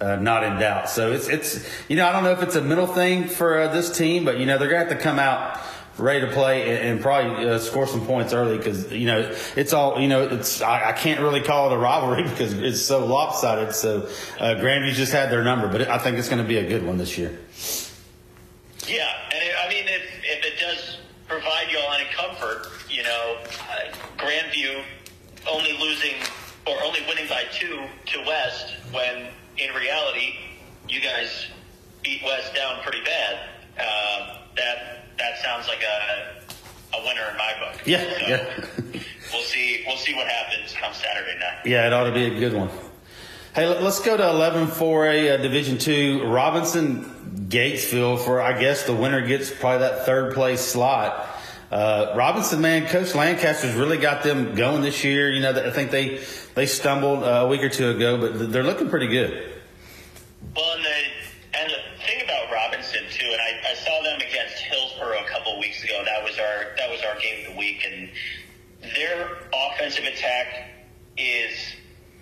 uh, 0.00 0.16
not 0.16 0.44
in 0.44 0.58
doubt. 0.58 0.88
So 0.88 1.12
it's 1.12 1.28
it's 1.28 1.68
you 1.86 1.96
know 1.96 2.08
I 2.08 2.12
don't 2.12 2.24
know 2.24 2.30
if 2.30 2.42
it's 2.42 2.54
a 2.54 2.62
mental 2.62 2.86
thing 2.86 3.24
for 3.24 3.58
uh, 3.60 3.68
this 3.68 3.94
team, 3.94 4.24
but 4.24 4.38
you 4.38 4.46
know 4.46 4.56
they're 4.56 4.70
gonna 4.70 4.88
have 4.88 4.96
to 4.96 5.04
come 5.04 5.18
out 5.18 5.60
ready 5.98 6.24
to 6.24 6.32
play 6.32 6.74
and, 6.74 6.88
and 6.88 7.00
probably 7.02 7.46
uh, 7.46 7.58
score 7.58 7.86
some 7.86 8.06
points 8.06 8.32
early 8.32 8.56
because 8.56 8.90
you 8.90 9.04
know 9.04 9.30
it's 9.56 9.74
all 9.74 10.00
you 10.00 10.08
know 10.08 10.22
it's 10.22 10.62
I, 10.62 10.88
I 10.88 10.92
can't 10.94 11.20
really 11.20 11.42
call 11.42 11.70
it 11.70 11.74
a 11.74 11.78
rivalry 11.78 12.22
because 12.30 12.54
it's 12.54 12.80
so 12.80 13.04
lopsided. 13.04 13.74
So 13.74 14.08
uh, 14.40 14.54
just 14.94 15.12
had 15.12 15.30
their 15.30 15.44
number, 15.44 15.68
but 15.68 15.86
I 15.86 15.98
think 15.98 16.16
it's 16.16 16.30
going 16.30 16.40
to 16.40 16.48
be 16.48 16.56
a 16.56 16.66
good 16.66 16.82
one 16.82 16.96
this 16.96 17.18
year. 17.18 17.38
Yeah, 18.88 19.06
and 19.34 19.42
it, 19.42 19.54
I 19.62 19.68
mean, 19.68 19.84
if, 19.86 20.02
if 20.24 20.44
it 20.46 20.58
does 20.58 20.96
provide 21.28 21.70
you 21.70 21.78
all 21.78 21.92
any 21.92 22.08
comfort, 22.10 22.68
you 22.88 23.02
know, 23.02 23.36
uh, 23.70 23.92
Grandview 24.56 24.82
only 25.50 25.72
losing 25.80 26.14
or 26.66 26.82
only 26.84 27.00
winning 27.08 27.28
by 27.28 27.44
two 27.52 27.82
to 28.06 28.18
West 28.26 28.74
when 28.92 29.26
in 29.58 29.74
reality 29.74 30.34
you 30.88 31.00
guys 31.00 31.46
beat 32.02 32.22
West 32.24 32.54
down 32.54 32.80
pretty 32.82 33.02
bad. 33.04 33.34
Um, 33.78 34.36
that 34.56 35.04
that 35.18 35.38
sounds 35.42 35.68
like 35.68 35.82
a 35.82 36.96
a 36.96 37.04
winner 37.04 37.28
in 37.30 37.36
my 37.36 37.52
book. 37.60 37.82
Yeah, 37.84 38.00
So, 38.00 38.26
yeah. 38.26 39.00
we'll 39.32 39.42
see. 39.42 39.84
We'll 39.86 39.96
see 39.96 40.14
what 40.14 40.26
happens 40.26 40.72
come 40.80 40.94
Saturday 40.94 41.38
night. 41.38 41.66
Yeah, 41.66 41.86
it 41.86 41.92
ought 41.92 42.04
to 42.04 42.12
be 42.12 42.24
a 42.24 42.38
good 42.38 42.54
one. 42.54 42.70
Hey, 43.54 43.66
let- 43.66 43.82
let's 43.82 44.00
go 44.00 44.16
to 44.16 44.28
11 44.28 44.68
4A 44.68 45.34
uh, 45.38 45.42
Division 45.42 45.78
Two. 45.78 46.24
Robinson 46.26 47.04
Gatesville 47.48 48.18
for 48.24 48.40
I 48.40 48.58
guess 48.58 48.84
the 48.84 48.94
winner 48.94 49.26
gets 49.26 49.50
probably 49.50 49.80
that 49.80 50.06
third 50.06 50.34
place 50.34 50.60
slot. 50.60 51.28
Uh, 51.70 52.12
Robinson, 52.16 52.60
man, 52.60 52.86
Coach 52.86 53.14
Lancaster's 53.14 53.74
really 53.74 53.98
got 53.98 54.22
them 54.22 54.54
going 54.54 54.82
this 54.82 55.02
year. 55.02 55.32
You 55.32 55.40
know, 55.40 55.50
I 55.50 55.70
think 55.70 55.90
they 55.90 56.20
they 56.54 56.66
stumbled 56.66 57.24
uh, 57.24 57.44
a 57.44 57.46
week 57.48 57.62
or 57.62 57.68
two 57.68 57.90
ago, 57.90 58.18
but 58.18 58.52
they're 58.52 58.62
looking 58.62 58.88
pretty 58.88 59.08
good. 59.08 59.52
Well, 60.54 60.76
and 60.76 60.84
the 60.84 61.58
and 61.58 61.70
the 61.70 62.06
thing 62.06 62.22
about 62.22 62.52
Robinson 62.52 63.02
too, 63.10 63.26
and 63.26 63.40
I, 63.40 63.72
I 63.72 63.74
saw 63.74 64.00
them 64.02 64.20
against 64.20 64.58
Hillsboro 64.62 65.18
a 65.18 65.28
couple 65.28 65.54
of 65.54 65.58
weeks 65.58 65.82
ago. 65.82 66.02
That 66.04 66.22
was 66.22 66.38
our 66.38 66.76
that 66.78 66.88
was 66.88 67.02
our 67.02 67.18
game 67.18 67.46
of 67.46 67.52
the 67.52 67.58
week, 67.58 67.84
and 67.84 68.10
their 68.94 69.38
offensive 69.52 70.04
attack 70.04 70.70
is 71.18 71.58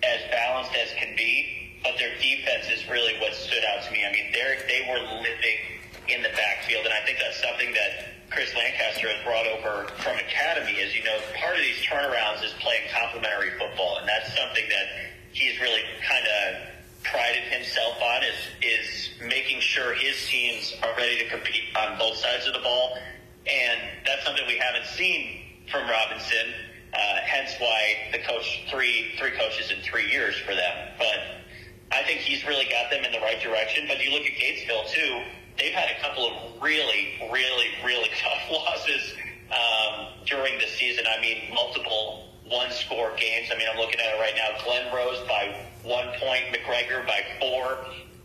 as 0.03 0.21
balanced 0.31 0.71
as 0.75 0.89
can 0.97 1.15
be, 1.15 1.79
but 1.83 1.93
their 1.99 2.17
defense 2.17 2.65
is 2.73 2.87
really 2.89 3.13
what 3.19 3.35
stood 3.35 3.63
out 3.75 3.83
to 3.83 3.91
me. 3.91 4.03
I 4.03 4.11
mean, 4.11 4.31
they 4.31 4.57
they 4.67 4.89
were 4.89 5.05
living 5.21 5.59
in 6.07 6.23
the 6.23 6.29
backfield, 6.29 6.85
and 6.85 6.93
I 6.93 7.05
think 7.05 7.19
that's 7.19 7.41
something 7.41 7.73
that 7.73 8.14
Chris 8.31 8.53
Lancaster 8.55 9.07
has 9.07 9.23
brought 9.23 9.47
over 9.47 9.87
from 10.01 10.17
academy. 10.17 10.73
Is 10.79 10.95
you 10.95 11.03
know, 11.03 11.17
part 11.39 11.55
of 11.55 11.61
these 11.61 11.77
turnarounds 11.85 12.43
is 12.43 12.53
playing 12.59 12.83
complementary 12.91 13.51
football, 13.59 13.97
and 13.99 14.07
that's 14.07 14.35
something 14.35 14.65
that 14.69 14.87
he's 15.31 15.59
really 15.61 15.81
kind 16.07 16.25
of 16.25 16.75
prided 17.03 17.43
himself 17.43 18.01
on 18.01 18.23
is 18.23 18.39
is 18.61 19.09
making 19.21 19.59
sure 19.59 19.93
his 19.93 20.27
teams 20.27 20.73
are 20.81 20.95
ready 20.97 21.19
to 21.19 21.29
compete 21.29 21.63
on 21.77 21.97
both 21.97 22.17
sides 22.17 22.47
of 22.47 22.53
the 22.53 22.59
ball, 22.59 22.97
and 23.45 23.79
that's 24.05 24.25
something 24.25 24.43
we 24.47 24.57
haven't 24.57 24.85
seen 24.85 25.41
from 25.71 25.87
Robinson. 25.87 26.53
Uh, 26.93 27.17
hence 27.25 27.51
why 27.59 28.09
the 28.11 28.19
coach 28.19 28.63
three 28.71 29.13
three 29.19 29.31
coaches 29.31 29.71
in 29.71 29.81
three 29.83 30.09
years 30.09 30.35
for 30.37 30.55
them. 30.55 30.89
But 30.97 31.45
I 31.91 32.03
think 32.03 32.21
he's 32.21 32.45
really 32.47 32.65
got 32.65 32.89
them 32.89 33.03
in 33.03 33.11
the 33.11 33.19
right 33.19 33.41
direction. 33.41 33.85
But 33.87 34.03
you 34.03 34.11
look 34.11 34.23
at 34.23 34.33
Gatesville 34.33 34.89
too; 34.89 35.21
they've 35.57 35.73
had 35.73 35.89
a 35.95 36.01
couple 36.01 36.27
of 36.27 36.61
really, 36.61 37.13
really, 37.31 37.67
really 37.83 38.09
tough 38.21 38.51
losses 38.51 39.13
um, 39.51 40.07
during 40.25 40.57
the 40.59 40.67
season. 40.67 41.05
I 41.07 41.21
mean, 41.21 41.53
multiple 41.53 42.29
one-score 42.47 43.11
games. 43.17 43.49
I 43.53 43.57
mean, 43.57 43.67
I'm 43.71 43.79
looking 43.79 43.99
at 43.99 44.15
it 44.15 44.19
right 44.19 44.33
now. 44.35 44.63
Glen 44.63 44.93
Rose 44.93 45.19
by 45.27 45.55
one 45.83 46.07
point, 46.19 46.43
McGregor 46.53 47.05
by 47.07 47.21
four. 47.39 47.77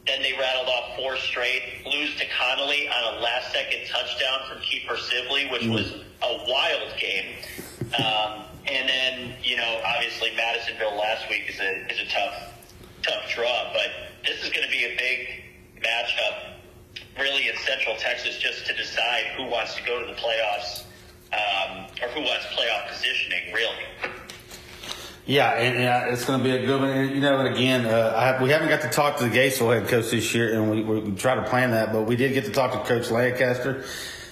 Then 0.06 0.22
they 0.22 0.32
rattled 0.32 0.68
off 0.68 0.96
four 0.96 1.16
straight. 1.16 1.62
Lose 1.86 2.16
to 2.16 2.26
Connally 2.26 2.90
on 2.90 3.14
a 3.14 3.20
last-second 3.20 3.86
touchdown 3.86 4.40
from 4.48 4.60
Keeper 4.62 4.96
Sibley, 4.96 5.48
which 5.50 5.66
was 5.66 5.92
a 6.22 6.44
wild 6.48 6.98
game. 6.98 7.36
Um, 7.98 8.44
and 8.66 8.88
then, 8.88 9.34
you 9.42 9.56
know, 9.56 9.80
obviously 9.84 10.30
Madisonville 10.36 10.96
last 10.96 11.28
week 11.28 11.44
is 11.48 11.60
a 11.60 11.92
is 11.92 12.00
a 12.00 12.10
tough 12.12 12.52
tough 13.02 13.30
draw, 13.34 13.72
but 13.72 13.88
this 14.26 14.42
is 14.44 14.50
going 14.50 14.64
to 14.64 14.70
be 14.70 14.84
a 14.84 14.96
big 14.96 15.82
matchup, 15.82 16.49
really 17.20 17.48
in 17.48 17.56
Central 17.58 17.96
Texas, 17.96 18.38
just 18.38 18.66
to 18.66 18.74
decide 18.74 19.26
who 19.36 19.44
wants 19.44 19.74
to 19.76 19.82
go 19.84 20.00
to 20.00 20.06
the 20.06 20.18
playoffs 20.18 20.84
um, 21.32 21.86
or 22.02 22.08
who 22.08 22.20
wants 22.20 22.46
playoff 22.46 22.88
positioning, 22.88 23.52
really. 23.52 23.74
Yeah, 25.26 25.52
and, 25.52 25.76
and 25.76 26.12
it's 26.12 26.24
going 26.24 26.40
to 26.40 26.44
be 26.44 26.50
a 26.50 26.66
good 26.66 26.80
one. 26.80 26.90
And, 26.90 27.14
you 27.14 27.20
know, 27.20 27.38
and 27.38 27.54
again, 27.54 27.86
uh, 27.86 28.18
have, 28.18 28.42
we 28.42 28.50
haven't 28.50 28.68
got 28.68 28.80
to 28.80 28.88
talk 28.88 29.18
to 29.18 29.28
the 29.28 29.30
Gatesville 29.30 29.78
head 29.78 29.88
coach 29.88 30.10
this 30.10 30.34
year, 30.34 30.54
and 30.54 30.70
we, 30.70 30.82
we, 30.82 31.00
we 31.00 31.12
try 31.16 31.36
to 31.36 31.44
plan 31.44 31.70
that, 31.70 31.92
but 31.92 32.02
we 32.02 32.16
did 32.16 32.32
get 32.32 32.46
to 32.46 32.50
talk 32.50 32.72
to 32.72 32.78
Coach 32.88 33.10
Lancaster, 33.10 33.84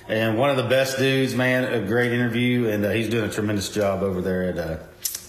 and 0.09 0.39
one 0.39 0.51
of 0.51 0.57
the 0.57 0.65
best 0.65 0.99
dudes, 0.99 1.35
man. 1.35 1.65
A 1.73 1.87
great 1.87 2.13
interview, 2.13 2.69
and 2.69 2.85
uh, 2.85 2.91
he's 2.91 3.09
doing 3.09 3.29
a 3.29 3.33
tremendous 3.33 3.69
job 3.69 4.03
over 4.03 4.23
there 4.23 4.45
at 4.45 4.59
uh, 4.59 4.79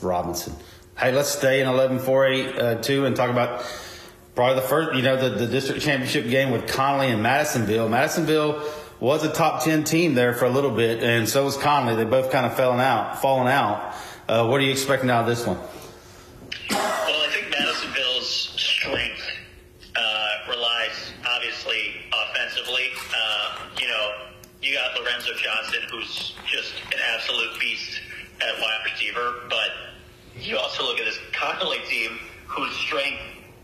Robinson. 0.02 0.56
Hey, 0.98 1.12
let's 1.12 1.30
stay 1.30 1.62
in 1.62 1.68
11 1.68 2.00
4 2.00 2.26
8 2.26 2.60
uh, 2.60 2.76
2 2.76 3.06
and 3.06 3.16
talk 3.16 3.30
about 3.30 3.64
probably 4.40 4.56
the 4.62 4.68
first, 4.70 4.96
you 4.96 5.02
know, 5.02 5.18
the, 5.18 5.36
the 5.36 5.48
district 5.48 5.82
championship 5.82 6.30
game 6.30 6.50
with 6.50 6.66
Connally 6.66 7.12
and 7.12 7.22
Madisonville. 7.22 7.90
Madisonville 7.90 8.64
was 9.02 9.26
a 9.26 9.34
top 9.34 9.66
10 9.66 9.84
team 9.84 10.14
there 10.14 10.34
for 10.34 10.46
a 10.46 10.50
little 10.50 10.72
bit, 10.72 11.04
and 11.04 11.28
so 11.28 11.44
was 11.44 11.58
Connally. 11.58 11.98
They 11.98 12.06
both 12.06 12.32
kind 12.32 12.46
of 12.46 12.56
fallen 12.56 12.80
out, 12.80 13.22
fallen 13.22 13.50
out. 13.50 13.94
Uh, 14.30 14.48
what 14.48 14.62
are 14.62 14.64
you 14.64 14.72
expecting 14.72 15.10
out 15.10 15.24
of 15.24 15.28
this 15.28 15.46
one? 15.46 15.58
Well, 16.70 17.22
I 17.22 17.28
think 17.34 17.50
Madisonville's 17.52 18.30
strength 18.30 19.22
uh, 19.98 20.28
relies 20.48 21.12
obviously 21.28 21.96
offensively. 22.14 22.92
Uh, 23.14 23.58
you 23.82 23.90
know, 23.90 24.14
you 24.62 24.74
got 24.74 24.98
Lorenzo 25.02 25.34
Johnson, 25.34 25.82
who's 25.92 26.34
just 26.46 26.76
an 26.94 27.00
absolute 27.14 27.60
beast 27.60 28.00
at 28.40 28.58
wide 28.62 28.80
receiver, 28.86 29.34
but 29.50 29.72
you 30.40 30.58
also 30.58 30.84
look 30.84 30.98
at 30.98 31.04
this 31.04 31.20
Connally 31.34 31.86
team, 31.90 32.18
whose 32.48 32.74
strength 32.78 33.20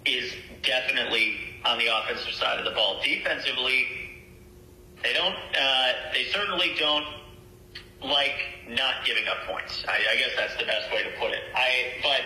is 0.05 0.33
definitely 0.65 1.37
on 1.63 1.77
the 1.77 1.87
offensive 1.87 2.33
side 2.33 2.59
of 2.59 2.65
the 2.65 2.71
ball. 2.71 3.01
Defensively, 3.03 3.87
they 5.03 5.13
don't. 5.13 5.35
Uh, 5.35 5.91
they 6.13 6.25
certainly 6.31 6.75
don't 6.77 7.05
like 8.03 8.35
not 8.69 9.05
giving 9.05 9.27
up 9.27 9.37
points. 9.47 9.85
I, 9.87 9.97
I 10.13 10.15
guess 10.17 10.31
that's 10.35 10.55
the 10.57 10.65
best 10.65 10.91
way 10.91 11.03
to 11.03 11.09
put 11.19 11.31
it. 11.31 11.41
I 11.55 11.93
but 12.01 12.21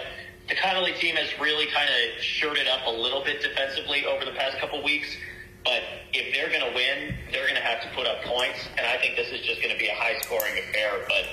the 0.48 0.56
Connally 0.56 0.98
team 0.98 1.16
has 1.16 1.30
really 1.40 1.68
kind 1.68 1.90
of 1.90 2.22
shirted 2.22 2.68
up 2.68 2.82
a 2.88 2.92
little 2.92 3.24
bit 3.24 3.42
defensively 3.42 4.06
over 4.06 4.26
the 4.26 4.32
past 4.32 4.58
couple 4.58 4.84
weeks. 4.84 5.16
But 5.64 5.84
if 6.14 6.34
they're 6.34 6.48
going 6.48 6.72
to 6.72 6.76
win, 6.76 7.14
they're 7.32 7.44
going 7.44 7.60
to 7.60 7.62
have 7.62 7.82
to 7.84 7.90
put 7.90 8.08
up 8.08 8.24
points, 8.24 8.60
and 8.78 8.88
I 8.88 8.98
think 8.98 9.18
this 9.18 9.28
is 9.30 9.46
just 9.46 9.62
going 9.62 9.74
to 9.74 9.78
be 9.78 9.88
a 9.88 9.94
high-scoring 9.94 10.58
affair. 10.58 11.06
But 11.08 11.26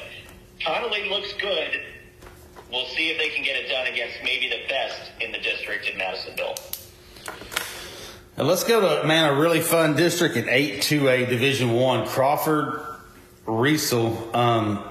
Connally 0.61 1.09
looks 1.09 1.33
good. 1.35 1.81
We'll 2.71 2.87
see 2.87 3.11
if 3.11 3.19
they 3.19 3.31
can 3.31 3.45
get 3.45 3.57
it 3.57 3.69
done 3.69 3.87
against 3.87 4.17
maybe 4.25 4.49
the 4.49 4.69
best 4.69 5.13
in 5.21 5.31
the 5.31 5.39
district 5.39 5.89
in 5.89 5.97
Madisonville. 5.97 6.57
And 8.39 8.47
let's 8.47 8.65
go 8.65 9.01
to 9.01 9.07
man 9.07 9.33
a 9.33 9.41
really 9.41 9.61
fun 9.61 9.97
district 9.97 10.37
in 10.37 10.47
eight 10.51 10.83
two 10.83 11.09
A 11.09 11.25
Division 11.25 11.73
One 11.73 12.07
Crawford 12.07 12.85
Riesel. 13.47 14.35
Um, 14.35 14.85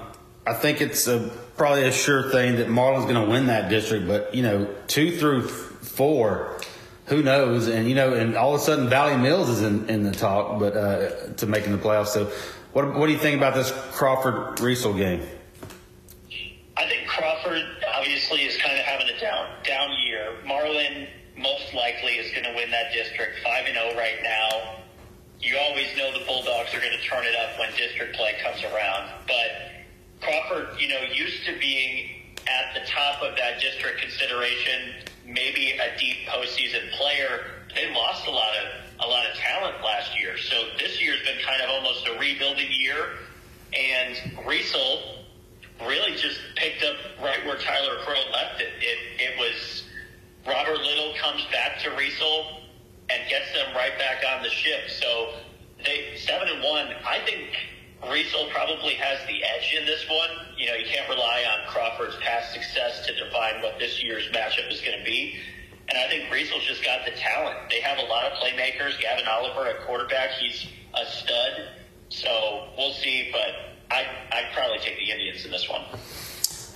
I 0.44 0.52
think 0.52 0.80
it's 0.80 1.06
a, 1.06 1.30
probably 1.56 1.84
a 1.84 1.92
sure 1.92 2.28
thing 2.30 2.56
that 2.56 2.68
Marlin's 2.68 3.04
going 3.04 3.24
to 3.24 3.30
win 3.30 3.46
that 3.46 3.68
district, 3.70 4.08
but 4.08 4.34
you 4.34 4.42
know 4.42 4.68
two 4.88 5.16
through 5.16 5.46
four, 5.46 6.58
who 7.04 7.22
knows? 7.22 7.68
And 7.68 7.88
you 7.88 7.94
know, 7.94 8.14
and 8.14 8.34
all 8.34 8.52
of 8.52 8.60
a 8.60 8.64
sudden 8.64 8.88
Valley 8.88 9.16
Mills 9.16 9.48
is 9.48 9.62
in, 9.62 9.88
in 9.88 10.02
the 10.02 10.10
talk, 10.10 10.58
but 10.58 10.76
uh, 10.76 11.32
to 11.34 11.46
making 11.46 11.70
the 11.70 11.78
playoffs. 11.78 12.08
So, 12.08 12.32
what 12.72 12.96
what 12.96 13.06
do 13.06 13.12
you 13.12 13.18
think 13.18 13.36
about 13.36 13.54
this 13.54 13.70
Crawford 13.92 14.56
Riesel 14.56 14.96
game? 14.96 15.22
I 16.76 16.88
think 16.88 17.06
likely 21.76 22.16
is 22.16 22.32
going 22.32 22.44
to 22.44 22.54
win 22.54 22.70
that 22.70 22.92
district. 23.06 23.38
Five 23.44 23.66
and 23.66 23.74
zero 23.74 23.96
right 23.96 24.22
now. 24.22 24.76
You 25.40 25.58
always 25.58 25.88
know 25.96 26.12
the 26.12 26.24
Bulldogs 26.24 26.74
are 26.74 26.80
going 26.80 26.96
to 26.96 27.04
turn 27.04 27.24
it 27.24 27.36
up 27.36 27.58
when 27.58 27.70
district 27.76 28.16
play 28.16 28.34
comes 28.42 28.62
around, 28.64 29.10
but 29.28 29.76
Crawford, 30.22 30.80
you 30.80 30.88
know, 30.88 31.00
used 31.12 31.44
to 31.44 31.58
being 31.58 32.08
at 32.48 32.74
the 32.74 32.80
top 32.88 33.22
of 33.22 33.36
that 33.36 33.60
district 33.60 34.00
consideration, 34.00 34.94
maybe 35.26 35.72
a 35.72 35.98
deep 35.98 36.26
postseason 36.26 36.90
player. 36.96 37.44
They 37.74 37.92
lost 37.92 38.26
a 38.26 38.30
lot 38.30 38.52
of 38.56 39.06
a 39.06 39.06
lot 39.06 39.26
of 39.26 39.36
talent 39.36 39.76
last 39.84 40.18
year, 40.18 40.38
so 40.38 40.56
this 40.78 41.02
year's 41.02 41.20
been 41.22 41.38
kind 41.44 41.60
of 41.62 41.68
almost 41.68 42.08
a 42.08 42.18
rebuilding 42.18 42.72
year. 42.72 43.18
And 43.78 44.16
Riesel 44.46 45.18
really 45.86 46.12
just 46.12 46.38
picked 46.54 46.82
up 46.82 46.96
right 47.22 47.44
where 47.44 47.58
Tyler 47.58 47.98
Crow 48.04 48.20
left 48.32 48.62
it. 48.62 48.72
It 48.80 48.98
it 49.20 49.38
was 49.38 49.84
Robert 50.46 50.78
Little 50.78 51.14
comes 51.20 51.44
back 51.52 51.78
to 51.82 51.90
Riesel 51.90 52.65
and 53.10 53.28
gets 53.28 53.52
them 53.52 53.74
right 53.74 53.96
back 53.98 54.24
on 54.34 54.42
the 54.42 54.50
ship. 54.50 54.90
So 54.90 55.34
they 55.84 56.16
seven 56.16 56.48
and 56.48 56.62
one. 56.62 56.88
I 57.04 57.20
think 57.24 57.50
Riesel 58.02 58.50
probably 58.50 58.94
has 58.94 59.18
the 59.26 59.42
edge 59.44 59.74
in 59.78 59.86
this 59.86 60.04
one. 60.08 60.46
You 60.56 60.66
know, 60.66 60.74
you 60.74 60.86
can't 60.86 61.08
rely 61.08 61.44
on 61.44 61.72
Crawford's 61.72 62.16
past 62.16 62.52
success 62.52 63.06
to 63.06 63.14
define 63.14 63.62
what 63.62 63.78
this 63.78 64.02
year's 64.02 64.28
matchup 64.32 64.70
is 64.70 64.80
going 64.80 64.98
to 64.98 65.04
be. 65.04 65.38
And 65.88 65.98
I 65.98 66.08
think 66.08 66.30
Riesel's 66.30 66.64
just 66.64 66.84
got 66.84 67.04
the 67.04 67.12
talent. 67.12 67.56
They 67.70 67.80
have 67.80 67.98
a 67.98 68.02
lot 68.02 68.24
of 68.24 68.38
playmakers. 68.38 69.00
Gavin 69.00 69.26
Oliver 69.26 69.68
at 69.68 69.86
quarterback, 69.86 70.30
he's 70.32 70.66
a 70.94 71.06
stud. 71.06 71.68
So 72.08 72.68
we'll 72.76 72.92
see, 72.94 73.30
but 73.32 73.94
I, 73.94 74.04
I'd 74.32 74.52
probably 74.52 74.78
take 74.78 74.98
the 74.98 75.10
Indians 75.10 75.44
in 75.44 75.52
this 75.52 75.68
one. 75.68 75.82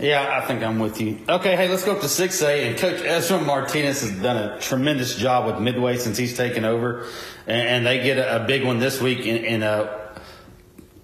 Yeah, 0.00 0.40
I 0.42 0.46
think 0.46 0.62
I'm 0.62 0.78
with 0.78 0.98
you. 0.98 1.18
Okay, 1.28 1.56
hey, 1.56 1.68
let's 1.68 1.84
go 1.84 1.92
up 1.92 2.00
to 2.00 2.06
6A. 2.06 2.68
And 2.68 2.78
Coach 2.78 3.02
Ezra 3.02 3.38
Martinez 3.38 4.00
has 4.00 4.12
done 4.22 4.36
a 4.36 4.58
tremendous 4.58 5.14
job 5.14 5.44
with 5.44 5.60
Midway 5.62 5.98
since 5.98 6.16
he's 6.16 6.34
taken 6.34 6.64
over. 6.64 7.06
And, 7.46 7.68
and 7.68 7.86
they 7.86 8.02
get 8.02 8.16
a, 8.16 8.42
a, 8.42 8.46
big 8.46 8.64
one 8.64 8.78
this 8.78 8.98
week 8.98 9.26
in, 9.26 9.44
in 9.44 9.62
uh, 9.62 10.16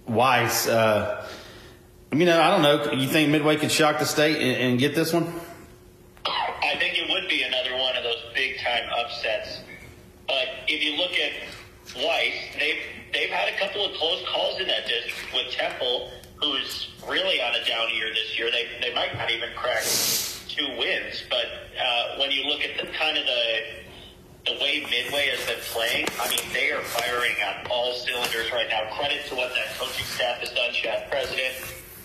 Weiss. 0.07 0.67
Uh, 0.67 1.29
you 2.11 2.25
know, 2.25 2.41
I 2.41 2.51
don't 2.51 2.63
know. 2.63 2.93
You 2.93 3.07
think 3.07 3.31
Midway 3.31 3.57
could 3.57 3.71
shock 3.71 3.99
the 3.99 4.07
state 4.07 4.37
and, 4.37 4.63
and 4.63 4.79
get 4.79 4.95
this 4.95 5.13
one? 5.13 5.25
I 6.25 6.77
think 6.79 6.99
it 6.99 7.09
would 7.11 7.29
be 7.29 7.43
another 7.43 7.77
one 7.77 7.97
of 7.97 8.03
those 8.03 8.23
big 8.35 8.59
time 8.61 8.89
upsets. 8.99 9.61
But 10.27 10.49
if 10.69 10.83
you 10.83 10.97
look 10.97 11.13
at 11.13 11.33
Weiss, 12.03 12.35
they've 12.59 12.81
they've 13.13 13.31
had 13.31 13.53
a 13.53 13.59
couple 13.59 13.85
of 13.85 13.95
close 13.97 14.25
calls 14.27 14.59
in 14.59 14.67
that 14.69 14.87
district 14.87 15.35
with 15.35 15.53
Temple, 15.53 16.11
who's 16.41 16.86
really 17.09 17.41
on 17.41 17.55
a 17.55 17.65
down 17.65 17.89
year 17.95 18.13
this 18.13 18.39
year. 18.39 18.51
They 18.51 18.69
they 18.81 18.95
might 18.95 19.15
not 19.17 19.31
even 19.31 19.51
crack 19.57 19.85
two 20.49 20.67
wins. 20.79 21.25
But 21.31 21.47
uh, 21.79 22.19
when 22.19 22.31
you 22.31 22.45
look 22.45 22.61
at 22.63 22.77
the 22.79 22.91
kind 22.93 23.19
of 23.19 23.25
the 23.25 24.53
the 24.53 24.53
way 24.63 24.87
Midway 24.89 25.27
has 25.35 25.45
been 25.47 25.59
playing, 25.75 26.07
I 26.21 26.31
mean, 26.31 26.53
they 26.53 26.71
are 26.71 26.83
firing 26.83 27.35
on 27.43 27.67
all 27.71 27.93
cylinders 27.95 28.53
right 28.53 28.69
now. 28.69 28.95
Credit 28.97 29.27
to 29.27 29.35
what 29.35 29.51
that 29.55 29.77
coaching 29.77 30.07
staff 30.07 30.39
has 30.39 30.51
done. 30.51 30.73
Chad 30.73 31.11
President, 31.11 31.55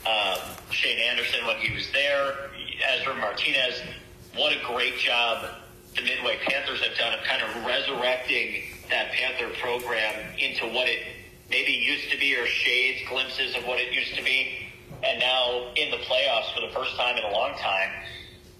um, 0.05 0.39
Shane 0.71 0.99
Anderson 0.99 1.45
when 1.45 1.57
he 1.57 1.73
was 1.73 1.91
there, 1.91 2.49
Ezra 2.97 3.15
Martinez. 3.15 3.81
What 4.35 4.53
a 4.53 4.59
great 4.65 4.97
job 4.97 5.45
the 5.95 6.01
Midway 6.01 6.37
Panthers 6.47 6.81
have 6.81 6.97
done 6.97 7.13
of 7.13 7.23
kind 7.25 7.41
of 7.43 7.65
resurrecting 7.65 8.63
that 8.89 9.11
Panther 9.11 9.53
program 9.59 10.15
into 10.39 10.65
what 10.67 10.87
it 10.87 10.99
maybe 11.49 11.73
used 11.73 12.09
to 12.11 12.17
be 12.17 12.35
or 12.35 12.45
shades, 12.47 13.01
glimpses 13.09 13.55
of 13.55 13.65
what 13.65 13.79
it 13.79 13.93
used 13.93 14.15
to 14.15 14.23
be. 14.23 14.70
And 15.03 15.19
now 15.19 15.71
in 15.75 15.91
the 15.91 15.97
playoffs 15.97 16.53
for 16.53 16.61
the 16.61 16.73
first 16.73 16.95
time 16.95 17.17
in 17.17 17.23
a 17.23 17.31
long 17.31 17.53
time. 17.57 17.89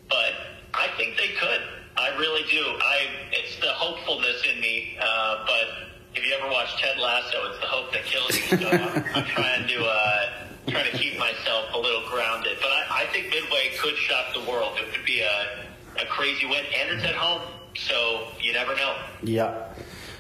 But 0.09 0.33
I 0.73 0.87
think 0.97 1.17
they 1.17 1.29
could. 1.39 1.61
I 1.97 2.15
really 2.17 2.43
do. 2.49 2.63
I 2.63 3.07
it's 3.31 3.59
the 3.59 3.71
hopefulness 3.73 4.43
in 4.53 4.59
me. 4.61 4.97
Uh, 5.01 5.45
but 5.45 5.91
if 6.15 6.25
you 6.25 6.33
ever 6.33 6.49
watch 6.49 6.81
Ted 6.81 6.97
Lasso, 6.97 7.51
it's 7.51 7.59
the 7.59 7.67
hope 7.67 7.91
that 7.93 8.03
kills 8.05 8.35
you. 8.35 8.57
So 8.57 8.67
I'm, 8.69 9.03
I'm 9.15 9.25
trying 9.25 9.67
to 9.67 9.85
uh, 9.85 10.47
trying 10.67 10.91
to 10.91 10.97
keep 10.97 11.17
myself 11.19 11.65
a 11.73 11.77
little 11.77 12.07
grounded. 12.09 12.57
But 12.61 12.71
I, 12.71 13.03
I 13.03 13.05
think 13.13 13.29
Midway 13.29 13.71
could 13.79 13.95
shock 13.95 14.33
the 14.33 14.49
world. 14.49 14.77
It 14.77 14.91
would 14.91 15.05
be 15.05 15.21
a 15.21 15.65
a 16.01 16.05
crazy 16.05 16.45
win, 16.45 16.63
and 16.75 16.89
it's 16.89 17.03
at 17.03 17.15
home, 17.15 17.41
so 17.75 18.27
you 18.39 18.53
never 18.53 18.75
know. 18.75 18.95
Yeah. 19.23 19.73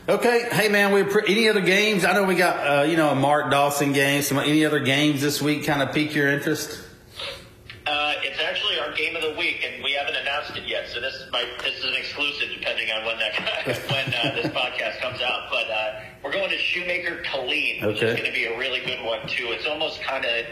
Okay, 0.09 0.47
hey 0.51 0.67
man, 0.67 0.91
we 0.93 1.01
any 1.27 1.47
other 1.47 1.61
games? 1.61 2.05
I 2.05 2.13
know 2.13 2.23
we 2.23 2.33
got 2.33 2.55
uh, 2.57 2.83
you 2.83 2.97
know 2.97 3.09
a 3.09 3.15
Mart 3.15 3.51
Dawson 3.51 3.93
game. 3.93 4.23
Some 4.23 4.39
any 4.39 4.65
other 4.65 4.79
games 4.79 5.21
this 5.21 5.43
week 5.43 5.63
kind 5.63 5.83
of 5.83 5.93
pique 5.93 6.15
your 6.15 6.27
interest? 6.27 6.81
Uh, 7.85 8.13
it's 8.23 8.39
actually 8.41 8.79
our 8.79 8.91
game 8.93 9.15
of 9.15 9.21
the 9.21 9.35
week, 9.37 9.63
and 9.63 9.83
we 9.83 9.93
haven't 9.93 10.15
announced 10.15 10.57
it 10.57 10.67
yet. 10.67 10.87
So 10.89 11.01
this 11.01 11.27
might 11.31 11.45
this 11.59 11.77
is 11.77 11.85
an 11.85 11.93
exclusive, 11.93 12.49
depending 12.49 12.89
on 12.89 13.05
when 13.05 13.19
that 13.19 13.35
when 13.91 14.07
uh, 14.07 14.35
this 14.35 14.47
podcast 14.47 14.99
comes 15.01 15.21
out. 15.21 15.51
But 15.51 15.69
uh, 15.69 15.99
we're 16.23 16.33
going 16.33 16.49
to 16.49 16.57
Shoemaker 16.57 17.21
Killeen, 17.23 17.85
which 17.85 17.97
okay. 17.97 18.07
is 18.07 18.15
going 18.15 18.25
to 18.25 18.33
be 18.33 18.45
a 18.45 18.57
really 18.57 18.83
good 18.83 19.05
one 19.05 19.27
too. 19.27 19.51
It's 19.51 19.67
almost 19.67 20.01
kind 20.01 20.25
of 20.25 20.45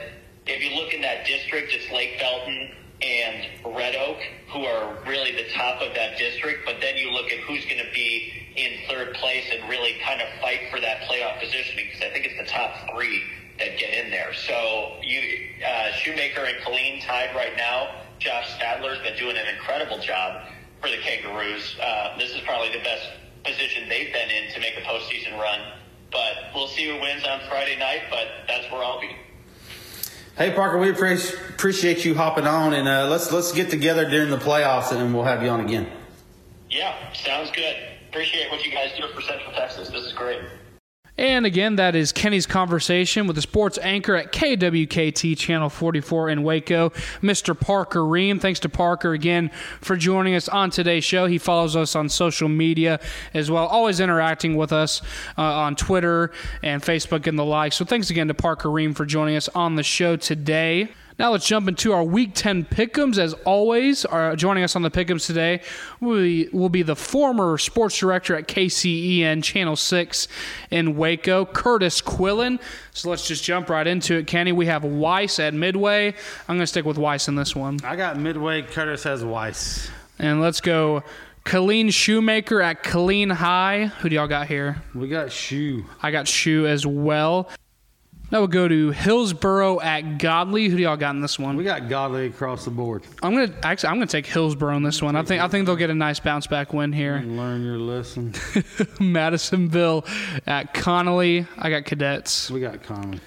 if 0.45 0.63
you 0.63 0.79
look 0.79 0.93
in 0.93 1.01
that 1.01 1.25
district, 1.25 1.73
it's 1.73 1.91
Lake 1.91 2.19
Belton 2.19 2.69
and 3.01 3.75
Red 3.75 3.95
Oak, 3.95 4.17
who 4.51 4.65
are 4.65 4.97
really 5.07 5.31
the 5.31 5.49
top 5.53 5.81
of 5.81 5.93
that 5.95 6.17
district. 6.17 6.65
But 6.65 6.77
then 6.81 6.97
you 6.97 7.11
look 7.11 7.31
at 7.31 7.39
who's 7.39 7.63
going 7.65 7.83
to 7.83 7.91
be 7.93 8.33
in 8.55 8.89
third 8.89 9.13
place 9.15 9.45
and 9.51 9.69
really 9.69 9.95
kind 10.03 10.21
of 10.21 10.27
fight 10.41 10.61
for 10.69 10.79
that 10.81 11.01
playoff 11.01 11.39
positioning 11.39 11.85
because 11.85 12.01
I 12.01 12.11
think 12.11 12.25
it's 12.25 12.37
the 12.37 12.51
top 12.51 12.71
three 12.91 13.23
that 13.59 13.77
get 13.77 13.93
in 13.93 14.11
there. 14.11 14.33
So 14.33 14.97
you, 15.01 15.21
uh, 15.65 15.91
Shoemaker 15.93 16.43
and 16.43 16.57
Killeen 16.63 17.05
tied 17.05 17.35
right 17.35 17.55
now. 17.55 18.03
Josh 18.19 18.47
Stadler's 18.57 18.99
been 18.99 19.17
doing 19.17 19.37
an 19.37 19.47
incredible 19.47 19.99
job 19.99 20.47
for 20.81 20.89
the 20.89 20.97
Kangaroos. 20.97 21.77
Uh, 21.81 22.17
this 22.17 22.31
is 22.31 22.41
probably 22.41 22.71
the 22.71 22.83
best 22.83 23.07
position 23.43 23.87
they've 23.87 24.11
been 24.11 24.29
in 24.29 24.51
to 24.53 24.59
make 24.59 24.75
a 24.77 24.81
postseason 24.81 25.39
run. 25.39 25.59
But 26.11 26.51
we'll 26.55 26.67
see 26.67 26.85
who 26.85 26.99
wins 26.99 27.23
on 27.23 27.39
Friday 27.47 27.77
night. 27.77 28.03
But 28.09 28.27
that's 28.47 28.69
where 28.71 28.83
I'll 28.83 28.99
be. 28.99 29.15
Hey 30.39 30.51
Parker, 30.51 30.77
we 30.77 30.89
appreciate 30.89 32.05
you 32.05 32.15
hopping 32.15 32.47
on, 32.47 32.73
and 32.73 32.87
uh, 32.87 33.09
let's 33.09 33.29
let's 33.29 33.51
get 33.51 33.69
together 33.69 34.09
during 34.09 34.29
the 34.29 34.37
playoffs, 34.37 34.93
and 34.93 35.13
we'll 35.13 35.25
have 35.25 35.43
you 35.43 35.49
on 35.49 35.59
again. 35.59 35.85
Yeah, 36.69 36.95
sounds 37.11 37.51
good. 37.51 37.75
Appreciate 38.07 38.49
what 38.49 38.65
you 38.65 38.71
guys 38.71 38.93
do 38.95 39.05
for 39.13 39.19
Central 39.19 39.51
Texas. 39.51 39.89
This 39.89 40.05
is 40.05 40.13
great. 40.13 40.39
And 41.20 41.45
again, 41.45 41.76
that 41.76 41.97
is 41.97 42.13
Kenney's 42.13 42.45
conversation 42.45 43.28
with 43.28 43.36
the 43.36 43.41
sports 43.41 43.78
anchor 43.80 44.15
at 44.15 44.32
KWKT 44.32 45.38
Channel 45.38 45.70
44 45.70 46.30
in 46.30 46.43
Waco, 46.43 46.91
Mr. 47.22 47.59
Parker 47.59 47.99
Rehem. 47.99 48.39
Thanks 48.39 48.61
to 48.61 48.70
Parker 48.70 49.11
again 49.11 49.51
for 49.82 49.97
joining 49.97 50.34
us 50.36 50.47
on 50.47 50.70
today's 50.70 51.03
show. 51.03 51.26
He 51.26 51.38
follows 51.38 51.76
us 51.76 51.93
on 51.93 52.07
social 52.07 52.47
media 52.47 53.01
as 53.34 53.51
well, 53.51 53.67
always 53.67 53.99
interacting 53.99 54.55
with 54.55 54.72
us 54.72 55.01
uh, 55.38 55.41
on 55.41 55.76
Twitter 55.76 56.32
and 56.63 56.82
Facebook 56.82 57.28
and 57.28 57.38
the 57.38 57.43
like. 57.43 57.74
So 57.74 57.84
thanks 57.84 58.09
again 58.09 58.30
to 58.30 58.34
Parker 58.34 58.70
Rehem 58.70 58.95
for 58.95 59.05
joining 59.05 59.36
us 59.36 59.49
on 59.49 59.76
the 59.76 59.84
show 59.84 60.15
today. 60.15 60.88
Now 61.20 61.34
let's 61.34 61.45
jump 61.45 61.67
into 61.67 61.91
our 61.91 62.01
Week 62.01 62.32
10 62.34 62.63
pick'ems. 62.63 63.17
As 63.17 63.34
always, 63.43 64.05
our, 64.05 64.38
joining 64.38 64.63
us 64.63 64.78
on 64.78 64.84
the 64.84 64.89
pick'ems 64.89 65.28
today 65.28 65.61
will 65.99 66.45
will 66.53 66.70
be 66.70 66.82
the 66.82 66.95
former 66.95 67.57
sports 67.57 67.97
director 67.97 68.38
at 68.38 68.47
KCEN 68.47 69.43
Channel 69.43 69.76
6 69.76 70.28
in 70.72 70.95
Waco, 70.95 71.43
Kurtis 71.43 72.01
Quillin. 72.01 72.57
So 72.93 73.09
let's 73.09 73.28
just 73.28 73.43
jump 73.43 73.70
right 73.70 73.86
into 73.86 74.15
it, 74.15 74.28
Kenney. 74.28 74.53
We 74.53 74.67
have 74.67 74.86
Weiss 74.86 75.39
at 75.39 75.53
Midway. 75.53 76.07
I'm 76.47 76.55
going 76.55 76.59
to 76.61 76.67
stick 76.67 76.86
with 76.86 76.97
Weiss 76.97 77.28
in 77.28 77.36
this 77.36 77.53
one. 77.53 77.80
I 77.84 77.97
got 77.97 78.17
Midway. 78.17 78.61
Kurtis 78.61 79.03
has 79.03 79.26
Weiss. 79.26 79.91
And 80.20 80.39
let's 80.39 80.61
go 80.61 81.03
Killeen 81.43 81.91
Shoemaker 81.91 82.61
at 82.61 82.82
Killeen 82.82 83.34
High. 83.34 83.88
Who 83.99 84.07
do 84.07 84.15
y'all 84.15 84.28
got 84.28 84.47
here? 84.47 84.82
We 84.95 85.09
got 85.09 85.34
Shoe. 85.34 85.84
I 86.01 86.11
got 86.11 86.30
Shoe 86.30 86.65
as 86.65 86.88
well. 86.88 87.49
Now 88.32 88.39
we'll 88.39 88.47
go 88.47 88.67
to 88.67 88.91
Hillsboro 88.91 89.80
at 89.82 90.19
Godley. 90.19 90.67
Who 90.67 90.77
do 90.77 90.84
y'all 90.84 90.97
got 90.97 91.15
in 91.15 91.21
this 91.21 91.39
one? 91.39 91.57
We 91.57 91.63
got 91.63 91.89
Godley 91.89 92.27
across 92.27 92.63
the 92.63 92.69
board. 92.69 93.03
I'm 93.23 93.34
gonna 93.34 93.53
actually 93.63 93.89
I'm 93.89 93.95
gonna 93.95 94.05
take 94.05 94.27
Hillsboro 94.27 94.75
in 94.77 94.84
this 94.84 95.01
one. 95.01 95.15
I 95.15 95.23
think 95.23 95.41
I 95.41 95.47
think 95.47 95.65
they'll 95.65 95.75
get 95.75 95.89
a 95.89 95.95
nice 95.95 96.19
bounce 96.19 96.45
back 96.45 96.71
win 96.71 96.93
here. 96.93 97.23
Learn 97.25 97.63
your 97.63 97.80
lesson. 97.80 98.34
Madisonville 98.99 100.05
at 100.45 100.75
Connally. 100.75 101.47
I 101.57 101.71
got 101.71 101.86
Cadets. 101.86 102.51
We 102.51 102.59
got 102.59 102.84
Connally. 102.84 103.19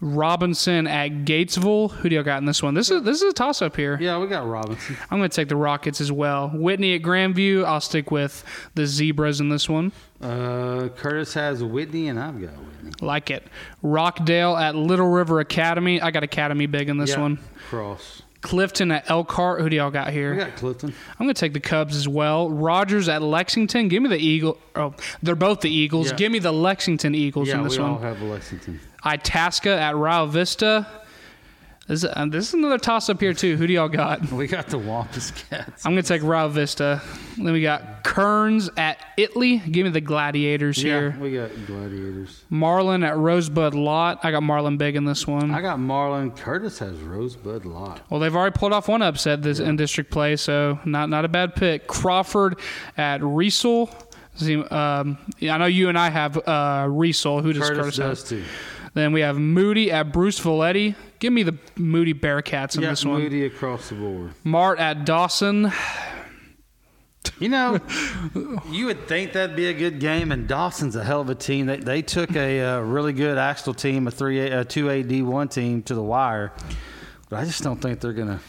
Robinson 0.00 0.86
at 0.86 1.24
Gatesville. 1.24 1.90
Who 1.90 2.08
do 2.08 2.14
y'all 2.14 2.24
got 2.24 2.38
in 2.38 2.44
this 2.44 2.62
one? 2.62 2.74
This 2.74 2.90
is 2.90 3.02
this 3.02 3.20
is 3.20 3.30
a 3.30 3.32
toss 3.32 3.62
up 3.62 3.74
here. 3.74 3.98
Yeah, 4.00 4.18
we 4.18 4.28
got 4.28 4.46
Robinson. 4.46 4.96
I'm 5.10 5.18
going 5.18 5.28
to 5.28 5.34
take 5.34 5.48
the 5.48 5.56
Rockets 5.56 6.00
as 6.00 6.12
well. 6.12 6.50
Whitney 6.50 6.94
at 6.94 7.02
Grandview. 7.02 7.64
I'll 7.64 7.80
stick 7.80 8.10
with 8.10 8.44
the 8.74 8.86
Zebras 8.86 9.40
in 9.40 9.48
this 9.48 9.68
one. 9.68 9.90
Uh, 10.20 10.88
Kurtis 10.96 11.34
has 11.34 11.64
Whitney, 11.64 12.08
and 12.08 12.18
I've 12.18 12.40
got 12.40 12.50
Whitney. 12.50 12.92
Like 13.00 13.30
it. 13.30 13.46
Rockdale 13.82 14.56
at 14.56 14.76
Little 14.76 15.08
River 15.08 15.40
Academy. 15.40 16.00
I 16.00 16.10
got 16.10 16.22
Academy 16.22 16.66
big 16.66 16.88
in 16.88 16.98
this 16.98 17.10
yeah, 17.10 17.20
one. 17.20 17.38
Cross. 17.68 18.22
Clifton 18.40 18.92
at 18.92 19.10
Elkhart. 19.10 19.60
Who 19.62 19.68
do 19.68 19.74
y'all 19.76 19.90
got 19.90 20.12
here? 20.12 20.30
We 20.30 20.38
got 20.38 20.54
Clifton. 20.54 20.94
I'm 21.18 21.26
going 21.26 21.34
to 21.34 21.40
take 21.40 21.54
the 21.54 21.60
Cubs 21.60 21.96
as 21.96 22.06
well. 22.06 22.48
Rogers 22.48 23.08
at 23.08 23.20
Lexington. 23.20 23.88
Give 23.88 24.00
me 24.00 24.08
the 24.08 24.16
Eagle. 24.18 24.58
Oh, 24.76 24.94
they're 25.22 25.34
both 25.34 25.60
the 25.60 25.70
Eagles. 25.70 26.10
Yeah. 26.10 26.16
Give 26.16 26.32
me 26.32 26.38
the 26.38 26.52
Lexington 26.52 27.16
Eagles 27.16 27.48
Yeah, 27.48 27.58
in 27.58 27.64
this 27.64 27.76
we 27.76 27.82
one. 27.82 27.94
all 27.94 27.98
have 27.98 28.22
Lexington. 28.22 28.78
Itasca 29.04 29.70
at 29.70 29.96
Rio 29.96 30.26
Vista. 30.26 30.86
This, 31.86 32.04
uh, 32.04 32.26
this 32.28 32.48
is 32.48 32.54
another 32.54 32.76
toss 32.76 33.08
up 33.08 33.18
here 33.18 33.32
too. 33.32 33.56
Who 33.56 33.66
do 33.66 33.72
y'all 33.72 33.88
got? 33.88 34.30
We 34.30 34.46
got 34.46 34.66
the 34.66 34.76
Wampus 34.76 35.30
Cats. 35.30 35.86
I'm 35.86 35.92
gonna 35.92 36.02
take 36.02 36.22
Rio 36.22 36.46
Vista. 36.50 37.00
Then 37.38 37.50
we 37.50 37.62
got 37.62 38.04
Kerens 38.04 38.68
at 38.76 38.98
Italy. 39.16 39.56
Give 39.58 39.84
me 39.86 39.90
the 39.90 40.02
Gladiators 40.02 40.76
here. 40.76 41.14
Yeah, 41.16 41.18
we 41.18 41.32
got 41.32 41.50
Gladiators. 41.66 42.44
Marlin 42.50 43.02
at 43.04 43.16
Rosebud 43.16 43.72
Lott. 43.72 44.20
I 44.22 44.30
got 44.32 44.42
Marlin 44.42 44.76
big 44.76 44.96
in 44.96 45.06
this 45.06 45.26
one. 45.26 45.50
I 45.50 45.62
got 45.62 45.78
Marlin. 45.80 46.30
Kurtis 46.32 46.78
has 46.80 46.98
Rosebud 46.98 47.64
Lott. 47.64 48.02
Well, 48.10 48.20
they've 48.20 48.36
already 48.36 48.54
pulled 48.58 48.74
off 48.74 48.88
one 48.88 49.00
upset 49.00 49.40
this 49.42 49.58
in 49.58 49.76
district 49.76 50.10
play, 50.10 50.36
so 50.36 50.78
not 50.84 51.08
not 51.08 51.24
a 51.24 51.28
bad 51.28 51.54
pick. 51.54 51.86
Crawford 51.86 52.58
at 52.98 53.22
Riesel. 53.22 53.88
Um, 54.70 55.16
yeah, 55.38 55.54
I 55.54 55.58
know 55.58 55.64
you 55.66 55.88
and 55.88 55.98
I 55.98 56.10
have 56.10 56.36
uh, 56.36 56.84
Riesel. 56.86 57.42
Who 57.42 57.54
does 57.54 57.70
Kurtis, 57.70 57.96
Kurtis, 57.98 57.98
have? 57.98 58.24
too. 58.28 58.44
Then 58.98 59.12
we 59.12 59.20
have 59.20 59.38
Moody 59.38 59.92
at 59.92 60.12
Bruceville-Eddy. 60.12 60.96
Give 61.20 61.32
me 61.32 61.44
the 61.44 61.56
Moody 61.76 62.12
Bearcats 62.12 62.74
in 62.74 62.82
Yeah, 62.82 62.90
this 62.90 63.04
one. 63.04 63.22
Moody 63.22 63.44
across 63.44 63.90
the 63.90 63.94
board. 63.94 64.32
Mart 64.42 64.80
at 64.80 65.04
Dawson. 65.04 65.70
You 67.38 67.48
know, 67.48 67.78
you 68.70 68.86
would 68.86 69.06
think 69.06 69.34
that'd 69.34 69.54
be 69.54 69.68
a 69.68 69.72
good 69.72 70.00
game, 70.00 70.32
and 70.32 70.48
Dawson's 70.48 70.96
a 70.96 71.04
hell 71.04 71.20
of 71.20 71.30
a 71.30 71.34
team. 71.36 71.66
They 71.66 71.76
they 71.76 72.02
took 72.02 72.34
a 72.34 72.60
uh, 72.60 72.80
really 72.80 73.12
good 73.12 73.38
Axtell 73.38 73.74
team, 73.74 74.08
a 74.08 74.10
three 74.10 74.40
a 74.40 74.64
two 74.64 74.88
A 74.90 75.04
D 75.04 75.22
one 75.22 75.48
team 75.48 75.82
to 75.84 75.94
the 75.94 76.02
wire, 76.02 76.52
but 77.28 77.36
I 77.38 77.44
just 77.44 77.62
don't 77.62 77.80
think 77.80 78.00
they're 78.00 78.12
gonna 78.12 78.40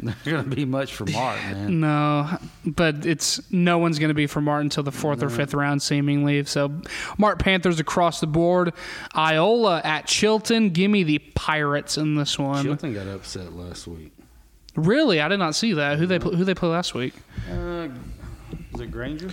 they're 0.24 0.36
gonna 0.36 0.54
be 0.54 0.64
much 0.64 0.94
for 0.94 1.04
Mart, 1.06 1.38
man. 1.40 1.80
No, 1.80 2.38
but 2.64 3.04
it's 3.04 3.40
no 3.50 3.78
one's 3.78 3.98
going 3.98 4.08
to 4.08 4.14
be 4.14 4.26
for 4.26 4.40
Mart 4.40 4.62
until 4.62 4.82
the 4.82 4.92
fourth 4.92 5.22
or 5.22 5.30
fifth 5.30 5.54
round, 5.54 5.82
seemingly. 5.82 6.44
So, 6.44 6.72
Mart 7.18 7.38
Panthers 7.38 7.80
across 7.80 8.20
the 8.20 8.26
board. 8.26 8.72
Iola 9.16 9.80
at 9.84 10.06
Chilton. 10.06 10.70
Give 10.70 10.90
me 10.90 11.02
the 11.02 11.18
Pirates 11.18 11.98
in 11.98 12.14
this 12.14 12.38
one. 12.38 12.64
Chilton 12.64 12.94
got 12.94 13.06
upset 13.08 13.52
last 13.54 13.86
week. 13.86 14.12
Really, 14.76 15.20
I 15.20 15.28
did 15.28 15.38
not 15.38 15.54
see 15.54 15.72
that. 15.72 15.98
Who 15.98 16.06
they 16.06 16.18
pl- 16.18 16.36
who 16.36 16.44
they 16.44 16.54
play 16.54 16.68
last 16.68 16.94
week? 16.94 17.14
Uh, 17.50 17.88
is 18.74 18.80
it 18.80 18.90
Granger? 18.92 19.30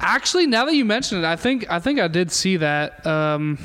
Actually, 0.00 0.46
now 0.46 0.64
that 0.64 0.74
you 0.74 0.84
mention 0.84 1.18
it, 1.18 1.24
I 1.24 1.36
think 1.36 1.70
I 1.70 1.80
think 1.80 2.00
I 2.00 2.08
did 2.08 2.30
see 2.30 2.56
that. 2.58 3.04
Um, 3.06 3.58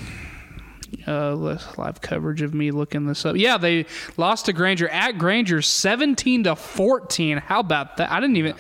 uh, 1.07 1.35
live 1.35 2.01
coverage 2.01 2.41
of 2.41 2.53
me 2.53 2.71
looking 2.71 3.05
this 3.05 3.25
up. 3.25 3.35
Yeah, 3.35 3.57
they 3.57 3.85
lost 4.17 4.45
to 4.45 4.53
Granger 4.53 4.89
at 4.89 5.17
Granger, 5.17 5.61
seventeen 5.61 6.43
to 6.43 6.55
fourteen. 6.55 7.37
How 7.37 7.59
about 7.59 7.97
that? 7.97 8.11
I 8.11 8.19
didn't 8.19 8.37
even. 8.37 8.55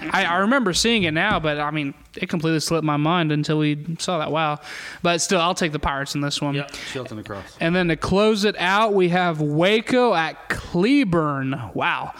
I, 0.00 0.24
I 0.26 0.36
remember 0.36 0.72
seeing 0.74 1.02
it 1.02 1.10
now, 1.10 1.40
but 1.40 1.58
I 1.58 1.72
mean, 1.72 1.92
it 2.14 2.28
completely 2.28 2.60
slipped 2.60 2.84
my 2.84 2.96
mind 2.96 3.32
until 3.32 3.58
we 3.58 3.84
saw 3.98 4.18
that. 4.18 4.30
Wow, 4.30 4.60
but 5.02 5.20
still, 5.20 5.40
I'll 5.40 5.56
take 5.56 5.72
the 5.72 5.80
Pirates 5.80 6.14
in 6.14 6.20
this 6.20 6.40
one. 6.40 6.54
Yep, 6.54 6.70
Chilton 6.92 7.18
across. 7.18 7.56
And 7.60 7.74
then 7.74 7.88
to 7.88 7.96
close 7.96 8.44
it 8.44 8.54
out, 8.58 8.94
we 8.94 9.08
have 9.08 9.40
Waco 9.40 10.14
at 10.14 10.48
Cleburne. 10.48 11.72
Wow. 11.74 12.14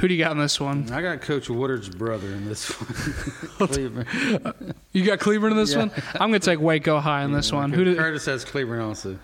Who 0.00 0.08
do 0.08 0.14
you 0.14 0.22
got 0.22 0.32
in 0.32 0.38
this 0.38 0.60
one? 0.60 0.92
I 0.92 1.00
got 1.00 1.22
Coach 1.22 1.48
Woodard's 1.48 1.88
brother 1.88 2.26
in 2.28 2.44
this 2.46 2.68
one. 2.70 3.68
Cleburne. 3.68 4.74
You 4.92 5.04
got 5.04 5.18
Cleburne 5.20 5.52
in 5.52 5.56
this 5.56 5.72
Yeah. 5.72 5.78
one? 5.78 5.90
I'm 6.20 6.30
going 6.30 6.40
to 6.40 6.44
take 6.50 6.60
Waco 6.60 7.00
high 7.00 7.22
in 7.24 7.32
this 7.32 7.50
one. 7.50 7.72
Who 7.72 7.84
did, 7.84 7.96
Kurtis 7.96 8.26
has 8.26 8.44
Cleburne 8.44 8.80
also. 8.82 9.18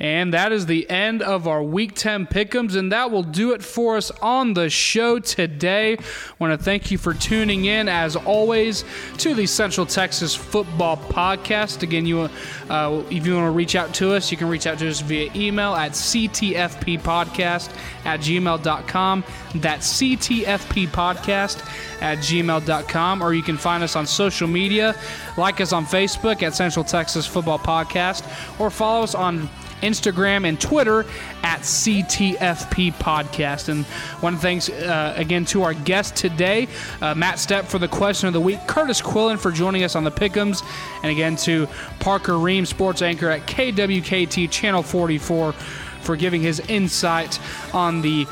And 0.00 0.32
that 0.32 0.50
is 0.50 0.64
the 0.64 0.88
end 0.88 1.20
of 1.20 1.46
our 1.46 1.62
Week 1.62 1.94
10 1.94 2.26
pick'ems, 2.26 2.74
and 2.74 2.90
that 2.90 3.10
will 3.10 3.22
do 3.22 3.52
it 3.52 3.62
for 3.62 3.98
us 3.98 4.10
on 4.22 4.54
the 4.54 4.70
show 4.70 5.18
today. 5.18 5.92
I 5.92 5.98
want 6.38 6.58
to 6.58 6.64
thank 6.64 6.90
you 6.90 6.96
for 6.96 7.12
tuning 7.12 7.66
in, 7.66 7.86
as 7.86 8.16
always, 8.16 8.82
to 9.18 9.34
the 9.34 9.46
Central 9.46 9.84
Texas 9.84 10.34
Football 10.34 10.96
Podcast. 10.96 11.82
Again, 11.82 12.06
you, 12.06 12.30
uh, 12.70 13.02
if 13.10 13.26
you 13.26 13.34
want 13.34 13.46
to 13.46 13.50
reach 13.50 13.76
out 13.76 13.92
to 13.94 14.14
us, 14.14 14.30
you 14.30 14.38
can 14.38 14.48
reach 14.48 14.66
out 14.66 14.78
to 14.78 14.88
us 14.88 15.02
via 15.02 15.30
email 15.34 15.74
at 15.74 15.92
ctfppodcast 15.92 17.70
at 18.06 18.20
gmail.com. 18.20 19.24
That's 19.56 20.00
ctfppodcast 20.00 22.00
at 22.00 22.18
gmail.com, 22.18 23.22
or 23.22 23.34
you 23.34 23.42
can 23.42 23.58
find 23.58 23.82
us 23.82 23.96
on 23.96 24.06
social 24.06 24.48
media. 24.48 24.96
Like 25.36 25.60
us 25.60 25.74
on 25.74 25.84
Facebook 25.84 26.42
at 26.42 26.54
Central 26.54 26.86
Texas 26.86 27.26
Football 27.26 27.58
Podcast, 27.58 28.24
or 28.58 28.70
follow 28.70 29.02
us 29.02 29.14
on 29.14 29.50
Instagram 29.82 30.46
and 30.46 30.60
Twitter 30.60 31.00
at 31.42 31.60
CTFP 31.60 32.94
Podcast. 32.94 33.68
And 33.68 33.84
one 34.20 34.36
thanks 34.36 34.68
uh, 34.68 35.14
again 35.16 35.44
to 35.46 35.62
our 35.62 35.74
guest 35.74 36.16
today, 36.16 36.68
uh, 37.00 37.14
Matt 37.14 37.36
Stepp 37.36 37.64
for 37.64 37.78
the 37.78 37.88
question 37.88 38.26
of 38.26 38.32
the 38.32 38.40
week, 38.40 38.60
Kurtis 38.66 39.02
Quillin 39.02 39.38
for 39.38 39.50
joining 39.50 39.84
us 39.84 39.96
on 39.96 40.04
the 40.04 40.10
Pick'ems, 40.10 40.64
and 41.02 41.10
again 41.10 41.36
to 41.36 41.66
Parker 41.98 42.32
Rehem, 42.32 42.66
sports 42.66 43.02
anchor 43.02 43.30
at 43.30 43.46
KWKT 43.46 44.50
Channel 44.50 44.82
44, 44.82 45.52
for 45.52 46.16
giving 46.16 46.40
his 46.40 46.60
insight 46.60 47.38
on 47.74 48.00
the 48.02 48.26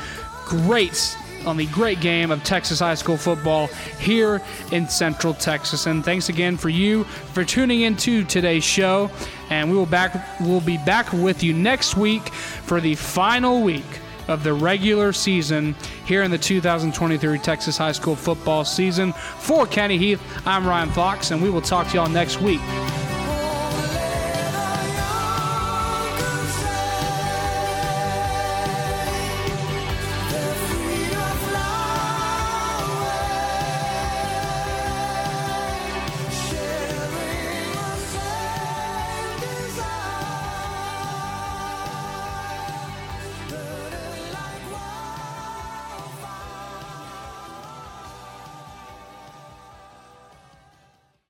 great 0.45 1.17
on 1.45 1.57
the 1.57 1.65
great 1.67 1.99
game 2.01 2.31
of 2.31 2.43
Texas 2.43 2.79
high 2.79 2.95
school 2.95 3.17
football 3.17 3.67
here 3.99 4.41
in 4.71 4.87
Central 4.87 5.33
Texas. 5.33 5.85
And 5.85 6.03
thanks 6.03 6.29
again 6.29 6.57
for 6.57 6.69
you 6.69 7.03
for 7.03 7.43
tuning 7.43 7.81
into 7.81 8.23
today's 8.25 8.63
show. 8.63 9.09
And 9.49 9.69
we 9.69 9.77
will 9.77 9.85
back 9.85 10.39
we'll 10.39 10.61
be 10.61 10.77
back 10.77 11.11
with 11.13 11.43
you 11.43 11.53
next 11.53 11.97
week 11.97 12.29
for 12.29 12.79
the 12.81 12.95
final 12.95 13.61
week 13.61 13.85
of 14.27 14.43
the 14.43 14.53
regular 14.53 15.11
season 15.11 15.75
here 16.05 16.21
in 16.21 16.29
the 16.29 16.37
2023 16.37 17.39
Texas 17.39 17.77
high 17.77 17.91
school 17.91 18.15
football 18.15 18.63
season. 18.63 19.11
For 19.13 19.65
Kenney 19.65 19.97
Heath, 19.97 20.21
I'm 20.45 20.67
Ryan 20.67 20.91
Fox, 20.91 21.31
and 21.31 21.41
we 21.41 21.49
will 21.49 21.61
talk 21.61 21.87
to 21.89 21.95
y'all 21.95 22.09
next 22.09 22.39
week 22.39 22.61